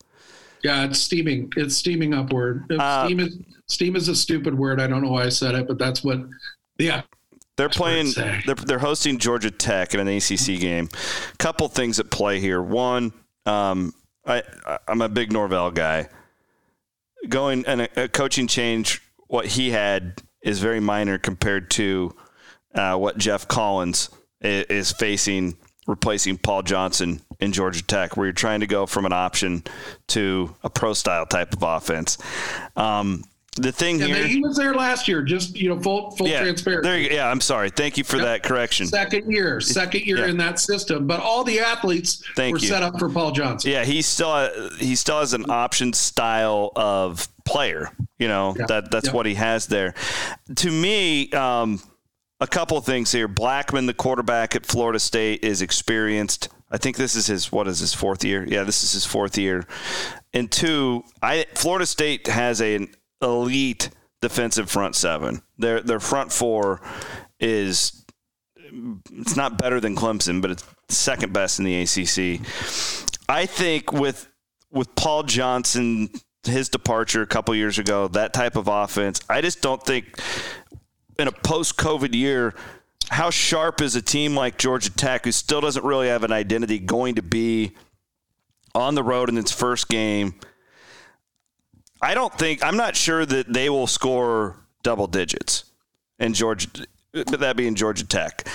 Yeah, 0.63 0.85
it's 0.85 0.99
steaming. 0.99 1.51
It's 1.57 1.75
steaming 1.75 2.13
upward. 2.13 2.71
Uh, 2.71 3.05
steam 3.05 3.19
is 3.19 3.37
steam 3.67 3.95
is 3.95 4.07
a 4.07 4.15
stupid 4.15 4.57
word. 4.57 4.79
I 4.79 4.87
don't 4.87 5.01
know 5.01 5.11
why 5.11 5.23
I 5.23 5.29
said 5.29 5.55
it, 5.55 5.67
but 5.67 5.77
that's 5.77 6.03
what. 6.03 6.19
Yeah. 6.79 7.03
They're 7.55 7.69
playing. 7.69 8.13
They're, 8.15 8.55
they're 8.55 8.79
hosting 8.79 9.19
Georgia 9.19 9.51
Tech 9.51 9.93
in 9.93 9.99
an 9.99 10.07
ACC 10.07 10.59
game. 10.59 10.89
Couple 11.37 11.67
things 11.67 11.99
at 11.99 12.09
play 12.09 12.39
here. 12.39 12.61
One, 12.61 13.13
um, 13.45 13.93
I 14.25 14.41
I'm 14.87 15.01
a 15.01 15.09
big 15.09 15.31
Norvell 15.31 15.69
guy. 15.69 16.09
Going 17.29 17.63
and 17.67 17.81
a, 17.81 18.05
a 18.05 18.07
coaching 18.07 18.47
change, 18.47 19.01
what 19.27 19.45
he 19.45 19.69
had 19.69 20.23
is 20.41 20.59
very 20.59 20.79
minor 20.79 21.19
compared 21.19 21.69
to 21.71 22.15
uh, 22.73 22.95
what 22.95 23.17
Geoff 23.17 23.47
Collins 23.47 24.09
is, 24.41 24.65
is 24.65 24.91
facing 24.91 25.55
replacing 25.85 26.37
Paul 26.37 26.63
Johnson 26.63 27.21
in 27.43 27.51
Georgia 27.51 27.83
Tech, 27.83 28.15
where 28.15 28.25
you're 28.25 28.33
trying 28.33 28.61
to 28.61 28.67
go 28.67 28.85
from 28.85 29.05
an 29.05 29.13
option 29.13 29.63
to 30.07 30.55
a 30.63 30.69
pro 30.69 30.93
style 30.93 31.25
type 31.25 31.53
of 31.53 31.61
offense. 31.61 32.17
Um, 32.75 33.23
the 33.55 33.71
thing 33.71 33.99
yeah, 33.99 34.07
here, 34.07 34.27
he 34.27 34.39
was 34.39 34.57
there 34.57 34.73
last 34.73 35.07
year. 35.07 35.21
Just 35.21 35.55
you 35.55 35.69
know, 35.69 35.79
full 35.79 36.11
full 36.11 36.27
yeah, 36.27 36.41
transparency. 36.41 36.89
There 36.89 36.99
you, 36.99 37.09
yeah, 37.11 37.29
I'm 37.29 37.41
sorry. 37.41 37.69
Thank 37.69 37.97
you 37.97 38.03
for 38.03 38.15
yep. 38.15 38.25
that 38.25 38.43
correction. 38.43 38.87
Second 38.87 39.29
year, 39.31 39.61
second 39.61 40.05
year 40.05 40.19
yeah. 40.19 40.27
in 40.27 40.37
that 40.37 40.59
system, 40.59 41.05
but 41.05 41.19
all 41.19 41.43
the 41.43 41.59
athletes 41.59 42.23
Thank 42.35 42.53
were 42.53 42.59
you. 42.59 42.67
set 42.67 42.81
up 42.81 42.97
for 42.97 43.09
Paul 43.09 43.31
Johnson. 43.31 43.69
Yeah, 43.69 43.85
he 43.85 44.01
still 44.01 44.49
he 44.79 44.95
still 44.95 45.19
has 45.19 45.33
an 45.33 45.45
option 45.49 45.93
style 45.93 46.71
of 46.75 47.27
player. 47.45 47.91
You 48.17 48.27
know 48.27 48.55
yeah. 48.57 48.65
that 48.67 48.89
that's 48.89 49.13
what 49.13 49.27
he 49.27 49.35
has 49.35 49.67
there. 49.67 49.93
To 50.55 50.71
me. 50.71 51.31
Um, 51.31 51.81
a 52.39 52.47
couple 52.47 52.77
of 52.77 52.83
things 52.83 53.09
here. 53.09 53.29
Blackman, 53.29 53.85
the 53.85 53.93
quarterback 53.93 54.53
at 54.53 54.65
Florida 54.65 54.99
State, 54.99 55.45
is 55.45 55.61
experienced. 55.61 56.49
I 56.73 56.77
think 56.77 56.97
this 56.97 57.15
is 57.15 57.27
his 57.27 57.51
what 57.51 57.67
is 57.67 57.79
his 57.79 57.93
fourth 57.93 58.25
year? 58.25 58.43
Yeah, 58.45 58.63
this 58.63 58.83
is 58.83 58.93
his 58.93 59.05
fourth 59.05 59.37
year. 59.37 59.65
And 60.33 60.51
two, 60.51 61.03
I 61.21 61.45
Florida 61.53 61.85
State 61.85 62.25
has 62.25 62.61
an 62.61 62.89
elite 63.21 63.91
defensive 64.21 64.71
front 64.71 64.95
seven. 64.95 65.43
Their 65.59 65.81
their 65.81 65.99
front 65.99 66.31
four 66.31 66.81
is 67.39 68.03
it's 68.65 69.35
not 69.35 69.59
better 69.59 69.79
than 69.79 69.95
Clemson, 69.95 70.41
but 70.41 70.49
it's 70.49 70.65
second 70.89 71.31
best 71.31 71.59
in 71.59 71.65
the 71.65 71.81
ACC. 71.81 72.41
I 73.29 73.45
think 73.45 73.93
with 73.93 74.27
with 74.71 74.95
Paul 74.95 75.23
Johnson, 75.23 76.09
his 76.43 76.69
departure 76.69 77.21
a 77.21 77.27
couple 77.27 77.53
years 77.53 77.77
ago, 77.77 78.07
that 78.09 78.33
type 78.33 78.55
of 78.55 78.67
offense, 78.67 79.21
I 79.29 79.41
just 79.41 79.61
don't 79.61 79.83
think 79.85 80.19
in 81.19 81.27
a 81.27 81.31
post 81.31 81.77
COVID 81.77 82.15
year, 82.15 82.55
how 83.09 83.29
sharp 83.29 83.81
is 83.81 83.95
a 83.95 84.01
team 84.01 84.35
like 84.35 84.57
Georgia 84.57 84.89
Tech, 84.89 85.25
who 85.25 85.31
still 85.31 85.61
doesn't 85.61 85.83
really 85.83 86.07
have 86.07 86.23
an 86.23 86.31
identity, 86.31 86.79
going 86.79 87.15
to 87.15 87.21
be 87.21 87.71
on 88.75 88.95
the 88.95 89.03
road 89.03 89.29
in 89.29 89.37
its 89.37 89.51
first 89.51 89.87
game? 89.89 90.35
I 92.01 92.13
don't 92.13 92.33
think, 92.37 92.63
I'm 92.63 92.77
not 92.77 92.95
sure 92.95 93.25
that 93.25 93.51
they 93.51 93.69
will 93.69 93.87
score 93.87 94.57
double 94.83 95.07
digits 95.07 95.65
in 96.19 96.33
Georgia, 96.33 96.67
But 97.13 97.39
that 97.41 97.55
being 97.55 97.75
Georgia 97.75 98.05
Tech. 98.05 98.47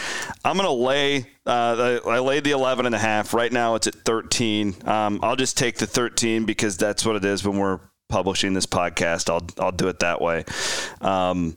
I'm 0.44 0.56
going 0.56 0.66
to 0.66 0.72
lay, 0.72 1.26
uh, 1.46 2.00
I 2.04 2.18
laid 2.18 2.42
the 2.42 2.50
11 2.50 2.86
and 2.86 2.94
a 2.94 2.98
half. 2.98 3.32
Right 3.32 3.52
now 3.52 3.76
it's 3.76 3.86
at 3.86 3.94
13. 3.94 4.74
Um, 4.84 5.20
I'll 5.22 5.36
just 5.36 5.56
take 5.56 5.76
the 5.76 5.86
13 5.86 6.44
because 6.44 6.76
that's 6.76 7.06
what 7.06 7.14
it 7.14 7.24
is 7.24 7.46
when 7.46 7.56
we're 7.56 7.80
publishing 8.08 8.54
this 8.54 8.66
podcast. 8.66 9.30
I'll, 9.30 9.46
I'll 9.64 9.72
do 9.72 9.88
it 9.88 10.00
that 10.00 10.20
way. 10.20 10.44
Um, 11.00 11.56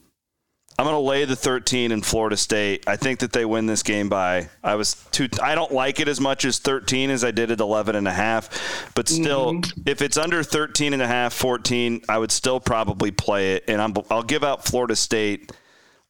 I'm 0.78 0.86
going 0.86 0.96
to 0.96 1.00
lay 1.00 1.26
the 1.26 1.36
13 1.36 1.92
in 1.92 2.02
Florida 2.02 2.38
State. 2.38 2.88
I 2.88 2.96
think 2.96 3.20
that 3.20 3.32
they 3.32 3.46
win 3.46 3.66
this 3.66 3.84
game 3.84 4.10
by 4.10 4.50
I 4.64 4.76
was 4.76 4.96
too 5.12 5.28
I 5.42 5.56
don't 5.56 5.72
like 5.72 6.00
it 6.00 6.08
as 6.08 6.20
much 6.20 6.46
as 6.46 6.60
13 6.60 7.10
as 7.10 7.24
I 7.24 7.32
did 7.32 7.52
at 7.52 7.60
11 7.60 7.96
and 7.96 8.08
a 8.08 8.12
half, 8.12 8.92
but 8.96 9.08
still 9.08 9.54
mm-hmm. 9.54 9.82
if 9.86 10.02
it's 10.02 10.18
under 10.18 10.44
13 10.44 10.94
and 10.94 11.02
a 11.02 11.08
half, 11.08 11.34
14, 11.34 12.04
I 12.10 12.18
would 12.18 12.32
still 12.32 12.60
probably 12.60 13.12
play 13.12 13.56
it 13.56 13.66
and 13.68 13.82
I'm 13.82 13.94
I'll 14.10 14.24
give 14.24 14.44
out 14.44 14.66
Florida 14.66 14.96
State 14.96 15.52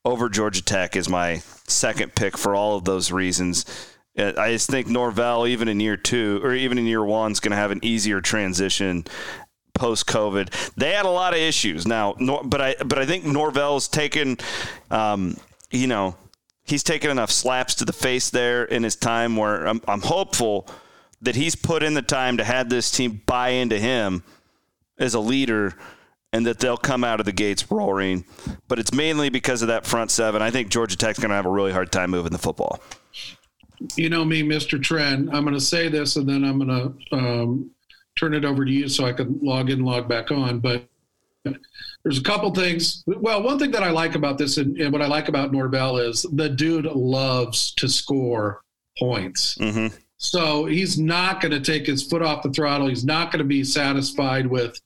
over 0.06 0.30
Georgia 0.30 0.64
Tech 0.64 0.96
as 0.96 1.10
my 1.10 1.42
second 1.68 2.16
pick 2.16 2.38
for 2.38 2.56
all 2.56 2.78
of 2.78 2.86
those 2.86 3.12
reasons. 3.12 3.66
I 4.18 4.52
just 4.52 4.70
think 4.70 4.88
Norvell, 4.88 5.48
even 5.48 5.68
in 5.70 5.80
year 5.80 5.96
two 5.96 6.42
or 6.44 6.54
even 6.54 6.78
in 6.78 6.86
year 6.86 7.04
one, 7.04 7.32
is 7.32 7.40
going 7.40 7.52
to 7.52 7.58
have 7.58 7.72
an 7.72 7.80
easier 7.82 8.20
transition 8.20 9.06
post 9.74 10.08
COVID. 10.08 10.74
They 10.76 10.92
had 10.92 11.06
a 11.06 11.10
lot 11.10 11.34
of 11.34 11.40
issues 11.40 11.88
now, 11.88 12.16
but 12.44 12.62
I 12.62 12.76
but 12.86 13.00
I 13.00 13.06
think 13.06 13.26
Norvell's 13.26 13.88
taken, 13.88 14.38
um, 14.90 15.38
you 15.70 15.88
know, 15.88 16.16
he's 16.64 16.84
taken 16.84 17.12
enough 17.12 17.32
slaps 17.32 17.76
to 17.76 17.86
the 17.86 17.94
face 17.94 18.30
there 18.30 18.64
in 18.64 18.84
his 18.84 18.96
time 18.96 19.36
where 19.36 19.68
I'm, 19.68 19.82
I'm 19.88 20.02
hopeful 20.02 20.68
that 21.22 21.36
he's 21.36 21.56
put 21.56 21.84
in 21.84 21.94
the 21.94 22.02
time 22.02 22.38
to 22.38 22.44
have 22.44 22.70
this 22.70 22.90
team 22.92 23.22
buy 23.26 23.50
into 23.50 23.78
him 23.78 24.24
as 24.98 25.14
a 25.14 25.20
leader 25.20 25.76
and 26.34 26.46
that 26.46 26.60
they'll 26.60 26.78
come 26.78 27.04
out 27.04 27.20
of 27.20 27.26
the 27.26 27.32
gates 27.32 27.70
roaring. 27.70 28.26
But 28.68 28.80
it's 28.80 28.94
mainly 28.94 29.30
because 29.30 29.62
of 29.62 29.68
that 29.68 29.86
front 29.86 30.12
seven. 30.12 30.42
I 30.42 30.50
think 30.50 30.70
Georgia 30.70 30.98
Tech's 30.98 31.20
going 31.20 31.30
to 31.30 31.36
have 31.36 31.46
a 31.46 31.52
really 31.52 31.74
hard 31.74 31.92
time 31.92 32.12
moving 32.12 32.32
the 32.32 32.38
football. 32.38 32.82
You 33.96 34.10
know 34.10 34.24
me, 34.24 34.44
Mr. 34.44 34.82
Trent. 34.82 35.30
I'm 35.34 35.44
going 35.44 35.56
to 35.56 35.62
say 35.62 35.90
this 35.90 36.16
and 36.16 36.28
then 36.28 36.44
I'm 36.44 36.60
going 36.60 36.96
to 37.10 37.16
um, 37.16 37.72
turn 38.22 38.36
it 38.36 38.46
over 38.46 38.64
to 38.64 38.72
you 38.72 38.88
so 38.88 39.06
I 39.06 39.14
can 39.14 39.40
log 39.42 39.72
in, 39.72 39.84
log 39.84 40.08
back 40.08 40.32
on. 40.32 40.60
But 40.60 40.88
there's 42.04 42.20
a 42.20 42.24
couple 42.24 42.54
things. 42.54 43.04
Well, 43.08 43.42
one 43.42 43.58
thing 43.58 43.72
that 43.72 43.84
I 43.84 43.90
like 43.90 44.14
about 44.14 44.38
this 44.38 44.58
and, 44.58 44.80
and 44.80 44.94
what 44.94 45.02
I 45.02 45.08
like 45.08 45.28
about 45.28 45.52
Norvell 45.52 45.98
is 45.98 46.22
the 46.34 46.50
dude 46.50 46.86
loves 46.86 47.74
to 47.76 47.90
score 47.90 48.62
points. 49.00 49.58
Mm-hmm. 49.58 49.96
So 50.18 50.66
he's 50.66 51.00
not 51.00 51.42
going 51.42 51.52
to 51.52 51.60
take 51.60 51.88
his 51.88 52.04
foot 52.04 52.22
off 52.22 52.44
the 52.44 52.52
throttle. 52.52 52.88
He's 52.88 53.04
not 53.04 53.32
going 53.32 53.40
to 53.40 53.46
be 53.46 53.64
satisfied 53.64 54.46
with, 54.46 54.80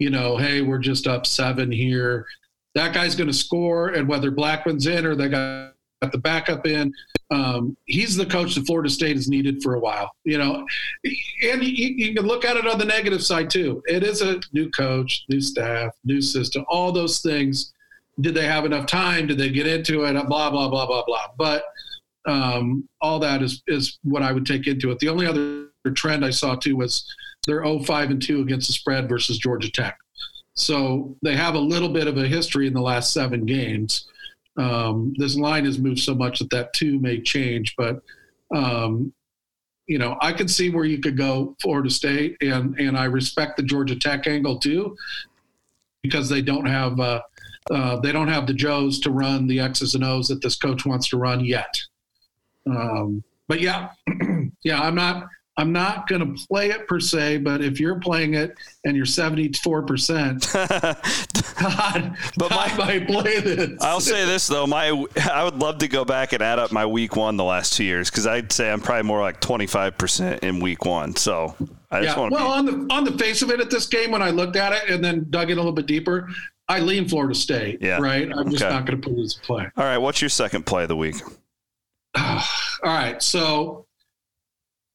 you 0.00 0.10
know, 0.10 0.36
hey, 0.36 0.60
we're 0.60 0.78
just 0.78 1.06
up 1.06 1.24
seven 1.24 1.70
here. 1.70 2.26
That 2.74 2.92
guy's 2.92 3.14
going 3.14 3.28
to 3.28 3.34
score, 3.34 3.90
and 3.90 4.08
whether 4.08 4.30
Blackman's 4.32 4.86
in 4.88 5.06
or 5.06 5.14
they 5.14 5.28
got 5.28 5.71
the 6.10 6.18
backup 6.18 6.66
in, 6.66 6.92
um, 7.30 7.76
he's 7.84 8.16
the 8.16 8.26
coach 8.26 8.54
that 8.54 8.66
Florida 8.66 8.90
State 8.90 9.16
has 9.16 9.28
needed 9.28 9.62
for 9.62 9.74
a 9.74 9.78
while. 9.78 10.10
You 10.24 10.38
know, 10.38 10.66
and 11.04 11.62
you, 11.62 11.94
you, 11.96 12.14
can 12.14 12.26
look 12.26 12.44
at 12.44 12.56
it 12.56 12.66
on 12.66 12.78
the 12.78 12.84
negative 12.84 13.22
side 13.22 13.50
too. 13.50 13.82
It 13.86 14.02
is 14.02 14.20
a 14.22 14.40
new 14.52 14.70
coach, 14.70 15.24
new 15.28 15.40
staff, 15.40 15.92
new 16.04 16.20
system, 16.20 16.64
all 16.68 16.90
those 16.90 17.20
things. 17.20 17.72
Did 18.20 18.34
they 18.34 18.46
have 18.46 18.64
enough 18.64 18.86
time? 18.86 19.26
Did 19.26 19.38
they 19.38 19.50
get 19.50 19.66
into 19.66 20.04
it? 20.04 20.12
Blah 20.12 20.50
blah 20.50 20.68
blah 20.68 20.86
blah 20.86 21.04
blah. 21.04 21.26
But 21.38 21.64
um, 22.26 22.88
all 23.00 23.18
that 23.20 23.42
is 23.42 23.62
is 23.68 23.98
what 24.02 24.22
I 24.22 24.32
would 24.32 24.46
take 24.46 24.66
into 24.66 24.90
it. 24.90 24.98
The 24.98 25.08
only 25.08 25.26
other 25.26 25.68
trend 25.94 26.24
I 26.24 26.30
saw 26.30 26.54
too 26.54 26.76
was 26.76 27.04
they're 27.46 27.62
0-5 27.62 28.10
and 28.10 28.22
2 28.22 28.40
against 28.42 28.68
the 28.68 28.72
spread 28.72 29.08
versus 29.08 29.38
Georgia 29.38 29.70
Tech. 29.70 29.98
So 30.54 31.16
they 31.22 31.34
have 31.34 31.54
a 31.54 31.60
little 31.60 31.88
bit 31.88 32.06
of 32.06 32.18
a 32.18 32.26
history 32.26 32.66
in 32.66 32.74
the 32.74 32.80
last 32.80 33.12
seven 33.12 33.46
games. 33.46 34.06
Um, 34.56 35.14
this 35.16 35.36
line 35.36 35.64
has 35.64 35.78
moved 35.78 36.00
so 36.00 36.14
much 36.14 36.38
that 36.38 36.50
that 36.50 36.72
too 36.74 36.98
may 36.98 37.20
change, 37.20 37.74
but 37.76 38.02
um, 38.54 39.12
you 39.86 39.98
know 39.98 40.16
I 40.20 40.32
can 40.32 40.48
see 40.48 40.70
where 40.70 40.84
you 40.84 40.98
could 40.98 41.16
go 41.16 41.56
Florida 41.60 41.90
State, 41.90 42.36
and 42.42 42.78
and 42.78 42.96
I 42.96 43.04
respect 43.04 43.56
the 43.56 43.62
Georgia 43.62 43.96
Tech 43.96 44.26
angle 44.26 44.58
too, 44.58 44.96
because 46.02 46.28
they 46.28 46.42
don't 46.42 46.66
have 46.66 47.00
uh, 47.00 47.20
uh, 47.70 47.96
they 48.00 48.12
don't 48.12 48.28
have 48.28 48.46
the 48.46 48.54
Joes 48.54 48.98
to 49.00 49.10
run 49.10 49.46
the 49.46 49.60
X's 49.60 49.94
and 49.94 50.04
O's 50.04 50.28
that 50.28 50.42
this 50.42 50.56
coach 50.56 50.84
wants 50.84 51.08
to 51.08 51.16
run 51.16 51.44
yet. 51.44 51.80
Um, 52.66 53.22
but 53.48 53.60
yeah, 53.60 53.90
yeah, 54.64 54.80
I'm 54.80 54.94
not. 54.94 55.28
I'm 55.58 55.70
not 55.70 56.08
going 56.08 56.34
to 56.34 56.46
play 56.46 56.70
it 56.70 56.88
per 56.88 56.98
se, 56.98 57.38
but 57.38 57.62
if 57.62 57.78
you're 57.78 58.00
playing 58.00 58.34
it 58.34 58.56
and 58.84 58.96
you're 58.96 59.04
74%, 59.04 60.52
God, 61.60 62.16
but 62.38 62.50
my, 62.50 62.64
I 62.64 62.76
might 62.78 63.06
play 63.06 63.38
this. 63.40 63.82
I'll 63.82 64.00
say 64.00 64.24
this 64.24 64.46
though, 64.46 64.66
my 64.66 65.04
I 65.30 65.44
would 65.44 65.56
love 65.56 65.76
to 65.78 65.88
go 65.88 66.06
back 66.06 66.32
and 66.32 66.42
add 66.42 66.58
up 66.58 66.72
my 66.72 66.86
week 66.86 67.16
one 67.16 67.36
the 67.36 67.44
last 67.44 67.74
two 67.74 67.84
years 67.84 68.08
because 68.10 68.26
I'd 68.26 68.50
say 68.50 68.72
I'm 68.72 68.80
probably 68.80 69.02
more 69.02 69.20
like 69.20 69.42
25% 69.42 70.38
in 70.38 70.60
week 70.60 70.86
one. 70.86 71.14
So 71.16 71.54
I 71.90 72.02
just 72.02 72.16
yeah. 72.16 72.20
want 72.20 72.32
to. 72.32 72.36
Well, 72.36 72.62
be... 72.62 72.70
on 72.70 72.88
the 72.88 72.94
on 72.94 73.04
the 73.04 73.12
face 73.18 73.42
of 73.42 73.50
it 73.50 73.60
at 73.60 73.68
this 73.68 73.86
game, 73.86 74.10
when 74.10 74.22
I 74.22 74.30
looked 74.30 74.56
at 74.56 74.72
it 74.72 74.88
and 74.88 75.04
then 75.04 75.26
dug 75.28 75.50
in 75.50 75.58
a 75.58 75.60
little 75.60 75.72
bit 75.72 75.86
deeper, 75.86 76.30
I 76.68 76.80
lean 76.80 77.06
Florida 77.06 77.34
State. 77.34 77.82
Yeah. 77.82 77.98
Right. 78.00 78.32
I'm 78.32 78.50
just 78.50 78.64
not 78.64 78.86
going 78.86 79.00
to 79.00 79.08
put 79.08 79.16
this 79.16 79.34
play. 79.34 79.68
All 79.76 79.84
right. 79.84 79.98
What's 79.98 80.22
your 80.22 80.30
second 80.30 80.64
play 80.64 80.84
of 80.84 80.88
the 80.88 80.96
week? 80.96 81.16
All 82.16 82.40
right. 82.82 83.22
So 83.22 83.84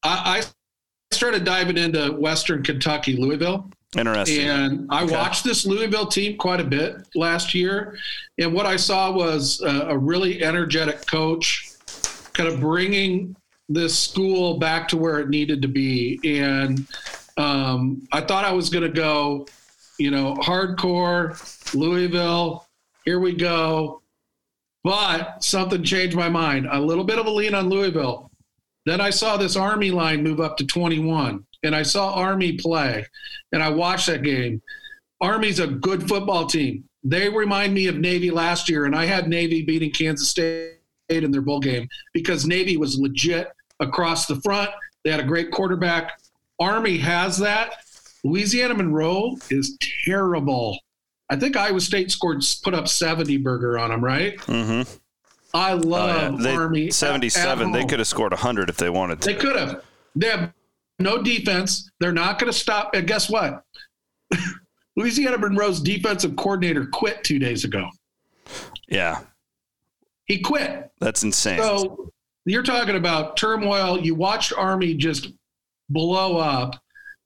I, 0.02 0.40
I 0.40 1.14
started 1.14 1.44
diving 1.44 1.76
into 1.78 2.12
Western 2.12 2.62
Kentucky, 2.62 3.16
Louisville. 3.16 3.70
Interesting. 3.96 4.46
And 4.48 4.86
I 4.90 5.04
okay. 5.04 5.14
watched 5.14 5.44
this 5.44 5.64
Louisville 5.64 6.06
team 6.06 6.36
quite 6.36 6.60
a 6.60 6.64
bit 6.64 6.96
last 7.14 7.54
year. 7.54 7.96
And 8.38 8.52
what 8.52 8.66
I 8.66 8.76
saw 8.76 9.10
was 9.10 9.62
a, 9.62 9.88
a 9.88 9.98
really 9.98 10.42
energetic 10.44 11.06
coach 11.06 11.72
kind 12.34 12.48
of 12.48 12.60
bringing 12.60 13.34
this 13.68 13.98
school 13.98 14.58
back 14.58 14.88
to 14.88 14.96
where 14.96 15.20
it 15.20 15.28
needed 15.28 15.62
to 15.62 15.68
be. 15.68 16.20
And 16.24 16.86
um, 17.36 18.06
I 18.12 18.20
thought 18.20 18.44
I 18.44 18.52
was 18.52 18.68
going 18.68 18.84
to 18.84 18.90
go, 18.90 19.46
you 19.98 20.10
know, 20.10 20.34
hardcore 20.36 21.74
Louisville. 21.74 22.66
Here 23.04 23.20
we 23.20 23.34
go. 23.34 24.02
But 24.84 25.42
something 25.42 25.82
changed 25.82 26.16
my 26.16 26.28
mind. 26.28 26.68
A 26.70 26.80
little 26.80 27.04
bit 27.04 27.18
of 27.18 27.26
a 27.26 27.30
lean 27.30 27.54
on 27.54 27.68
Louisville. 27.68 28.27
Then 28.88 29.02
I 29.02 29.10
saw 29.10 29.36
this 29.36 29.54
Army 29.54 29.90
line 29.90 30.22
move 30.22 30.40
up 30.40 30.56
to 30.56 30.64
21, 30.64 31.44
and 31.62 31.76
I 31.76 31.82
saw 31.82 32.14
Army 32.14 32.52
play, 32.52 33.04
and 33.52 33.62
I 33.62 33.68
watched 33.68 34.06
that 34.06 34.22
game. 34.22 34.62
Army's 35.20 35.60
a 35.60 35.66
good 35.66 36.08
football 36.08 36.46
team. 36.46 36.84
They 37.04 37.28
remind 37.28 37.74
me 37.74 37.88
of 37.88 37.98
Navy 37.98 38.30
last 38.30 38.66
year, 38.66 38.86
and 38.86 38.96
I 38.96 39.04
had 39.04 39.28
Navy 39.28 39.60
beating 39.60 39.90
Kansas 39.90 40.30
State 40.30 40.78
in 41.10 41.30
their 41.30 41.42
bowl 41.42 41.60
game 41.60 41.86
because 42.14 42.46
Navy 42.46 42.78
was 42.78 42.98
legit 42.98 43.48
across 43.78 44.24
the 44.24 44.40
front. 44.40 44.70
They 45.04 45.10
had 45.10 45.20
a 45.20 45.24
great 45.24 45.50
quarterback. 45.50 46.18
Army 46.58 46.96
has 46.96 47.36
that. 47.40 47.74
Louisiana 48.24 48.72
Monroe 48.72 49.36
is 49.50 49.76
terrible. 50.06 50.78
I 51.28 51.36
think 51.36 51.58
Iowa 51.58 51.82
State 51.82 52.10
scored 52.10 52.42
put 52.62 52.72
up 52.72 52.88
70 52.88 53.36
burger 53.36 53.78
on 53.78 53.90
them, 53.90 54.02
right? 54.02 54.38
Mm-hmm. 54.38 54.90
I 55.54 55.72
love 55.72 56.34
oh, 56.34 56.36
yeah. 56.36 56.42
they, 56.42 56.54
Army. 56.54 56.90
77. 56.90 57.72
they 57.72 57.84
could 57.84 57.98
have 57.98 58.08
scored 58.08 58.32
100 58.32 58.68
if 58.68 58.76
they 58.76 58.90
wanted 58.90 59.22
to. 59.22 59.28
They 59.28 59.34
could 59.34 59.56
have. 59.56 59.82
They 60.14 60.28
have 60.28 60.52
no 60.98 61.22
defense. 61.22 61.90
They're 62.00 62.12
not 62.12 62.38
going 62.38 62.52
to 62.52 62.58
stop. 62.58 62.94
And 62.94 63.06
guess 63.06 63.30
what? 63.30 63.64
Louisiana 64.96 65.38
Monroe's 65.38 65.80
defensive 65.80 66.36
coordinator 66.36 66.86
quit 66.86 67.24
two 67.24 67.38
days 67.38 67.64
ago. 67.64 67.88
Yeah. 68.88 69.20
He 70.26 70.40
quit. 70.40 70.90
That's 71.00 71.22
insane. 71.22 71.58
So 71.58 72.12
you're 72.44 72.62
talking 72.62 72.96
about 72.96 73.36
turmoil. 73.36 73.98
You 74.00 74.14
watched 74.14 74.52
Army 74.52 74.94
just 74.94 75.32
blow 75.88 76.38
up. 76.38 76.76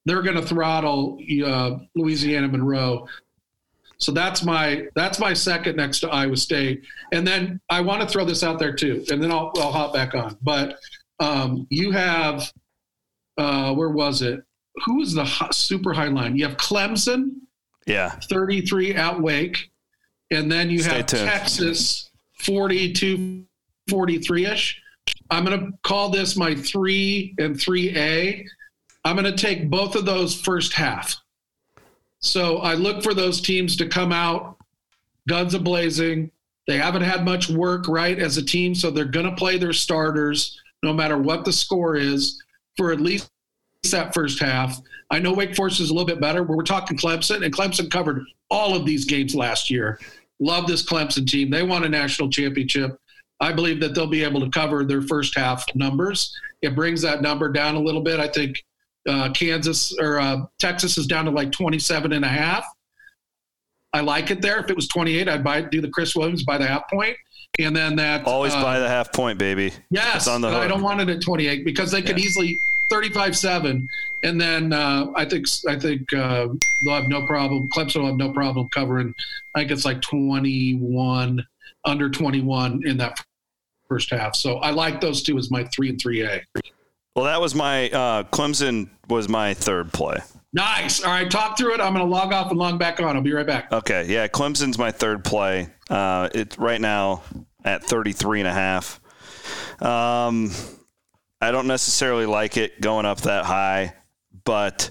They're 0.05 0.23
going 0.23 0.37
to 0.37 0.43
throttle 0.43 1.19
uh, 1.45 1.79
Louisiana 1.95 2.49
Monroe. 2.49 3.07
So 4.03 4.11
that's 4.11 4.43
my 4.43 4.89
that's 4.97 5.21
my 5.21 5.33
second 5.33 5.77
next 5.77 6.01
to 6.01 6.11
Iowa 6.11 6.37
State. 6.37 6.83
And 7.13 7.27
then 7.27 7.61
I 7.71 7.81
want 7.81 8.03
to 8.03 8.09
throw 8.09 8.25
this 8.25 8.43
out 8.43 8.59
there 8.59 8.73
too, 8.73 9.05
and 9.11 9.23
then 9.23 9.31
I'll 9.31 9.53
I'll 9.57 9.73
hop 9.73 9.95
back 9.95 10.15
on. 10.15 10.37
But 10.43 10.79
um, 11.21 11.69
you 11.71 11.93
have 11.93 12.53
uh, 13.39 13.73
where 13.75 13.91
was 13.91 14.23
it? 14.23 14.43
Who 14.85 14.99
was 14.99 15.15
the 15.15 15.25
hot, 15.25 15.55
super 15.55 15.93
high 15.93 16.09
line? 16.09 16.37
You 16.37 16.47
have 16.49 16.57
Clemson, 16.57 17.37
yeah, 17.87 18.11
thirty 18.29 18.61
three 18.63 18.93
at 18.93 19.21
Wake, 19.21 19.71
and 20.33 20.51
then 20.51 20.69
you 20.69 20.81
Stay 20.81 20.97
have 20.97 21.07
tuned. 21.07 21.29
Texas 21.29 22.11
42 22.43 23.45
43 23.89 24.47
ish. 24.47 24.83
I'm 25.31 25.45
going 25.45 25.59
to 25.59 25.73
call 25.83 26.11
this 26.11 26.37
my 26.37 26.55
three 26.55 27.35
and 27.39 27.59
three 27.59 27.97
A. 27.97 28.45
I'm 29.05 29.17
going 29.17 29.33
to 29.33 29.41
take 29.41 29.71
both 29.71 29.95
of 29.95 30.05
those 30.05 30.35
first 30.41 30.73
half. 30.73 31.22
So 32.23 32.59
I 32.59 32.75
look 32.75 33.03
for 33.03 33.15
those 33.15 33.41
teams 33.41 33.77
to 33.77 33.89
come 33.89 34.13
out 34.13 34.57
guns 35.29 35.55
a 35.55 35.59
blazing. 35.59 36.31
They 36.67 36.79
haven't 36.79 37.03
had 37.03 37.25
much 37.25 37.49
work, 37.49 37.89
right, 37.89 38.19
as 38.19 38.37
a 38.37 38.45
team, 38.45 38.75
so 38.75 38.91
they're 38.91 39.05
going 39.05 39.29
to 39.29 39.35
play 39.35 39.59
their 39.59 39.73
starters 39.73 40.61
no 40.83 40.93
matter 40.93 41.19
what 41.19 41.45
the 41.45 41.53
score 41.53 41.97
is 41.97 42.43
for 42.77 42.93
at 42.93 43.01
least 43.01 43.31
that 43.91 44.15
first 44.15 44.41
half. 44.41 44.81
I 45.11 45.19
know 45.19 45.33
Wake 45.33 45.57
Forest 45.57 45.81
is 45.81 45.91
a 45.91 45.93
little 45.93 46.07
bit 46.07 46.21
better, 46.21 46.45
but 46.45 46.57
we're 46.57 46.63
talking 46.63 46.97
Clemson, 46.97 47.45
and 47.45 47.55
Clemson 47.55 47.91
covered 47.91 48.25
all 48.49 48.75
of 48.75 48.87
these 48.87 49.05
games 49.05 49.35
last 49.35 49.71
year. 49.71 49.99
Love 50.41 50.67
this 50.67 50.85
Clemson 50.85 51.27
team. 51.27 51.51
They 51.51 51.63
won 51.63 51.85
a 51.85 51.89
national 51.89 52.31
championship. 52.31 52.97
I 53.41 53.53
believe 53.53 53.81
that 53.81 53.95
they'll 53.95 54.07
be 54.07 54.23
able 54.23 54.41
to 54.41 54.51
cover 54.51 54.85
their 54.85 55.03
first 55.03 55.37
half 55.37 55.65
numbers. 55.75 56.37
It 56.63 56.77
brings 56.77 57.03
that 57.03 57.23
number 57.23 57.49
down 57.49 57.75
a 57.75 57.81
little 57.81 58.03
bit. 58.03 58.21
I 58.21 58.29
think 58.29 58.65
uh, 59.09 59.31
Kansas 59.33 59.97
or 59.99 60.21
uh, 60.21 60.47
Texas 60.59 60.99
is 60.99 61.07
down 61.07 61.25
to 61.25 61.31
like 61.31 61.53
27 61.53 62.13
and 62.13 62.25
a 62.25 62.29
half. 62.29 62.65
I 63.93 64.01
like 64.01 64.31
it 64.31 64.41
there. 64.41 64.59
If 64.59 64.71
it 64.71 64.77
was 64.77 64.89
28, 64.89 65.29
I'd 65.29 65.45
buy 65.45 65.61
do 65.63 65.81
the 65.81 65.91
Chris 65.91 66.17
Williams 66.17 66.45
by 66.45 66.57
the 66.57 66.67
half 66.67 66.89
point, 66.89 67.17
and 67.59 67.77
then 67.77 67.97
that 67.97 68.25
always 68.25 68.55
uh, 68.55 68.63
buy 68.63 68.79
the 68.79 68.89
half 68.89 69.13
point, 69.13 69.39
baby. 69.39 69.73
Yes, 69.91 70.27
on 70.27 70.41
the 70.41 70.49
I 70.49 70.67
don't 70.67 70.83
want 70.83 71.01
it 71.01 71.09
at 71.11 71.21
28 71.21 71.65
because 71.65 71.91
they 71.91 72.01
could 72.01 72.19
yeah. 72.19 72.25
easily 72.25 72.59
35-7, 72.91 73.87
and 74.23 74.41
then 74.41 74.73
uh, 74.73 75.13
I 75.15 75.27
think 75.27 75.47
I 75.69 75.79
think 75.79 76.13
uh, 76.15 76.49
they'll 76.85 76.95
have 76.95 77.09
no 77.09 77.27
problem. 77.27 77.69
Clemson 77.69 78.01
will 78.01 78.07
have 78.07 78.17
no 78.17 78.33
problem 78.33 78.69
covering. 78.71 79.15
I 79.55 79.61
think 79.61 79.73
it's 79.73 79.85
like 79.85 80.01
21 80.01 81.45
under 81.85 82.09
21 82.09 82.87
in 82.87 82.97
that 82.99 83.19
first 83.89 84.11
half. 84.11 84.35
So 84.37 84.57
I 84.59 84.71
like 84.71 85.01
those 85.01 85.23
two 85.23 85.37
as 85.37 85.51
my 85.51 85.65
three 85.65 85.91
and 85.91 86.01
three 86.01 86.23
A. 86.23 86.41
Well, 87.15 87.27
that 87.27 87.41
was 87.41 87.55
my 87.55 87.91
uh, 87.91 88.23
Clemson 88.25 88.91
was 89.09 89.29
my 89.29 89.55
third 89.55 89.93
play. 89.93 90.19
Nice. 90.55 91.03
All 91.03 91.11
right, 91.11 91.31
talk 91.31 91.57
through 91.57 91.75
it. 91.75 91.81
I'm 91.81 91.95
going 91.95 92.07
to 92.07 92.11
log 92.11 92.33
off 92.33 92.51
and 92.51 92.59
log 92.59 92.79
back 92.79 93.01
on. 93.01 93.17
I'll 93.17 93.23
be 93.23 93.33
right 93.33 93.47
back. 93.47 93.73
Okay. 93.73 94.07
Yeah, 94.07 94.29
Clemson's 94.29 94.79
my 94.79 94.91
third 94.91 95.25
play. 95.25 95.69
Uh, 95.89 96.29
it's 96.35 96.59
right 96.59 96.81
now 96.81 97.23
at 97.65 97.85
33 97.85 98.41
and 98.41 98.49
a 98.49 98.53
half. 98.53 99.01
Um, 99.81 100.51
I 101.41 101.51
don't 101.51 101.67
necessarily 101.67 102.27
like 102.27 102.57
it 102.57 102.81
going 102.81 103.07
up 103.07 103.23
that 103.23 103.45
high, 103.45 103.95
but 104.45 104.91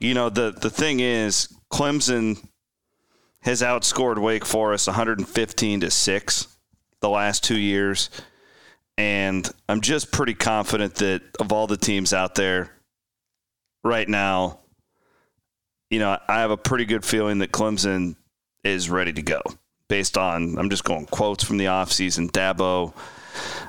you 0.00 0.14
know 0.14 0.28
the 0.28 0.50
the 0.50 0.70
thing 0.70 1.00
is 1.00 1.48
Clemson 1.72 2.44
has 3.40 3.62
outscored 3.62 4.18
Wake 4.18 4.44
Forest 4.44 4.88
115 4.88 5.80
to 5.80 5.90
6 5.90 6.56
the 7.00 7.08
last 7.08 7.44
2 7.44 7.56
years 7.56 8.10
and 8.96 9.50
I'm 9.68 9.80
just 9.80 10.12
pretty 10.12 10.34
confident 10.34 10.96
that 10.96 11.22
of 11.40 11.52
all 11.52 11.66
the 11.66 11.76
teams 11.76 12.12
out 12.12 12.34
there 12.34 12.70
right 13.82 14.08
now 14.08 14.60
you 15.94 16.00
know, 16.00 16.18
I 16.26 16.40
have 16.40 16.50
a 16.50 16.56
pretty 16.56 16.86
good 16.86 17.04
feeling 17.04 17.38
that 17.38 17.52
Clemson 17.52 18.16
is 18.64 18.90
ready 18.90 19.12
to 19.12 19.22
go 19.22 19.40
based 19.88 20.18
on 20.18 20.58
I'm 20.58 20.68
just 20.68 20.82
going 20.82 21.06
quotes 21.06 21.44
from 21.44 21.56
the 21.56 21.66
offseason, 21.66 22.32
Dabo. 22.32 22.92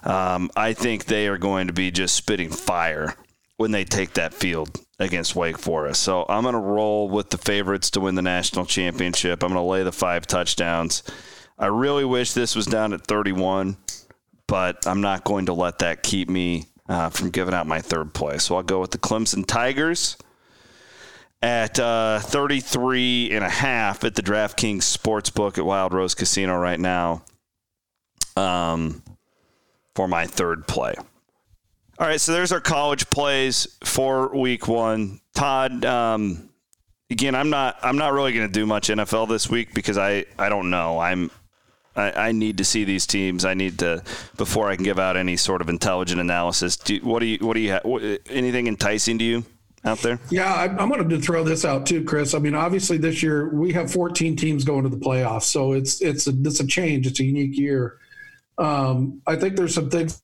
Um, 0.07 0.49
I 0.55 0.73
think 0.73 1.05
they 1.05 1.27
are 1.27 1.37
going 1.37 1.67
to 1.67 1.73
be 1.73 1.91
just 1.91 2.15
spitting 2.15 2.49
fire 2.49 3.13
when 3.57 3.69
they 3.69 3.83
take 3.83 4.13
that 4.13 4.33
field 4.33 4.79
against 4.99 5.35
Wake 5.35 5.59
Forest. 5.59 6.01
So 6.01 6.25
I'm 6.27 6.41
going 6.41 6.53
to 6.53 6.59
roll 6.59 7.09
with 7.09 7.29
the 7.29 7.37
favorites 7.37 7.91
to 7.91 7.99
win 7.99 8.15
the 8.15 8.23
national 8.23 8.65
championship. 8.65 9.43
I'm 9.43 9.49
going 9.49 9.63
to 9.63 9.69
lay 9.69 9.83
the 9.83 9.91
five 9.91 10.25
touchdowns. 10.25 11.03
I 11.59 11.67
really 11.67 12.05
wish 12.05 12.33
this 12.33 12.55
was 12.55 12.65
down 12.65 12.91
at 12.91 13.05
31, 13.05 13.77
but 14.47 14.85
I'm 14.87 15.01
not 15.01 15.23
going 15.23 15.47
to 15.47 15.53
let 15.53 15.79
that 15.79 16.03
keep 16.03 16.29
me 16.29 16.65
uh, 16.87 17.09
from 17.09 17.29
giving 17.31 17.53
out 17.53 17.67
my 17.67 17.81
third 17.81 18.13
place. 18.13 18.43
So 18.43 18.55
I'll 18.55 18.63
go 18.63 18.79
with 18.79 18.91
the 18.91 18.97
Clemson 18.97 19.45
Tigers 19.45 20.17
at 21.41 21.79
uh, 21.79 22.19
33 22.19 23.31
and 23.31 23.43
a 23.43 23.49
half 23.49 24.03
at 24.03 24.15
the 24.15 24.21
DraftKings 24.21 24.77
Sportsbook 24.79 25.57
at 25.57 25.65
Wild 25.65 25.93
Rose 25.93 26.15
Casino 26.15 26.57
right 26.57 26.79
now 26.79 27.23
um, 28.35 29.03
for 29.95 30.07
my 30.07 30.25
third 30.25 30.67
play. 30.67 30.95
All 31.97 32.07
right, 32.07 32.19
so 32.19 32.33
there's 32.33 32.51
our 32.51 32.59
college 32.59 33.09
plays 33.09 33.67
for 33.83 34.35
week 34.35 34.67
one. 34.67 35.21
Todd, 35.33 35.85
um, 35.85 36.49
again, 37.09 37.35
I'm 37.35 37.49
not 37.49 37.77
I'm 37.81 37.97
not 37.97 38.11
really 38.11 38.33
going 38.33 38.47
to 38.47 38.51
do 38.51 38.65
much 38.65 38.89
NFL 38.89 39.29
this 39.29 39.49
week 39.49 39.73
because 39.73 39.97
I, 39.97 40.25
I 40.37 40.49
don't 40.49 40.69
know. 40.69 40.99
I'm 40.99 41.31
I, 41.95 42.11
I, 42.11 42.31
need 42.31 42.57
to 42.57 42.65
see 42.65 42.83
these 42.83 43.07
teams. 43.07 43.45
I 43.45 43.53
need 43.53 43.79
to 43.79 44.03
before 44.37 44.69
I 44.69 44.75
can 44.75 44.83
give 44.83 44.99
out 44.99 45.15
any 45.15 45.37
sort 45.37 45.61
of 45.61 45.69
intelligent 45.69 46.19
analysis. 46.19 46.75
Do, 46.75 46.97
what 46.97 47.19
do 47.19 47.25
you 47.25 47.37
what 47.39 47.53
do 47.53 47.61
you 47.61 47.71
have? 47.71 47.85
Anything 48.29 48.67
enticing 48.67 49.17
to 49.19 49.23
you? 49.23 49.45
out 49.85 49.99
there? 49.99 50.19
Yeah, 50.29 50.53
I, 50.53 50.65
I 50.65 50.83
wanted 50.85 51.09
to 51.09 51.21
throw 51.21 51.43
this 51.43 51.63
out 51.63 51.85
too, 51.85 52.03
Chris. 52.03 52.33
I 52.33 52.39
mean, 52.39 52.55
obviously 52.55 52.97
this 52.97 53.21
year 53.21 53.53
we 53.53 53.71
have 53.73 53.91
14 53.91 54.35
teams 54.35 54.63
going 54.63 54.83
to 54.83 54.89
the 54.89 54.97
playoffs, 54.97 55.43
so 55.43 55.73
it's 55.73 56.01
it's 56.01 56.27
a, 56.27 56.33
it's 56.43 56.59
a 56.59 56.67
change. 56.67 57.07
It's 57.07 57.19
a 57.19 57.23
unique 57.23 57.57
year. 57.57 57.99
Um, 58.57 59.21
I 59.27 59.35
think 59.35 59.55
there's 59.55 59.73
some 59.73 59.89
things 59.89 60.21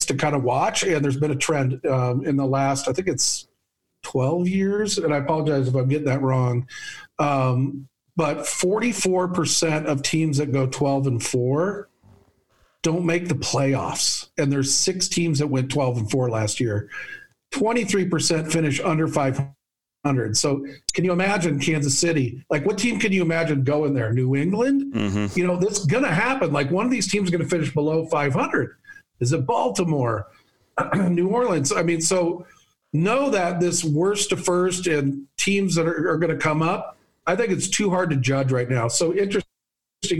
to 0.00 0.14
kind 0.14 0.34
of 0.34 0.42
watch, 0.42 0.82
and 0.82 1.02
there's 1.04 1.16
been 1.16 1.30
a 1.30 1.36
trend 1.36 1.84
um, 1.86 2.26
in 2.26 2.36
the 2.36 2.46
last. 2.46 2.88
I 2.88 2.92
think 2.92 3.08
it's 3.08 3.46
12 4.02 4.48
years, 4.48 4.98
and 4.98 5.14
I 5.14 5.18
apologize 5.18 5.68
if 5.68 5.74
I'm 5.74 5.88
getting 5.88 6.06
that 6.06 6.22
wrong. 6.22 6.66
Um, 7.18 7.88
but 8.16 8.38
44% 8.38 9.86
of 9.86 10.02
teams 10.02 10.38
that 10.38 10.52
go 10.52 10.66
12 10.66 11.06
and 11.06 11.22
four 11.22 11.88
don't 12.82 13.04
make 13.04 13.28
the 13.28 13.34
playoffs, 13.34 14.28
and 14.36 14.52
there's 14.52 14.72
six 14.72 15.08
teams 15.08 15.38
that 15.38 15.46
went 15.46 15.70
12 15.70 15.96
and 15.98 16.10
four 16.10 16.28
last 16.28 16.60
year. 16.60 16.90
23% 17.52 18.52
finish 18.52 18.80
under 18.80 19.08
500. 19.08 20.36
So 20.36 20.66
can 20.92 21.04
you 21.04 21.12
imagine 21.12 21.58
Kansas 21.58 21.98
City? 21.98 22.44
Like 22.50 22.66
what 22.66 22.76
team 22.76 23.00
can 23.00 23.10
you 23.10 23.22
imagine 23.22 23.64
going 23.64 23.94
there? 23.94 24.12
New 24.12 24.36
England? 24.36 24.92
Mm-hmm. 24.92 25.38
You 25.38 25.46
know, 25.46 25.56
that's 25.56 25.86
going 25.86 26.02
to 26.02 26.12
happen. 26.12 26.52
Like 26.52 26.70
one 26.70 26.84
of 26.84 26.90
these 26.90 27.10
teams 27.10 27.28
is 27.28 27.30
going 27.30 27.42
to 27.42 27.48
finish 27.48 27.72
below 27.72 28.04
500. 28.06 28.76
Is 29.20 29.32
it 29.32 29.46
Baltimore? 29.46 30.26
New 31.08 31.28
Orleans? 31.28 31.72
I 31.72 31.82
mean, 31.82 32.00
so 32.00 32.46
know 32.92 33.30
that 33.30 33.60
this 33.60 33.84
worst 33.84 34.30
to 34.30 34.36
first 34.36 34.86
and 34.86 35.26
teams 35.36 35.74
that 35.76 35.86
are, 35.86 36.10
are 36.10 36.18
going 36.18 36.32
to 36.32 36.42
come 36.42 36.62
up, 36.62 36.93
I 37.26 37.36
think 37.36 37.50
it's 37.50 37.68
too 37.68 37.90
hard 37.90 38.10
to 38.10 38.16
judge 38.16 38.52
right 38.52 38.68
now. 38.68 38.88
So 38.88 39.12
interesting 39.12 39.42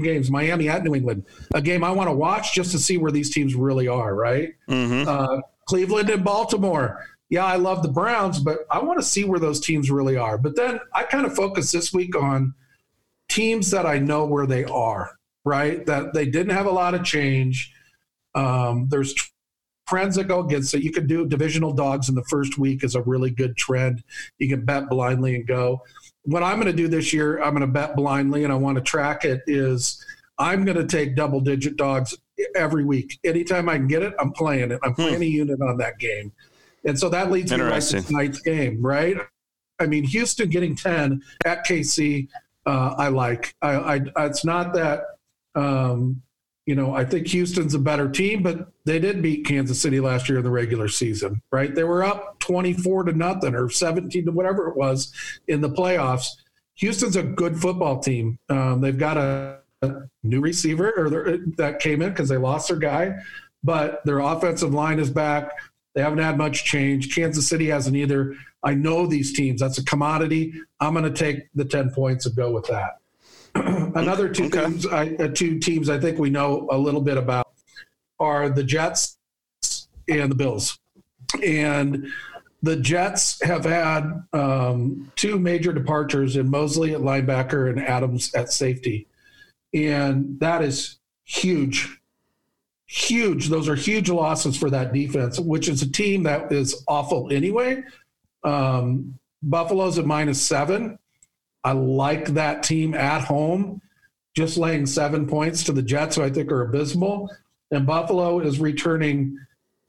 games 0.02 0.30
miami 0.30 0.66
at 0.66 0.82
new 0.82 0.94
england 0.94 1.22
a 1.52 1.60
game 1.60 1.84
i 1.84 1.90
want 1.90 2.08
to 2.08 2.14
watch 2.14 2.54
just 2.54 2.72
to 2.72 2.78
see 2.78 2.96
where 2.96 3.12
these 3.12 3.28
teams 3.28 3.54
really 3.54 3.86
are 3.86 4.14
right 4.14 4.54
mm-hmm. 4.66 5.06
uh, 5.06 5.42
cleveland 5.66 6.08
and 6.08 6.24
baltimore 6.24 7.04
yeah, 7.30 7.44
I 7.44 7.56
love 7.56 7.82
the 7.82 7.88
Browns, 7.88 8.38
but 8.38 8.60
I 8.70 8.82
want 8.82 9.00
to 9.00 9.04
see 9.04 9.24
where 9.24 9.40
those 9.40 9.60
teams 9.60 9.90
really 9.90 10.16
are. 10.16 10.38
But 10.38 10.56
then 10.56 10.78
I 10.92 11.04
kind 11.04 11.26
of 11.26 11.34
focus 11.34 11.72
this 11.72 11.92
week 11.92 12.14
on 12.14 12.54
teams 13.28 13.70
that 13.70 13.86
I 13.86 13.98
know 13.98 14.24
where 14.26 14.46
they 14.46 14.64
are, 14.64 15.10
right? 15.44 15.84
That 15.86 16.12
they 16.12 16.26
didn't 16.26 16.54
have 16.54 16.66
a 16.66 16.70
lot 16.70 16.94
of 16.94 17.02
change. 17.02 17.72
Um, 18.34 18.88
there's 18.88 19.14
trends 19.88 20.16
that 20.16 20.28
go 20.28 20.40
against 20.40 20.74
it. 20.74 20.82
You 20.82 20.92
can 20.92 21.06
do 21.06 21.26
divisional 21.26 21.72
dogs 21.72 22.08
in 22.08 22.14
the 22.14 22.24
first 22.24 22.58
week 22.58 22.84
is 22.84 22.94
a 22.94 23.02
really 23.02 23.30
good 23.30 23.56
trend. 23.56 24.04
You 24.38 24.48
can 24.48 24.64
bet 24.64 24.88
blindly 24.88 25.34
and 25.34 25.46
go. 25.46 25.82
What 26.24 26.42
I'm 26.42 26.56
going 26.56 26.66
to 26.66 26.72
do 26.72 26.88
this 26.88 27.12
year, 27.12 27.42
I'm 27.42 27.50
going 27.50 27.60
to 27.60 27.66
bet 27.66 27.96
blindly 27.96 28.44
and 28.44 28.52
I 28.52 28.56
want 28.56 28.76
to 28.76 28.82
track 28.82 29.24
it 29.24 29.42
is 29.46 30.04
I'm 30.38 30.64
going 30.64 30.76
to 30.76 30.86
take 30.86 31.16
double 31.16 31.40
digit 31.40 31.76
dogs 31.76 32.16
every 32.54 32.84
week. 32.84 33.18
Anytime 33.24 33.68
I 33.68 33.76
can 33.76 33.86
get 33.86 34.02
it, 34.02 34.14
I'm 34.18 34.32
playing 34.32 34.70
it. 34.70 34.80
I'm 34.82 34.92
hmm. 34.92 35.02
playing 35.02 35.16
hmm. 35.16 35.22
a 35.22 35.26
unit 35.26 35.60
on 35.60 35.76
that 35.78 35.98
game. 35.98 36.32
And 36.84 36.98
so 36.98 37.08
that 37.10 37.30
leads 37.30 37.50
me 37.50 37.60
right 37.60 37.80
to 37.80 38.02
tonight's 38.02 38.40
game, 38.40 38.84
right? 38.84 39.16
I 39.78 39.86
mean, 39.86 40.04
Houston 40.04 40.50
getting 40.50 40.76
10 40.76 41.22
at 41.44 41.66
KC, 41.66 42.28
uh, 42.66 42.94
I 42.96 43.08
like. 43.08 43.54
I, 43.62 43.74
I, 44.16 44.26
it's 44.26 44.44
not 44.44 44.74
that, 44.74 45.00
um, 45.54 46.22
you 46.66 46.74
know, 46.74 46.94
I 46.94 47.04
think 47.04 47.26
Houston's 47.28 47.74
a 47.74 47.78
better 47.78 48.08
team, 48.08 48.42
but 48.42 48.68
they 48.86 48.98
did 48.98 49.20
beat 49.20 49.44
Kansas 49.44 49.80
City 49.80 50.00
last 50.00 50.28
year 50.28 50.38
in 50.38 50.44
the 50.44 50.50
regular 50.50 50.88
season, 50.88 51.42
right? 51.52 51.74
They 51.74 51.84
were 51.84 52.02
up 52.02 52.38
24 52.40 53.04
to 53.04 53.12
nothing 53.12 53.54
or 53.54 53.68
17 53.68 54.24
to 54.24 54.32
whatever 54.32 54.68
it 54.68 54.76
was 54.76 55.12
in 55.46 55.60
the 55.60 55.68
playoffs. 55.68 56.26
Houston's 56.76 57.16
a 57.16 57.22
good 57.22 57.60
football 57.60 57.98
team. 57.98 58.38
Um, 58.48 58.80
they've 58.80 58.98
got 58.98 59.18
a, 59.18 59.58
a 59.82 60.08
new 60.22 60.40
receiver 60.40 60.90
or 60.96 61.10
that 61.58 61.80
came 61.80 62.00
in 62.00 62.10
because 62.10 62.30
they 62.30 62.38
lost 62.38 62.68
their 62.68 62.78
guy, 62.78 63.14
but 63.62 64.00
their 64.06 64.20
offensive 64.20 64.72
line 64.72 64.98
is 64.98 65.10
back. 65.10 65.50
They 65.94 66.02
haven't 66.02 66.18
had 66.18 66.38
much 66.38 66.64
change. 66.64 67.14
Kansas 67.14 67.46
City 67.46 67.66
hasn't 67.66 67.94
either. 67.94 68.34
I 68.64 68.74
know 68.74 69.06
these 69.06 69.32
teams. 69.34 69.60
That's 69.60 69.78
a 69.78 69.84
commodity. 69.84 70.54
I'm 70.80 70.94
going 70.94 71.04
to 71.04 71.16
take 71.16 71.48
the 71.54 71.64
10 71.64 71.90
points 71.90 72.26
and 72.26 72.34
go 72.34 72.50
with 72.50 72.66
that. 72.66 72.98
Another 73.94 74.28
two 74.28 74.46
okay. 74.46 74.64
teams, 74.64 74.86
I, 74.86 75.10
uh, 75.14 75.28
two 75.28 75.58
teams 75.58 75.88
I 75.88 75.98
think 75.98 76.18
we 76.18 76.30
know 76.30 76.68
a 76.70 76.78
little 76.78 77.00
bit 77.00 77.16
about 77.16 77.52
are 78.18 78.48
the 78.48 78.64
Jets 78.64 79.18
and 80.08 80.30
the 80.30 80.34
Bills. 80.34 80.78
And 81.42 82.08
the 82.62 82.76
Jets 82.76 83.42
have 83.42 83.64
had 83.64 84.24
um, 84.32 85.12
two 85.16 85.38
major 85.38 85.72
departures 85.72 86.36
in 86.36 86.50
Mosley 86.50 86.94
at 86.94 87.00
linebacker 87.00 87.70
and 87.70 87.80
Adams 87.80 88.32
at 88.34 88.52
safety. 88.52 89.06
And 89.72 90.38
that 90.40 90.62
is 90.62 90.98
huge 91.24 92.00
huge. 92.86 93.48
Those 93.48 93.68
are 93.68 93.74
huge 93.74 94.08
losses 94.08 94.56
for 94.56 94.70
that 94.70 94.92
defense, 94.92 95.40
which 95.40 95.68
is 95.68 95.82
a 95.82 95.90
team 95.90 96.22
that 96.24 96.52
is 96.52 96.84
awful 96.86 97.32
anyway. 97.32 97.82
Um, 98.44 99.18
Buffalo's 99.42 99.98
at 99.98 100.06
minus 100.06 100.40
seven. 100.40 100.98
I 101.64 101.72
like 101.72 102.26
that 102.28 102.62
team 102.62 102.94
at 102.94 103.22
home, 103.22 103.80
just 104.36 104.56
laying 104.56 104.86
seven 104.86 105.26
points 105.26 105.64
to 105.64 105.72
the 105.72 105.82
Jets, 105.82 106.16
who 106.16 106.22
I 106.22 106.30
think 106.30 106.52
are 106.52 106.62
abysmal. 106.62 107.30
And 107.70 107.86
Buffalo 107.86 108.40
is 108.40 108.60
returning 108.60 109.38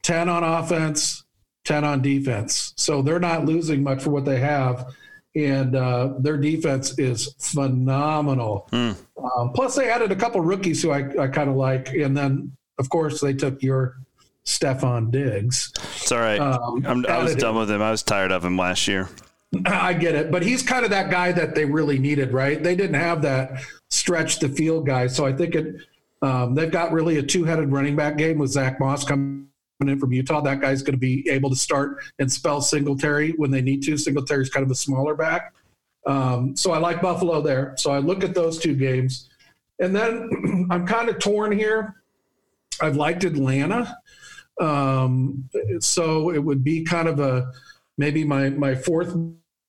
10 0.04 0.30
on 0.30 0.44
offense, 0.44 1.24
10 1.66 1.84
on 1.84 2.02
defense. 2.02 2.74
So 2.78 3.02
they're 3.02 3.20
not 3.20 3.46
losing 3.46 3.84
much 3.84 4.02
for 4.02 4.12
what 4.12 4.26
they 4.26 4.40
have. 4.40 4.94
And 5.36 5.76
uh, 5.76 6.14
their 6.20 6.38
defense 6.38 6.98
is 6.98 7.36
phenomenal. 7.40 8.70
Mm. 8.72 8.96
Um, 9.38 9.52
plus, 9.52 9.76
they 9.76 9.90
added 9.90 10.12
a 10.12 10.16
couple 10.16 10.40
rookies 10.40 10.82
who 10.82 10.92
I, 10.92 11.24
I 11.24 11.28
kind 11.28 11.50
of 11.50 11.58
like. 11.58 11.90
And 11.94 12.16
then 12.16 12.56
of 12.78 12.90
course, 12.90 13.22
they 13.22 13.34
took 13.34 13.62
your 13.62 13.98
Stefon 14.46 15.12
Diggs. 15.12 15.72
It's 15.96 16.12
all 16.12 16.20
right. 16.20 16.40
Um, 16.40 17.06
i 17.08 17.24
was 17.24 17.36
done 17.36 17.56
with 17.56 17.72
him. 17.72 17.82
I 17.82 17.92
was 17.92 18.04
tired 18.04 18.32
of 18.32 18.44
him 18.44 18.58
last 18.58 18.88
year. 18.88 19.10
I 19.66 19.93
get 19.93 20.16
it, 20.16 20.32
but 20.32 20.43
he's 20.43 20.64
kind 20.64 20.84
of 20.84 20.91
that 20.91 21.10
guy 21.10 21.32
that 21.32 21.56
they 21.56 21.66
really 21.66 21.99
needed, 21.99 22.34
right? 22.34 22.62
They 22.62 22.76
didn't 22.76 22.95
have 22.95 23.22
that 23.24 23.64
stretch 23.89 24.39
the 24.39 24.49
field 24.49 24.86
guy, 24.86 25.08
so 25.08 25.26
I 25.26 25.34
think 25.34 25.56
it. 25.56 25.76
Um, 26.22 26.56
they've 26.56 26.72
got 26.72 26.91
really 26.91 27.18
a 27.18 27.24
two-headed 27.24 27.72
running 27.72 27.95
back 27.95 28.18
game 28.18 28.39
with 28.39 28.49
Zack 28.49 28.80
Moss 28.80 29.03
coming 29.03 29.47
in 29.82 29.99
from 29.99 30.12
Utah. 30.12 30.41
That 30.41 30.60
guy's 30.62 30.82
going 30.82 30.93
to 30.93 30.99
be 30.99 31.28
able 31.30 31.49
to 31.51 31.56
start 31.56 31.97
and 32.18 32.32
spell 32.32 32.62
Singletary 32.62 33.32
when 33.34 33.51
they 33.51 33.62
need 33.62 33.84
to. 33.84 33.97
Singletary's 33.97 34.49
kind 34.49 34.66
of 34.66 34.72
a 34.72 34.76
smaller 34.76 35.14
back, 35.14 35.53
um, 36.08 36.56
so 36.56 36.72
I 36.72 36.80
like 36.80 37.01
Buffalo 37.01 37.41
there. 37.41 37.76
So 37.78 37.91
I 37.91 37.99
look 37.99 38.24
at 38.24 38.34
those 38.34 38.58
two 38.58 38.76
games, 38.76 39.30
and 39.80 39.95
then 39.95 40.68
I'm 40.72 40.88
kind 40.88 41.10
of 41.10 41.20
torn 41.20 41.51
here 41.51 41.95
I've 42.82 42.95
liked 42.95 43.24
Atlanta. 43.24 43.97
Um, 44.60 45.49
so 45.80 46.32
it 46.32 46.43
would 46.43 46.64
be 46.64 46.84
kind 46.84 47.08
of 47.08 47.20
a 47.20 47.51
maybe 47.97 48.24
my 48.24 48.49
my 48.49 48.76
fourth 48.76 49.16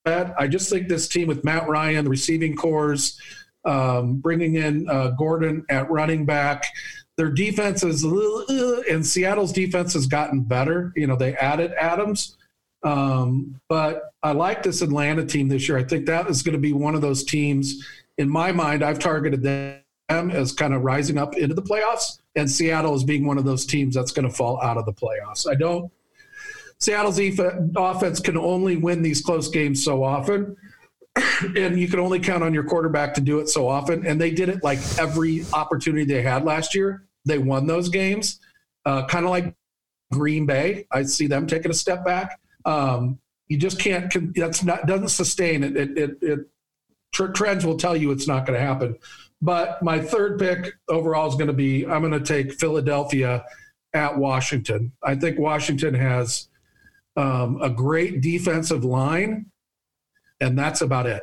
bet. 0.07 0.33
I 0.39 0.47
just 0.47 0.71
think 0.71 0.89
this 0.89 1.09
team 1.09 1.29
with 1.29 1.45
Matt 1.45 1.69
Ryan, 1.69 2.05
the 2.05 2.11
receiving 2.11 2.57
corps, 2.57 3.19
um, 3.67 4.19
bringing 4.19 4.55
in 4.55 4.89
uh, 4.89 5.09
Gordon 5.09 5.67
at 5.69 5.91
running 5.91 6.25
back. 6.25 6.65
Their 7.19 7.31
defense 7.31 7.83
is, 7.83 8.05
uh, 8.05 8.83
and 8.89 9.05
Seattle's 9.05 9.53
defense 9.53 9.93
has 9.95 10.07
gotten 10.07 10.41
better. 10.43 10.93
You 10.97 11.07
know, 11.07 11.17
they 11.17 11.35
added 11.35 11.73
Adams, 11.79 12.37
um, 12.83 13.61
but 13.69 14.13
I 14.23 14.33
like 14.33 14.63
this 14.63 14.81
Atlanta 14.81 15.27
team 15.27 15.49
this 15.49 15.69
year. 15.69 15.77
I 15.77 15.85
think 15.85 16.07
that 16.07 16.29
is 16.29 16.43
going 16.43 16.55
to 16.55 16.61
be 16.61 16.73
one 16.73 16.95
of 16.95 17.01
those 17.01 17.25
teams. 17.25 17.85
In 18.17 18.29
my 18.29 18.53
mind, 18.53 18.83
I've 18.83 18.99
targeted 18.99 19.43
them 19.43 19.83
as 20.09 20.53
kind 20.53 20.73
of 20.73 20.83
rising 20.83 21.19
up 21.19 21.37
into 21.37 21.55
the 21.55 21.63
playoffs, 21.63 22.21
and 22.37 22.49
Seattle 22.49 22.95
as 22.95 23.03
being 23.03 23.27
one 23.27 23.39
of 23.39 23.45
those 23.45 23.67
teams 23.67 23.95
that's 23.95 24.13
going 24.13 24.29
to 24.29 24.35
fall 24.35 24.63
out 24.63 24.77
of 24.77 24.87
the 24.87 24.93
playoffs. 24.93 25.51
I 25.51 25.55
don't. 25.57 25.91
Seattle's 26.79 27.19
offense 27.77 28.21
can 28.21 28.37
only 28.37 28.77
win 28.77 29.03
these 29.03 29.23
close 29.23 29.49
games 29.49 29.83
so 29.83 30.05
often, 30.05 30.57
and 31.57 31.81
you 31.81 31.89
can 31.89 31.99
only 31.99 32.21
count 32.21 32.43
on 32.43 32.53
your 32.53 32.65
quarterback 32.65 33.15
to 33.15 33.21
do 33.21 33.39
it 33.39 33.49
so 33.49 33.69
often. 33.69 34.07
And 34.07 34.21
they 34.21 34.31
did 34.31 34.49
it 34.49 34.63
like 34.63 34.79
every 34.99 35.45
opportunity 35.53 36.05
they 36.05 36.23
had 36.23 36.45
last 36.45 36.75
year. 36.75 37.05
They 37.25 37.39
won 37.39 37.67
those 37.67 37.89
games, 37.89 38.41
uh, 38.85 39.07
kind 39.07 39.25
of 39.25 39.31
like 39.31 39.55
Green 40.13 40.47
Bay. 40.47 40.87
I 40.91 41.05
see 41.05 41.27
them 41.27 41.47
taking 41.47 41.71
a 41.71 41.75
step 41.75 42.05
back. 42.05 42.39
Um, 42.65 43.19
you 43.49 43.57
just 43.57 43.79
can't. 43.79 44.13
That's 44.35 44.63
not 44.63 44.87
doesn't 44.87 45.09
sustain 45.09 45.65
it. 45.65 45.77
It, 45.77 45.99
it, 45.99 46.19
it 46.21 46.41
trends 47.13 47.65
will 47.65 47.79
tell 47.79 47.97
you 47.97 48.11
it's 48.11 48.29
not 48.29 48.47
going 48.47 48.59
to 48.59 48.65
happen. 48.65 48.97
But 49.41 49.83
my 49.83 50.01
third 50.01 50.39
pick 50.39 50.75
overall 50.89 51.29
is 51.29 51.35
going 51.35 51.47
to 51.47 51.53
be 51.53 51.87
I'm 51.87 52.01
going 52.01 52.13
to 52.13 52.21
take 52.21 52.55
Philadelphia 52.55 53.45
at 53.95 54.19
Washington. 54.19 54.93
I 55.03 55.15
think 55.15 55.39
Washington 55.39 55.95
has 55.95 56.49
um, 57.17 57.61
a 57.63 57.71
great 57.71 58.21
defensive 58.21 58.85
line, 58.85 59.47
and 60.41 60.59
that's 60.59 60.81
about 60.81 61.07
it. 61.07 61.23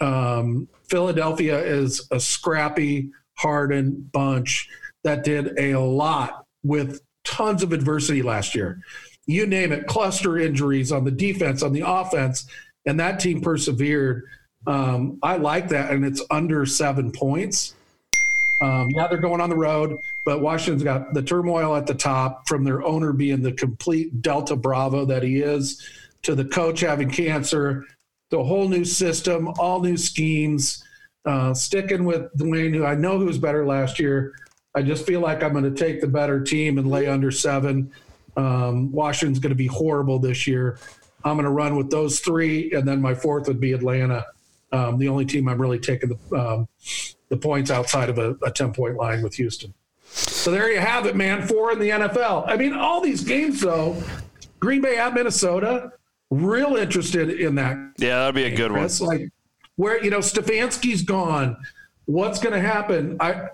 Um, 0.00 0.68
Philadelphia 0.88 1.58
is 1.58 2.06
a 2.10 2.20
scrappy, 2.20 3.10
hardened 3.36 4.12
bunch 4.12 4.68
that 5.02 5.24
did 5.24 5.58
a 5.58 5.76
lot 5.76 6.44
with 6.62 7.00
tons 7.24 7.62
of 7.62 7.72
adversity 7.72 8.22
last 8.22 8.54
year. 8.54 8.80
You 9.26 9.46
name 9.46 9.72
it, 9.72 9.86
cluster 9.86 10.38
injuries 10.38 10.92
on 10.92 11.04
the 11.04 11.10
defense, 11.10 11.62
on 11.62 11.72
the 11.72 11.84
offense, 11.86 12.46
and 12.86 12.98
that 13.00 13.20
team 13.20 13.40
persevered. 13.40 14.24
Um, 14.66 15.18
I 15.22 15.36
like 15.36 15.68
that, 15.68 15.90
and 15.90 16.04
it's 16.04 16.22
under 16.30 16.66
seven 16.66 17.12
points. 17.12 17.74
Um, 18.64 18.88
yeah, 18.92 19.06
they're 19.08 19.18
going 19.18 19.42
on 19.42 19.50
the 19.50 19.56
road, 19.56 19.98
but 20.24 20.40
Washington's 20.40 20.82
got 20.82 21.12
the 21.12 21.22
turmoil 21.22 21.76
at 21.76 21.86
the 21.86 21.94
top 21.94 22.48
from 22.48 22.64
their 22.64 22.82
owner 22.82 23.12
being 23.12 23.42
the 23.42 23.52
complete 23.52 24.22
Delta 24.22 24.56
Bravo 24.56 25.04
that 25.04 25.22
he 25.22 25.40
is, 25.40 25.86
to 26.22 26.34
the 26.34 26.46
coach 26.46 26.80
having 26.80 27.10
cancer, 27.10 27.84
the 28.30 28.42
whole 28.42 28.66
new 28.66 28.84
system, 28.84 29.48
all 29.58 29.80
new 29.80 29.98
schemes. 29.98 30.82
Uh, 31.26 31.54
sticking 31.54 32.04
with 32.04 32.30
Dwayne, 32.36 32.74
who 32.74 32.84
I 32.84 32.94
know 32.94 33.18
who 33.18 33.24
was 33.26 33.38
better 33.38 33.64
last 33.64 33.98
year. 33.98 34.34
I 34.74 34.82
just 34.82 35.06
feel 35.06 35.20
like 35.20 35.42
I'm 35.42 35.52
going 35.52 35.64
to 35.64 35.70
take 35.70 36.00
the 36.02 36.08
better 36.08 36.42
team 36.42 36.76
and 36.76 36.90
lay 36.90 37.06
under 37.06 37.30
seven. 37.30 37.90
Um, 38.36 38.92
Washington's 38.92 39.38
going 39.38 39.50
to 39.50 39.56
be 39.56 39.66
horrible 39.66 40.18
this 40.18 40.46
year. 40.46 40.78
I'm 41.24 41.36
going 41.36 41.44
to 41.44 41.50
run 41.50 41.76
with 41.76 41.90
those 41.90 42.20
three, 42.20 42.72
and 42.72 42.86
then 42.86 43.00
my 43.00 43.14
fourth 43.14 43.48
would 43.48 43.60
be 43.60 43.72
Atlanta 43.72 44.26
um, 44.74 44.98
the 44.98 45.08
only 45.08 45.24
team 45.24 45.48
I'm 45.48 45.60
really 45.60 45.78
taking 45.78 46.10
the 46.10 46.36
um, 46.36 46.68
the 47.34 47.40
points 47.40 47.70
outside 47.70 48.08
of 48.08 48.18
a, 48.18 48.36
a 48.44 48.50
ten 48.50 48.72
point 48.72 48.96
line 48.96 49.22
with 49.22 49.34
Houston. 49.34 49.74
So 50.04 50.52
there 50.52 50.70
you 50.70 50.78
have 50.78 51.06
it, 51.06 51.16
man. 51.16 51.46
Four 51.46 51.72
in 51.72 51.80
the 51.80 51.90
NFL. 51.90 52.44
I 52.46 52.56
mean, 52.56 52.72
all 52.72 53.00
these 53.00 53.24
games 53.24 53.60
though. 53.60 54.00
Green 54.60 54.80
Bay 54.80 54.96
at 54.96 55.12
Minnesota. 55.14 55.92
Real 56.30 56.76
interested 56.76 57.28
in 57.28 57.56
that. 57.56 57.76
Yeah, 57.98 58.20
that'd 58.20 58.34
be 58.34 58.44
a 58.44 58.56
good 58.56 58.70
one. 58.70 58.84
It's 58.84 59.00
like 59.00 59.30
where 59.76 60.02
you 60.02 60.10
know 60.10 60.20
Stefanski's 60.20 61.02
gone. 61.02 61.56
What's 62.06 62.38
going 62.38 62.54
to 62.54 62.60
happen? 62.60 63.16
I 63.18 63.48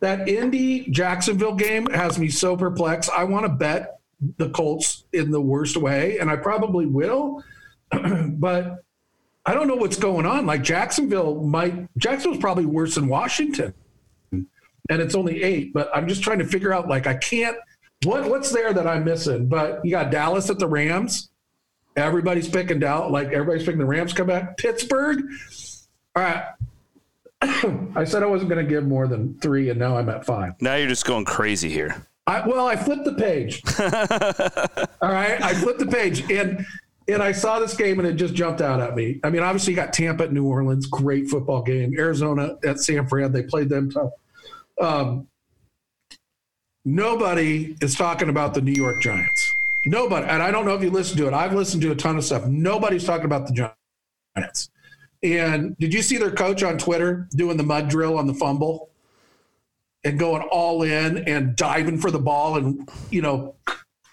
that 0.00 0.28
Indy 0.28 0.90
Jacksonville 0.90 1.54
game 1.54 1.86
has 1.86 2.18
me 2.18 2.28
so 2.28 2.56
perplexed. 2.56 3.10
I 3.10 3.24
want 3.24 3.46
to 3.46 3.52
bet 3.52 4.00
the 4.36 4.50
Colts 4.50 5.04
in 5.14 5.30
the 5.30 5.40
worst 5.40 5.76
way, 5.78 6.18
and 6.18 6.30
I 6.30 6.36
probably 6.36 6.84
will. 6.84 7.42
but 8.32 8.84
I 9.46 9.54
don't 9.54 9.68
know 9.68 9.76
what's 9.76 9.96
going 9.96 10.26
on. 10.26 10.46
Like 10.46 10.62
Jacksonville 10.62 11.42
might 11.42 11.88
Jacksonville's 11.98 12.40
probably 12.40 12.66
worse 12.66 12.94
than 12.94 13.08
Washington. 13.08 13.74
And 14.32 15.00
it's 15.00 15.14
only 15.14 15.42
eight, 15.42 15.72
but 15.72 15.90
I'm 15.94 16.08
just 16.08 16.22
trying 16.22 16.38
to 16.40 16.46
figure 16.46 16.72
out 16.72 16.88
like 16.88 17.06
I 17.06 17.14
can't 17.14 17.56
what 18.04 18.28
what's 18.28 18.50
there 18.50 18.72
that 18.72 18.86
I'm 18.86 19.04
missing. 19.04 19.48
But 19.48 19.84
you 19.84 19.90
got 19.90 20.10
Dallas 20.10 20.50
at 20.50 20.58
the 20.58 20.68
Rams. 20.68 21.30
Everybody's 21.96 22.48
picking 22.48 22.80
Dallas, 22.80 23.10
like 23.12 23.28
everybody's 23.28 23.64
picking 23.64 23.78
the 23.78 23.86
Rams 23.86 24.12
come 24.12 24.26
back. 24.26 24.56
Pittsburgh. 24.56 25.22
All 26.16 26.22
right. 26.22 26.44
I 27.96 28.04
said 28.04 28.22
I 28.22 28.26
wasn't 28.26 28.50
going 28.50 28.64
to 28.64 28.68
give 28.68 28.84
more 28.84 29.06
than 29.06 29.38
three, 29.40 29.68
and 29.70 29.78
now 29.78 29.96
I'm 29.96 30.08
at 30.08 30.24
five. 30.24 30.60
Now 30.60 30.76
you're 30.76 30.88
just 30.88 31.04
going 31.04 31.24
crazy 31.24 31.70
here. 31.70 32.06
I, 32.26 32.46
well, 32.46 32.66
I 32.66 32.76
flipped 32.76 33.04
the 33.04 33.12
page. 33.12 33.62
All 35.02 35.12
right, 35.12 35.40
I 35.42 35.52
flipped 35.54 35.78
the 35.78 35.86
page, 35.86 36.30
and 36.30 36.64
and 37.08 37.22
I 37.22 37.32
saw 37.32 37.58
this 37.60 37.76
game 37.76 37.98
and 37.98 38.08
it 38.08 38.14
just 38.14 38.34
jumped 38.34 38.60
out 38.60 38.80
at 38.80 38.96
me. 38.96 39.20
I 39.22 39.30
mean, 39.30 39.42
obviously 39.42 39.72
you 39.72 39.76
got 39.76 39.92
Tampa 39.92 40.24
at 40.24 40.32
New 40.32 40.44
Orleans, 40.44 40.86
great 40.86 41.28
football 41.28 41.62
game. 41.62 41.94
Arizona 41.98 42.56
at 42.64 42.80
San 42.80 43.06
Fran, 43.06 43.32
they 43.32 43.42
played 43.42 43.68
them 43.68 43.90
tough. 43.90 44.10
Um, 44.80 45.28
nobody 46.84 47.76
is 47.80 47.94
talking 47.94 48.28
about 48.28 48.54
the 48.54 48.60
New 48.60 48.72
York 48.72 49.02
Giants. 49.02 49.54
Nobody, 49.86 50.26
and 50.26 50.42
I 50.42 50.50
don't 50.50 50.64
know 50.64 50.74
if 50.74 50.82
you 50.82 50.90
listen 50.90 51.18
to 51.18 51.26
it. 51.26 51.34
I've 51.34 51.52
listened 51.52 51.82
to 51.82 51.90
a 51.90 51.94
ton 51.94 52.16
of 52.16 52.24
stuff. 52.24 52.46
Nobody's 52.46 53.04
talking 53.04 53.26
about 53.26 53.46
the 53.46 53.70
Giants. 54.36 54.70
And 55.22 55.76
did 55.78 55.92
you 55.92 56.02
see 56.02 56.16
their 56.16 56.30
coach 56.30 56.62
on 56.62 56.78
Twitter 56.78 57.28
doing 57.30 57.56
the 57.56 57.62
mud 57.62 57.88
drill 57.88 58.18
on 58.18 58.26
the 58.26 58.34
fumble 58.34 58.90
and 60.04 60.18
going 60.18 60.42
all 60.50 60.82
in 60.82 61.18
and 61.28 61.54
diving 61.56 61.98
for 61.98 62.10
the 62.10 62.18
ball 62.18 62.56
and 62.56 62.88
you 63.10 63.22
know 63.22 63.54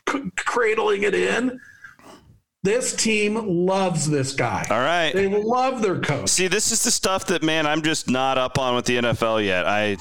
c- 0.09 0.31
cradling 0.37 1.03
it 1.03 1.15
in? 1.15 1.59
This 2.63 2.95
team 2.95 3.65
loves 3.65 4.07
this 4.07 4.33
guy. 4.33 4.67
All 4.69 4.79
right. 4.79 5.11
They 5.13 5.27
love 5.27 5.81
their 5.81 5.99
coach. 5.99 6.29
See, 6.29 6.47
this 6.47 6.71
is 6.71 6.83
the 6.83 6.91
stuff 6.91 7.25
that 7.27 7.41
man, 7.41 7.65
I'm 7.65 7.81
just 7.81 8.07
not 8.09 8.37
up 8.37 8.59
on 8.59 8.75
with 8.75 8.85
the 8.85 8.97
NFL 8.97 9.43
yet. 9.43 9.65
I 9.65 9.97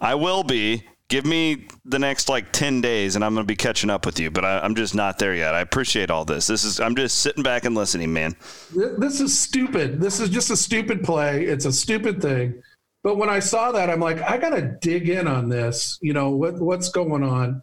I 0.00 0.14
will 0.14 0.42
be. 0.42 0.84
Give 1.08 1.24
me 1.24 1.68
the 1.84 2.00
next 2.00 2.28
like 2.28 2.50
10 2.50 2.80
days 2.80 3.14
and 3.14 3.24
I'm 3.24 3.32
going 3.32 3.46
to 3.46 3.48
be 3.48 3.54
catching 3.54 3.90
up 3.90 4.04
with 4.04 4.18
you, 4.18 4.28
but 4.28 4.44
I, 4.44 4.64
am 4.64 4.74
just 4.74 4.92
not 4.92 5.20
there 5.20 5.36
yet. 5.36 5.54
I 5.54 5.60
appreciate 5.60 6.10
all 6.10 6.24
this. 6.24 6.48
This 6.48 6.64
is 6.64 6.80
I'm 6.80 6.96
just 6.96 7.18
sitting 7.18 7.44
back 7.44 7.64
and 7.64 7.76
listening, 7.76 8.12
man. 8.12 8.34
This 8.74 9.20
is 9.20 9.38
stupid. 9.38 10.00
This 10.00 10.18
is 10.18 10.28
just 10.28 10.50
a 10.50 10.56
stupid 10.56 11.04
play. 11.04 11.44
It's 11.44 11.64
a 11.64 11.72
stupid 11.72 12.20
thing. 12.20 12.60
But 13.04 13.18
when 13.18 13.30
I 13.30 13.38
saw 13.38 13.70
that, 13.70 13.88
I'm 13.88 14.00
like, 14.00 14.20
I 14.20 14.36
got 14.36 14.50
to 14.50 14.76
dig 14.80 15.08
in 15.08 15.28
on 15.28 15.48
this. 15.48 15.96
You 16.02 16.12
know, 16.12 16.30
what, 16.30 16.60
what's 16.60 16.88
going 16.88 17.22
on? 17.22 17.62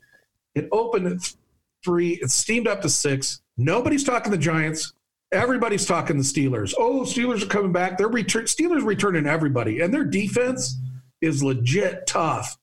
It 0.56 0.70
opened 0.72 1.08
at 1.08 1.34
three, 1.84 2.14
it 2.22 2.32
steamed 2.32 2.68
up 2.68 2.82
to 2.82 2.90
six 2.90 3.43
Nobody's 3.58 4.04
talking 4.04 4.32
the 4.32 4.38
Giants. 4.38 4.94
Everybody's 5.32 5.86
talking 5.86 6.18
the 6.18 6.24
Steelers. 6.24 6.74
Oh, 6.78 7.02
Steelers 7.02 7.44
are 7.44 7.48
coming 7.48 7.72
back. 7.72 7.98
They're 7.98 8.08
return 8.08 8.46
Steelers 8.46 8.86
returning 8.86 9.26
everybody, 9.26 9.82
and 9.82 9.94
their 9.94 10.04
defense 10.04 10.78
is 11.22 11.44
legit 11.44 12.06
tough. 12.06 12.58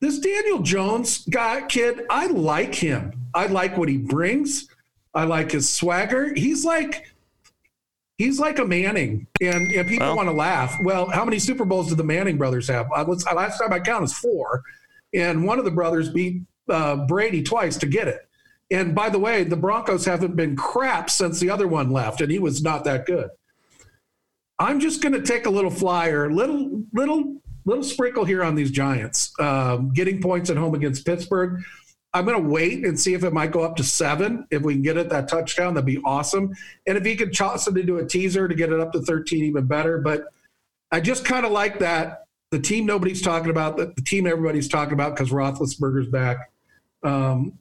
This 0.00 0.18
Daniel 0.18 0.58
Jones 0.58 1.24
guy 1.26 1.62
kid, 1.62 2.02
I 2.10 2.26
like 2.26 2.74
him. 2.74 3.12
I 3.34 3.46
like 3.46 3.76
what 3.76 3.88
he 3.88 3.96
brings. 3.98 4.68
I 5.14 5.24
like 5.24 5.52
his 5.52 5.68
swagger. 5.68 6.34
He's 6.34 6.64
like 6.64 7.06
he's 8.18 8.38
like 8.38 8.58
a 8.58 8.64
Manning, 8.64 9.26
and, 9.40 9.70
and 9.72 9.88
people 9.88 10.06
well, 10.06 10.16
want 10.16 10.28
to 10.28 10.34
laugh. 10.34 10.76
Well, 10.82 11.08
how 11.08 11.24
many 11.24 11.38
Super 11.38 11.64
Bowls 11.64 11.88
did 11.88 11.98
the 11.98 12.04
Manning 12.04 12.36
brothers 12.36 12.68
have? 12.68 12.90
I 12.92 13.02
last 13.02 13.58
time 13.58 13.72
I 13.72 13.80
counted 13.80 14.06
is 14.06 14.12
four, 14.12 14.62
and 15.14 15.46
one 15.46 15.58
of 15.58 15.64
the 15.64 15.70
brothers 15.70 16.08
beat 16.08 16.42
uh, 16.68 16.96
Brady 17.06 17.42
twice 17.42 17.76
to 17.78 17.86
get 17.86 18.08
it. 18.08 18.28
And 18.72 18.94
by 18.94 19.10
the 19.10 19.18
way, 19.18 19.44
the 19.44 19.56
Broncos 19.56 20.06
haven't 20.06 20.34
been 20.34 20.56
crap 20.56 21.10
since 21.10 21.38
the 21.38 21.50
other 21.50 21.68
one 21.68 21.90
left, 21.90 22.22
and 22.22 22.32
he 22.32 22.38
was 22.38 22.62
not 22.62 22.84
that 22.84 23.04
good. 23.04 23.28
I'm 24.58 24.80
just 24.80 25.02
going 25.02 25.12
to 25.12 25.20
take 25.20 25.44
a 25.44 25.50
little 25.50 25.70
flyer, 25.70 26.32
little 26.32 26.82
little 26.92 27.36
little 27.64 27.84
sprinkle 27.84 28.24
here 28.24 28.42
on 28.42 28.54
these 28.54 28.70
Giants, 28.70 29.32
um, 29.38 29.92
getting 29.92 30.20
points 30.20 30.50
at 30.50 30.56
home 30.56 30.74
against 30.74 31.04
Pittsburgh. 31.04 31.62
I'm 32.14 32.24
going 32.24 32.42
to 32.42 32.48
wait 32.48 32.84
and 32.84 32.98
see 32.98 33.14
if 33.14 33.24
it 33.24 33.32
might 33.32 33.52
go 33.52 33.60
up 33.60 33.76
to 33.76 33.84
seven. 33.84 34.46
If 34.50 34.62
we 34.62 34.74
can 34.74 34.82
get 34.82 34.96
it 34.96 35.08
that 35.10 35.28
touchdown, 35.28 35.74
that'd 35.74 35.86
be 35.86 36.00
awesome. 36.04 36.54
And 36.86 36.98
if 36.98 37.04
he 37.04 37.16
could 37.16 37.34
toss 37.34 37.66
it 37.68 37.76
into 37.76 37.98
a 37.98 38.06
teaser 38.06 38.48
to 38.48 38.54
get 38.54 38.70
it 38.70 38.80
up 38.80 38.92
to 38.92 39.00
13, 39.00 39.44
even 39.44 39.66
better. 39.66 39.98
But 39.98 40.24
I 40.90 41.00
just 41.00 41.24
kind 41.24 41.46
of 41.46 41.52
like 41.52 41.78
that. 41.78 42.24
The 42.50 42.58
team 42.58 42.84
nobody's 42.84 43.22
talking 43.22 43.48
about, 43.48 43.78
the, 43.78 43.94
the 43.96 44.02
team 44.02 44.26
everybody's 44.26 44.68
talking 44.68 44.92
about 44.92 45.16
because 45.16 45.30
Roethlisberger's 45.30 46.08
back. 46.08 46.50
Um, 47.02 47.58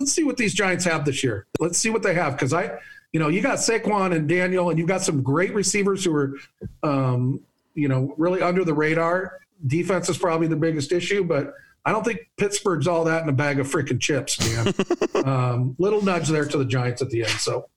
let's 0.00 0.12
see 0.12 0.24
what 0.24 0.36
these 0.36 0.54
Giants 0.54 0.84
have 0.84 1.04
this 1.04 1.22
year. 1.24 1.46
Let's 1.58 1.78
see 1.78 1.90
what 1.90 2.02
they 2.02 2.14
have 2.14 2.34
because 2.34 2.52
I, 2.52 2.78
you 3.12 3.20
know, 3.20 3.28
you 3.28 3.40
got 3.40 3.58
Saquon 3.58 4.14
and 4.14 4.28
Daniel, 4.28 4.70
and 4.70 4.78
you've 4.78 4.88
got 4.88 5.02
some 5.02 5.22
great 5.22 5.54
receivers 5.54 6.04
who 6.04 6.14
are, 6.14 6.34
um, 6.82 7.40
you 7.74 7.88
know, 7.88 8.14
really 8.18 8.42
under 8.42 8.64
the 8.64 8.74
radar. 8.74 9.40
Defense 9.66 10.08
is 10.08 10.18
probably 10.18 10.48
the 10.48 10.56
biggest 10.56 10.92
issue, 10.92 11.24
but 11.24 11.54
I 11.84 11.92
don't 11.92 12.04
think 12.04 12.28
Pittsburgh's 12.36 12.86
all 12.86 13.04
that 13.04 13.22
in 13.22 13.28
a 13.28 13.32
bag 13.32 13.58
of 13.58 13.68
freaking 13.68 14.00
chips, 14.00 14.38
man. 14.40 14.74
um, 15.24 15.76
little 15.78 16.02
nudge 16.02 16.28
there 16.28 16.44
to 16.44 16.58
the 16.58 16.64
Giants 16.64 17.00
at 17.00 17.10
the 17.10 17.22
end. 17.22 17.30
So 17.30 17.68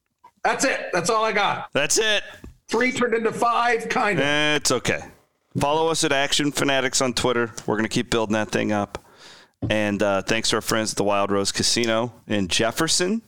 that's 0.43 0.65
it. 0.65 0.89
That's 0.91 1.09
all 1.09 1.23
I 1.23 1.31
got. 1.31 1.69
That's 1.73 1.97
it. 1.97 2.23
Three 2.67 2.91
turned 2.91 3.13
into 3.13 3.31
five, 3.31 3.87
kind 3.87 4.19
of. 4.19 4.25
It's 4.25 4.71
okay. 4.71 5.01
Follow 5.57 5.89
us 5.89 6.03
at 6.03 6.11
Action 6.11 6.51
Fanatics 6.51 7.01
on 7.01 7.13
Twitter. 7.13 7.51
We're 7.65 7.75
going 7.75 7.83
to 7.83 7.89
keep 7.89 8.09
building 8.09 8.33
that 8.33 8.49
thing 8.49 8.71
up. 8.71 9.03
And 9.67 10.01
uh, 10.01 10.21
thanks 10.21 10.49
to 10.51 10.57
our 10.57 10.61
friends 10.61 10.91
at 10.91 10.97
the 10.97 11.03
Wild 11.03 11.31
Rose 11.31 11.51
Casino 11.51 12.13
in 12.27 12.47
Jefferson 12.47 13.21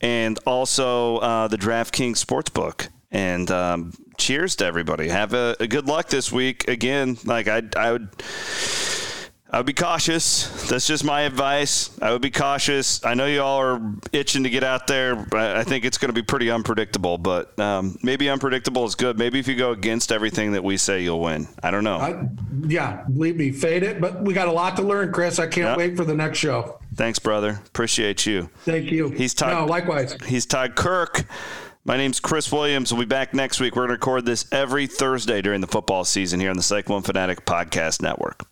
and 0.00 0.38
also 0.46 1.18
uh, 1.18 1.48
the 1.48 1.56
DraftKings 1.56 2.24
Sportsbook. 2.24 2.88
And 3.10 3.50
um, 3.50 3.92
cheers 4.18 4.56
to 4.56 4.64
everybody. 4.64 5.08
Have 5.08 5.34
a, 5.34 5.56
a, 5.58 5.66
good 5.66 5.86
luck 5.86 6.08
this 6.08 6.30
week. 6.30 6.68
Again, 6.68 7.18
like 7.24 7.48
I, 7.48 7.62
I 7.76 7.92
would. 7.92 8.08
I 9.52 9.56
would 9.56 9.66
be 9.66 9.72
cautious. 9.72 10.68
That's 10.68 10.86
just 10.86 11.02
my 11.02 11.22
advice. 11.22 11.90
I 12.00 12.12
would 12.12 12.22
be 12.22 12.30
cautious. 12.30 13.04
I 13.04 13.14
know 13.14 13.26
you 13.26 13.42
all 13.42 13.60
are 13.60 13.80
itching 14.12 14.44
to 14.44 14.50
get 14.50 14.62
out 14.62 14.86
there. 14.86 15.26
I 15.32 15.64
think 15.64 15.84
it's 15.84 15.98
going 15.98 16.10
to 16.10 16.12
be 16.12 16.22
pretty 16.22 16.50
unpredictable, 16.52 17.18
but 17.18 17.58
um, 17.58 17.98
maybe 18.00 18.30
unpredictable 18.30 18.84
is 18.84 18.94
good. 18.94 19.18
Maybe 19.18 19.40
if 19.40 19.48
you 19.48 19.56
go 19.56 19.72
against 19.72 20.12
everything 20.12 20.52
that 20.52 20.62
we 20.62 20.76
say, 20.76 21.02
you'll 21.02 21.20
win. 21.20 21.48
I 21.64 21.72
don't 21.72 21.82
know. 21.82 21.96
I, 21.96 22.28
yeah, 22.68 23.02
believe 23.12 23.36
me, 23.36 23.50
fade 23.50 23.82
it. 23.82 24.00
But 24.00 24.22
we 24.22 24.34
got 24.34 24.46
a 24.46 24.52
lot 24.52 24.76
to 24.76 24.82
learn, 24.82 25.12
Chris. 25.12 25.40
I 25.40 25.48
can't 25.48 25.66
yep. 25.66 25.78
wait 25.78 25.96
for 25.96 26.04
the 26.04 26.14
next 26.14 26.38
show. 26.38 26.78
Thanks, 26.94 27.18
brother. 27.18 27.60
Appreciate 27.66 28.26
you. 28.26 28.50
Thank 28.64 28.92
you. 28.92 29.08
He's 29.08 29.34
Todd. 29.34 29.52
No, 29.52 29.66
likewise. 29.66 30.16
He's 30.26 30.46
Todd 30.46 30.76
Kirk. 30.76 31.24
My 31.84 31.96
name's 31.96 32.20
Chris 32.20 32.52
Williams. 32.52 32.92
We'll 32.92 33.02
be 33.02 33.06
back 33.06 33.34
next 33.34 33.58
week. 33.58 33.74
We're 33.74 33.82
going 33.82 33.88
to 33.88 33.94
record 33.94 34.26
this 34.26 34.46
every 34.52 34.86
Thursday 34.86 35.42
during 35.42 35.60
the 35.60 35.66
football 35.66 36.04
season 36.04 36.38
here 36.38 36.50
on 36.50 36.56
the 36.56 36.62
Cyclone 36.62 37.02
Fanatic 37.02 37.46
Podcast 37.46 38.00
Network. 38.00 38.49